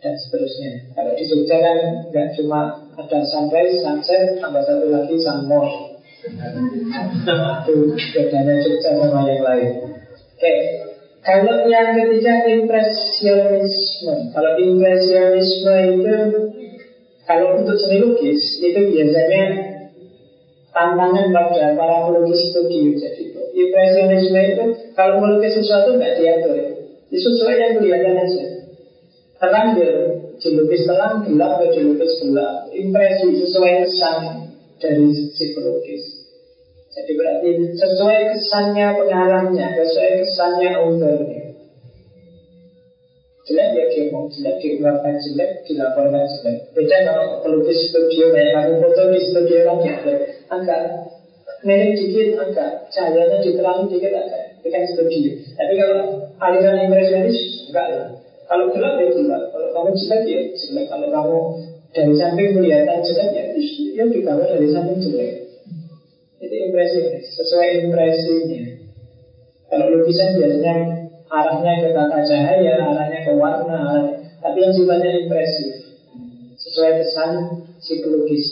[0.00, 0.96] dan seterusnya.
[0.96, 1.78] Kalau di Jogja kan
[2.08, 6.00] nggak cuma ada sunrise, sunset, tambah satu lagi sunmore.
[7.68, 9.72] Itu bedanya Jogja sama yang lain.
[10.36, 10.54] Oke,
[11.20, 14.32] kalau yang ketiga impresionisme.
[14.32, 16.16] Kalau impresionisme itu
[17.26, 19.44] kalau untuk seni lukis itu biasanya
[20.70, 22.94] tantangan pada para pelukis studio.
[22.94, 26.56] Jadi impresionisme itu kalau melukis sesuatu nggak diatur,
[27.10, 28.46] sesuai yang kelihatan aja.
[29.36, 29.92] Terang dia
[30.40, 32.68] dilukis terang, gelap dia dilukis gelap.
[32.72, 34.18] Impresi sesuai kesan
[34.80, 36.04] dari si pelukis.
[36.96, 41.45] Jadi berarti sesuai kesannya pengarangnya, sesuai kesannya authornya.
[43.46, 46.56] Jelek ya diomong jelek, diungkapkan jelek, dilaporkan jelek.
[46.74, 49.90] Beda kalau pelukis studio kayak kamu foto di studio lagi
[50.50, 50.80] Agak
[51.62, 56.00] mirip dikit, agak cahayanya diterangi dikit agak Itu kan studio Tapi kalau
[56.42, 57.38] aliran impresionis,
[57.70, 58.06] enggak lah.
[58.50, 60.86] Kalau gelap ya gelap, kalau kamu jelek ya jelek.
[60.90, 61.38] Kalau kamu
[61.94, 63.44] dari samping kelihatan jelek ya
[63.94, 65.30] ya digambar dari samping jelek.
[66.42, 66.98] Itu impresi,
[67.30, 68.62] sesuai impresinya.
[69.66, 70.74] Kalau lukisan biasanya
[71.26, 75.70] arahnya ke tata cahaya, arahnya ke warna, arahnya, tapi yang sifatnya impresif,
[76.54, 77.30] sesuai pesan
[77.82, 78.44] psikologis.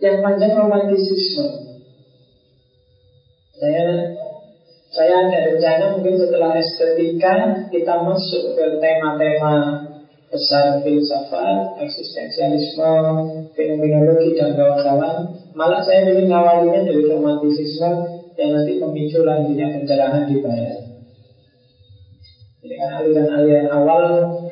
[0.00, 1.48] Yang panjang romantisisme.
[3.54, 3.84] Saya
[4.94, 9.54] saya ada rencana mungkin setelah estetika kita masuk ke tema-tema
[10.30, 12.94] besar filsafat, eksistensialisme,
[13.54, 15.30] fenomenologi dan kawan-kawan.
[15.54, 20.80] Malah saya ingin ngawalinya dari romantisisme yang nanti memicu lanjutnya pencerahan di barat.
[22.64, 24.04] Jadi kan aliran-aliran awal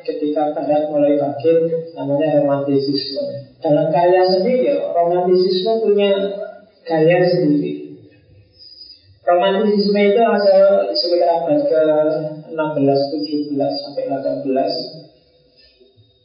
[0.05, 3.57] ketika barat mulai bangkit namanya romantisisme.
[3.57, 6.11] Dalam karya sendiri romantisisme punya
[6.85, 7.97] gaya sendiri.
[9.23, 12.99] Romantisisme itu asal sekitar abad ke-16,
[13.49, 14.45] 17 sampai 18.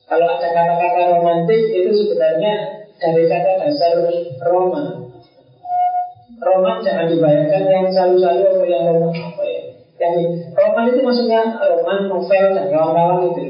[0.09, 2.53] Kalau ada kata-kata romantis itu sebenarnya
[3.01, 4.03] dari kata dasar
[4.45, 5.08] Roma
[6.39, 9.63] Roman jangan dibayangkan yang selalu-selalu atau yang apa ya.
[9.99, 10.15] Yang
[10.55, 13.43] roman itu maksudnya roman, novel dan kawan-kawan itu.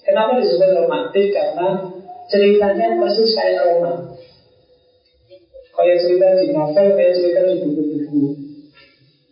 [0.00, 1.28] Kenapa disebut romantis?
[1.28, 1.66] Karena
[2.32, 4.16] ceritanya persis kayak roman.
[5.76, 8.22] Kayak cerita di novel, kayak cerita di buku-buku.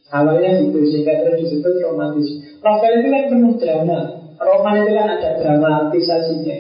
[0.09, 2.29] Awalnya gitu sehingga terus disebut romantis.
[2.61, 3.99] Novel itu kan penuh drama.
[4.37, 6.59] Roman itu kan ada dramatisasinya.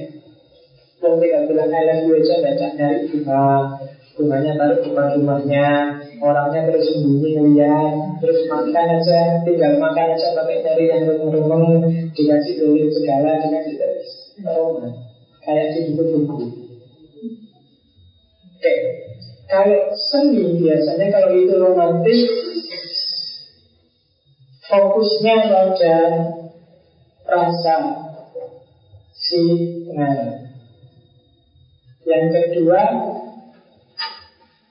[0.99, 3.78] Mungkin tinggal bilang I aja baca dari bunga
[4.27, 10.90] taruh depan rumahnya orangnya terus sembunyi ngeliat terus makan aja tinggal makan aja pakai cari
[10.90, 14.09] yang rumeng-rumeng dikasih duit segala dikasih terus.
[14.43, 14.82] Oh,
[15.47, 16.47] kayak di buku-buku.
[18.59, 18.74] Oke.
[19.49, 22.20] Kalau seni biasanya kalau itu romantis
[24.66, 25.97] fokusnya pada
[27.23, 27.77] rasa
[29.15, 29.40] si
[29.86, 30.49] pengarang
[32.09, 32.82] yang kedua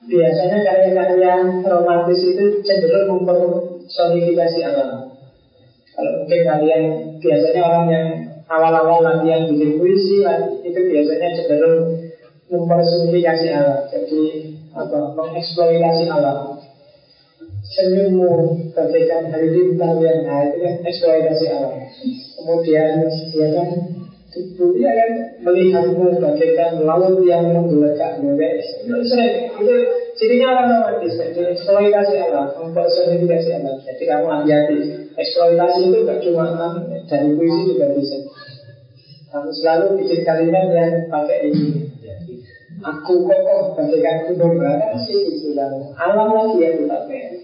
[0.08, 1.32] biasanya karya-karya
[1.62, 5.12] romantis itu cenderung mempersonifikasi alam.
[5.92, 6.82] Kalau mungkin kalian
[7.20, 8.08] biasanya orang yang
[8.48, 10.24] awal-awal latihan bikin puisi
[10.64, 12.08] itu biasanya cenderung
[12.48, 13.84] mempersonifikasi alam.
[13.92, 14.22] Jadi
[14.72, 14.98] apa?
[15.12, 16.56] Mengeksploitasi alam.
[17.68, 18.32] Senyummu
[18.72, 21.76] bagaikan hari bintang yang nah itu kan eksploitasi alam.
[22.40, 23.04] Kemudian
[23.36, 23.68] ya kan
[24.48, 25.10] dia kan
[25.42, 28.20] melihatmu bagaikan laut yang menggelegar
[29.02, 29.76] Sering itu
[30.18, 34.76] cirinya orang romantis Jadi eksploitasi alam Mempersonifikasi alam Jadi kamu hati-hati
[35.14, 36.44] Eksploitasi itu gak cuma
[37.06, 38.18] dari puisi juga bisa
[39.30, 41.86] Kamu selalu bikin kalimat yang pakai ini
[42.78, 45.54] Aku kokoh bagaikan gunung kan sih itu
[45.98, 47.38] Alam lagi yang dipakai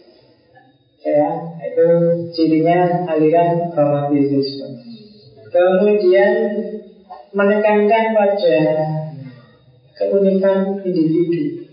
[1.04, 1.86] Ya, itu
[2.32, 4.72] cirinya aliran romantisisme.
[5.52, 6.32] Kemudian
[7.36, 8.58] menekankan pada
[10.00, 11.63] keunikan individu.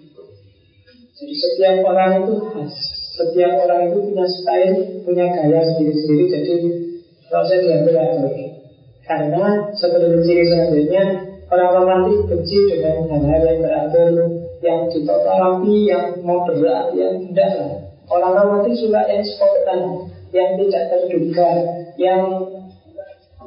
[1.22, 2.74] Jadi setiap orang itu khas,
[3.14, 6.26] setiap orang itu punya style, punya gaya sendiri-sendiri.
[6.34, 6.56] Jadi
[7.30, 8.34] kalau saya diambil atur.
[9.06, 9.46] Karena
[9.78, 11.04] seperti ciri selanjutnya
[11.54, 14.10] orang romantis benci dengan hal-hal yang teratur,
[14.66, 17.54] yang ditata rapi, yang moderat, yang tidak.
[18.10, 21.50] Orang romantis suka yang spontan, yang tidak terduga,
[22.02, 22.22] yang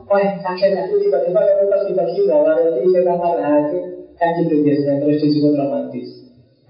[0.04, 3.78] Wah, kaget aku tiba-tiba kamu pas dibagi bahwa nanti ke kamar hati
[4.20, 6.23] kan gitu biasanya terus disebut romantis.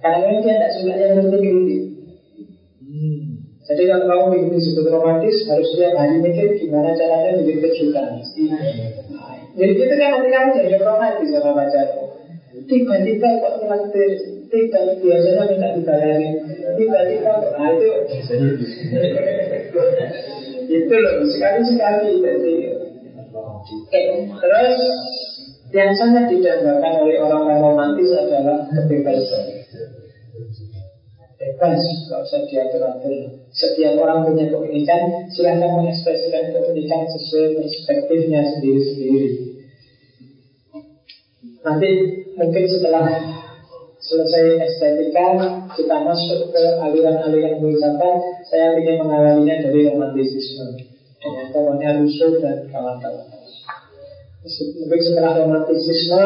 [0.05, 1.77] Karena dia tidak suka yang ngerti-ngerti.
[2.85, 3.21] Hmm.
[3.65, 8.21] Jadi kalau kamu bikin disebut romantis, harus dia hari mikir gimana caranya bikin kejutan.
[9.57, 12.05] Jadi itu kan nanti kamu jadi romantis sama pacarmu.
[12.69, 14.11] Tiba-tiba kok traktir,
[14.53, 16.35] tiba biasanya minta dibayarin,
[16.77, 17.89] tiba-tiba kok, nah itu
[20.71, 22.55] itu loh sekali-sekali jadi
[23.35, 24.79] Oke, terus
[25.75, 29.64] yang sangat didambakan oleh orang-orang romantis adalah kebebasan.
[31.45, 31.77] Bebas,
[32.09, 33.37] nggak usah diatur-atur.
[33.53, 39.29] Setiap orang punya keunikan, silahkan mengekspresikan keunikan sesuai perspektifnya sendiri-sendiri.
[41.61, 41.91] Nanti
[42.41, 43.05] mungkin setelah
[44.01, 45.27] selesai estetika,
[45.77, 48.17] kita masuk ke aliran-aliran filsafat.
[48.49, 50.81] Saya ingin mengawalinya dari romantisisme
[51.21, 53.29] dengan kawannya Rousseau dan kawan-kawan.
[54.45, 56.25] Mungkin setelah romantisisme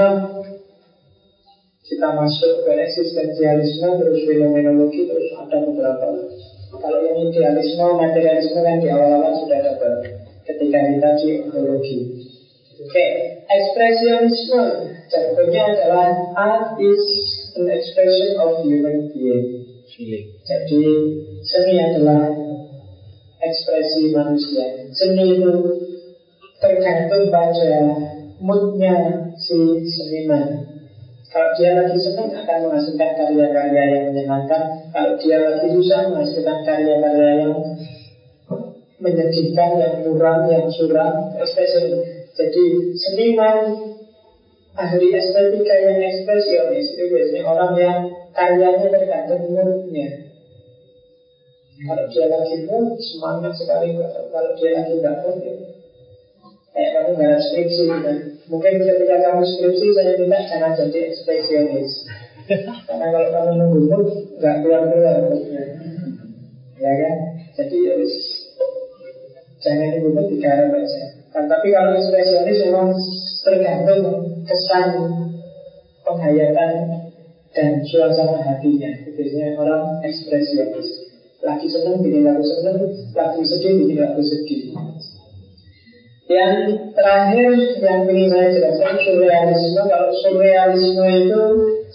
[1.89, 6.09] kita masuk ke eksistensialisme terus fenomenologi terus ada beberapa
[6.69, 9.93] kalau yang idealisme materialisme kan di awal-awal sudah dapat
[10.45, 11.99] ketika kita di ontologi.
[12.79, 13.07] Oke,
[13.49, 14.63] ekspresionisme
[15.09, 17.03] jargonnya adalah art is
[17.57, 19.65] an expression of human being.
[19.89, 20.37] Feeling.
[20.45, 20.85] Jadi
[21.43, 22.29] seni adalah
[23.41, 24.93] ekspresi manusia.
[24.93, 25.53] Seni itu
[26.61, 27.97] tergantung pada
[28.39, 28.97] moodnya
[29.41, 30.68] si seniman.
[31.29, 34.63] Kalau dia lagi senang akan menghasilkan karya-karya yang menyenangkan.
[34.97, 37.55] Kalau dia lagi susah menghasilkan karya-karya yang
[38.97, 42.01] menyedihkan, yang muram, yang suram, ekspresi.
[42.33, 42.65] Jadi
[42.97, 43.59] seniman
[44.73, 47.99] ahli estetika yang ekspresionis itu biasanya orang yang
[48.33, 50.09] karyanya tergantung moodnya.
[51.79, 53.95] Kalau dia lagi mood, semangat sekali.
[54.01, 55.55] Kalau dia lagi nggak mood, ya.
[56.73, 58.38] kayak kamu nggak skripsi kan.
[58.49, 61.91] Mungkin ketika kamu skripsi, saya minta jangan jadi ekspresionis.
[62.89, 64.07] Karena kalau kamu nunggu mood,
[64.41, 65.21] nggak keluar-keluar.
[66.81, 67.17] Ya kan?
[67.61, 68.15] Jadi harus
[69.61, 71.03] jangan nunggu mood digarap aja.
[71.29, 72.89] Kan, tapi kalau ekspresionis memang
[73.45, 74.01] tergantung
[74.49, 74.87] kesan
[76.09, 76.73] penghayatan
[77.53, 78.91] dan suasana hatinya.
[79.13, 80.89] Biasanya orang ekspresionis.
[81.45, 82.81] Lagi senang bikin lagu senang,
[83.13, 84.73] lagi sedih bikin lagu sedih.
[86.29, 86.53] Yang
[86.93, 87.51] terakhir
[87.81, 89.81] yang ingin saya jelaskan surrealisme.
[89.89, 91.43] Kalau surrealisme itu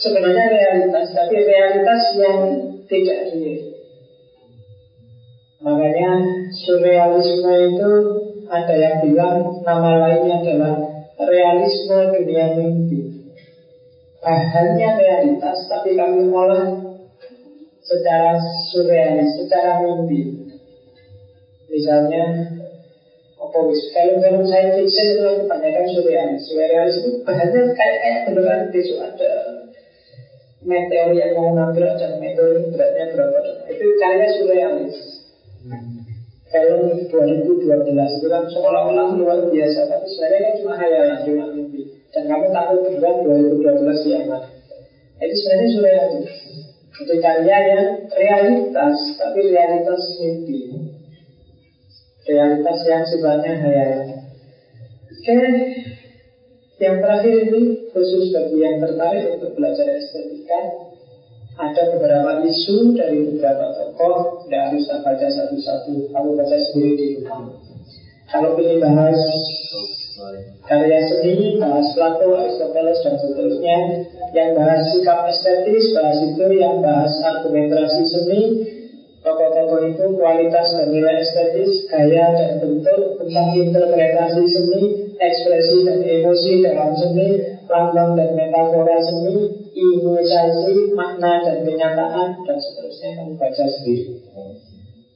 [0.01, 2.39] sebenarnya realitas, tapi realitas yang
[2.89, 3.61] tidak real.
[5.63, 6.11] Makanya
[6.65, 7.91] surrealisme itu
[8.49, 10.75] ada yang bilang nama lainnya adalah
[11.21, 13.29] realisme dunia mimpi.
[14.17, 16.73] Bahannya realitas, tapi kami olah
[17.85, 18.33] secara
[18.73, 20.51] surrealis, secara mimpi.
[21.69, 22.23] Misalnya,
[23.53, 26.41] apa film-film science fiction itu kebanyakan surrealis.
[26.49, 29.31] Surrealis itu bahannya kayak kayak beneran besok ada
[30.65, 33.39] meteor yang mau nabrak dan meteor beratnya berapa
[33.69, 34.97] itu karya surrealis.
[36.49, 41.81] Film 2012 itu kan seolah-olah luar biasa, tapi sebenarnya cuma hayalan, cuma mimpi.
[42.13, 44.43] Dan kamu takut beneran 2012 kiamat.
[45.17, 46.29] Itu sebenarnya surrealis.
[46.93, 50.82] Itu karya yang realitas, tapi realitas mimpi.
[52.23, 54.23] Realitas yang sifatnya hayalan.
[55.11, 55.39] Oke,
[56.79, 60.91] yang terakhir ini khusus bagi yang tertarik untuk belajar estetika.
[61.53, 67.07] Ada beberapa isu dari beberapa tokoh, tidak harus tak baca satu-satu, kamu baca sendiri di
[67.21, 67.45] rumah.
[68.33, 69.19] Kalau ingin bahas
[70.65, 73.77] karya seni, bahas Plato, Aristoteles, dan seterusnya
[74.33, 78.41] Yang bahas sikap estetis, bahas itu Yang bahas argumentasi seni
[79.23, 84.81] Tokoh-tokoh itu kualitas dan nilai estetis Gaya dan bentuk Tentang interpretasi seni
[85.15, 87.39] Ekspresi dan emosi dalam seni
[87.71, 93.09] Lambang dan metafora seni Imunisasi, makna dan kenyataan Dan seterusnya.
[93.17, 94.21] Kamu baca sendiri.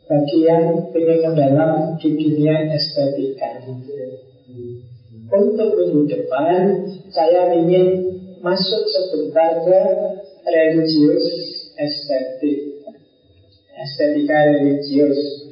[0.07, 3.59] Bagi yang ingin mendalam di dunia estetika.
[5.27, 8.07] Untuk minggu depan saya ingin
[8.39, 9.79] masuk sebentar ke
[10.47, 11.27] religius
[11.75, 12.76] estetik,
[13.77, 15.47] estetika religius.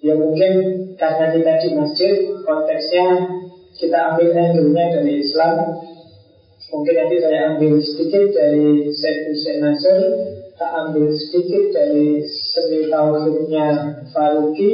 [0.00, 0.52] Ya mungkin
[0.96, 2.14] karena kita di masjid
[2.44, 3.36] konteksnya
[3.76, 5.56] kita ambil angle-nya dari Islam.
[6.70, 9.98] Mungkin nanti saya ambil sedikit dari Syed Hussein Nasr
[10.54, 13.68] Tak ambil sedikit dari seni tauhidnya
[14.14, 14.72] Faruqi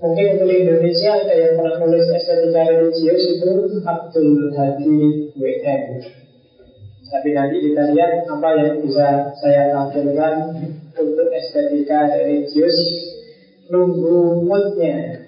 [0.00, 3.50] Mungkin untuk Indonesia ada yang pernah nulis estetika religius itu
[3.84, 5.00] Abdul Hadi
[5.36, 5.82] WM
[7.10, 10.34] Tapi nanti kita lihat apa yang bisa saya tampilkan
[10.94, 12.78] untuk estetika religius
[13.70, 15.26] Nunggu moodnya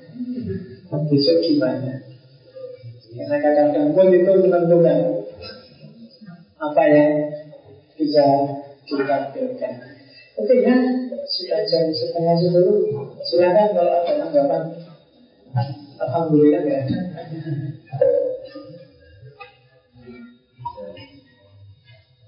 [0.89, 2.07] Besok gimana
[3.13, 4.99] Karena kadang-kadang mood itu menentukan
[6.63, 7.43] Apa yang
[8.03, 8.27] bisa
[8.89, 9.73] ditampilkan.
[10.33, 10.75] Oke ya,
[11.29, 12.79] sudah jam setengah sepuluh.
[13.23, 14.63] Silakan kalau ada tanggapan.
[16.03, 16.81] Alhamdulillah ya.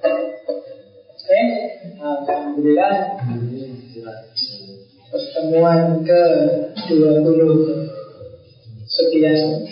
[0.04, 1.40] Oke,
[1.96, 2.94] Alhamdulillah
[5.08, 6.22] Pertemuan ke
[6.92, 7.24] 20
[8.84, 9.64] Sekian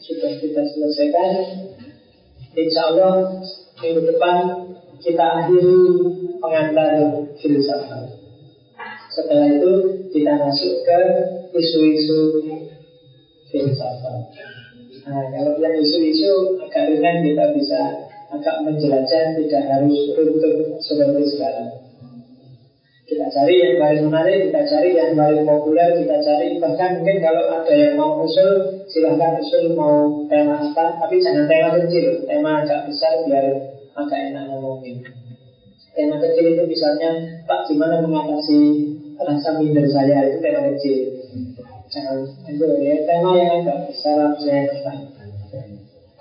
[0.00, 1.32] Sudah kita selesaikan
[2.56, 3.44] Insya Allah
[3.84, 4.64] Minggu depan
[5.04, 5.76] kita akhiri
[6.40, 6.96] pengantar
[7.36, 8.08] filsafat.
[9.12, 9.72] Setelah itu
[10.08, 11.00] kita masuk ke
[11.52, 12.40] isu-isu
[13.52, 14.32] filsafat.
[15.04, 18.03] Nah, kalau yang isu-isu agak ringan kita bisa
[18.34, 21.70] agak menjelajah, tidak harus runtuh seperti sekarang.
[23.04, 27.52] Kita cari yang paling menarik, kita cari yang paling populer, kita cari bahkan mungkin kalau
[27.52, 32.88] ada yang mau usul, silahkan usul mau tema apa, tapi jangan tema kecil, tema agak
[32.88, 33.46] besar biar
[33.92, 35.04] agak enak ngomongin.
[35.94, 38.60] Tema kecil itu misalnya, Pak gimana mengatasi
[39.20, 40.98] rasa minder saya itu tema kecil.
[41.92, 42.18] Jangan
[42.50, 45.13] itu ya tema yang agak besar saya pertahankan.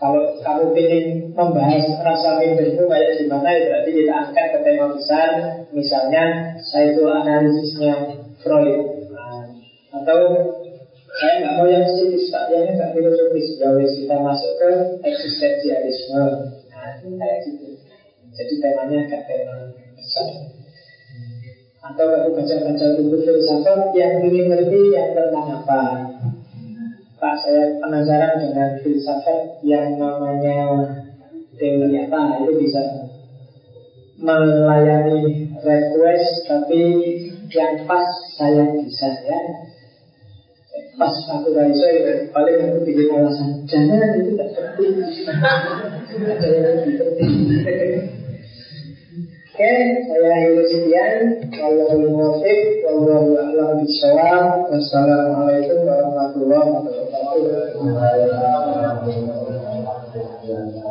[0.03, 5.31] Kalau kamu ingin membahas rasa mindermu kayak gimana ya berarti kita angkat ke tema besar.
[5.71, 8.11] Misalnya saya itu analisisnya
[8.43, 8.83] Freud.
[9.15, 9.47] Nah,
[9.95, 10.19] atau
[11.07, 13.55] saya nggak mau yang psikis, yang nggak filosofis.
[13.55, 14.69] Ya kita masuk ke
[15.07, 16.51] eksistensialisme.
[16.67, 17.79] Nah, kayak gitu.
[18.35, 20.27] Jadi temanya agak tema besar.
[21.79, 26.11] Atau kalau baca-baca buku filsafat yang ingin ngerti yang tentang apa.
[27.23, 30.91] Pak, saya penasaran dengan filsafat yang namanya
[31.55, 32.83] teori apa, itu bisa
[34.19, 36.83] melayani request tapi
[37.47, 39.39] yang pas saya bisa ya
[40.99, 44.93] pas aku raiso ya paling aku bikin alasan jangan itu tidak penting
[46.23, 47.33] ada yang lebih penting
[49.53, 49.69] Oke,
[50.09, 51.17] saya akhiri sekian.
[51.61, 54.65] Wallahul muwaffiq, wallahu a'lam bishawab.
[54.65, 57.02] Wassalamualaikum warahmatullahi wabarakatuh.
[57.33, 57.45] Thank
[60.45, 60.82] you.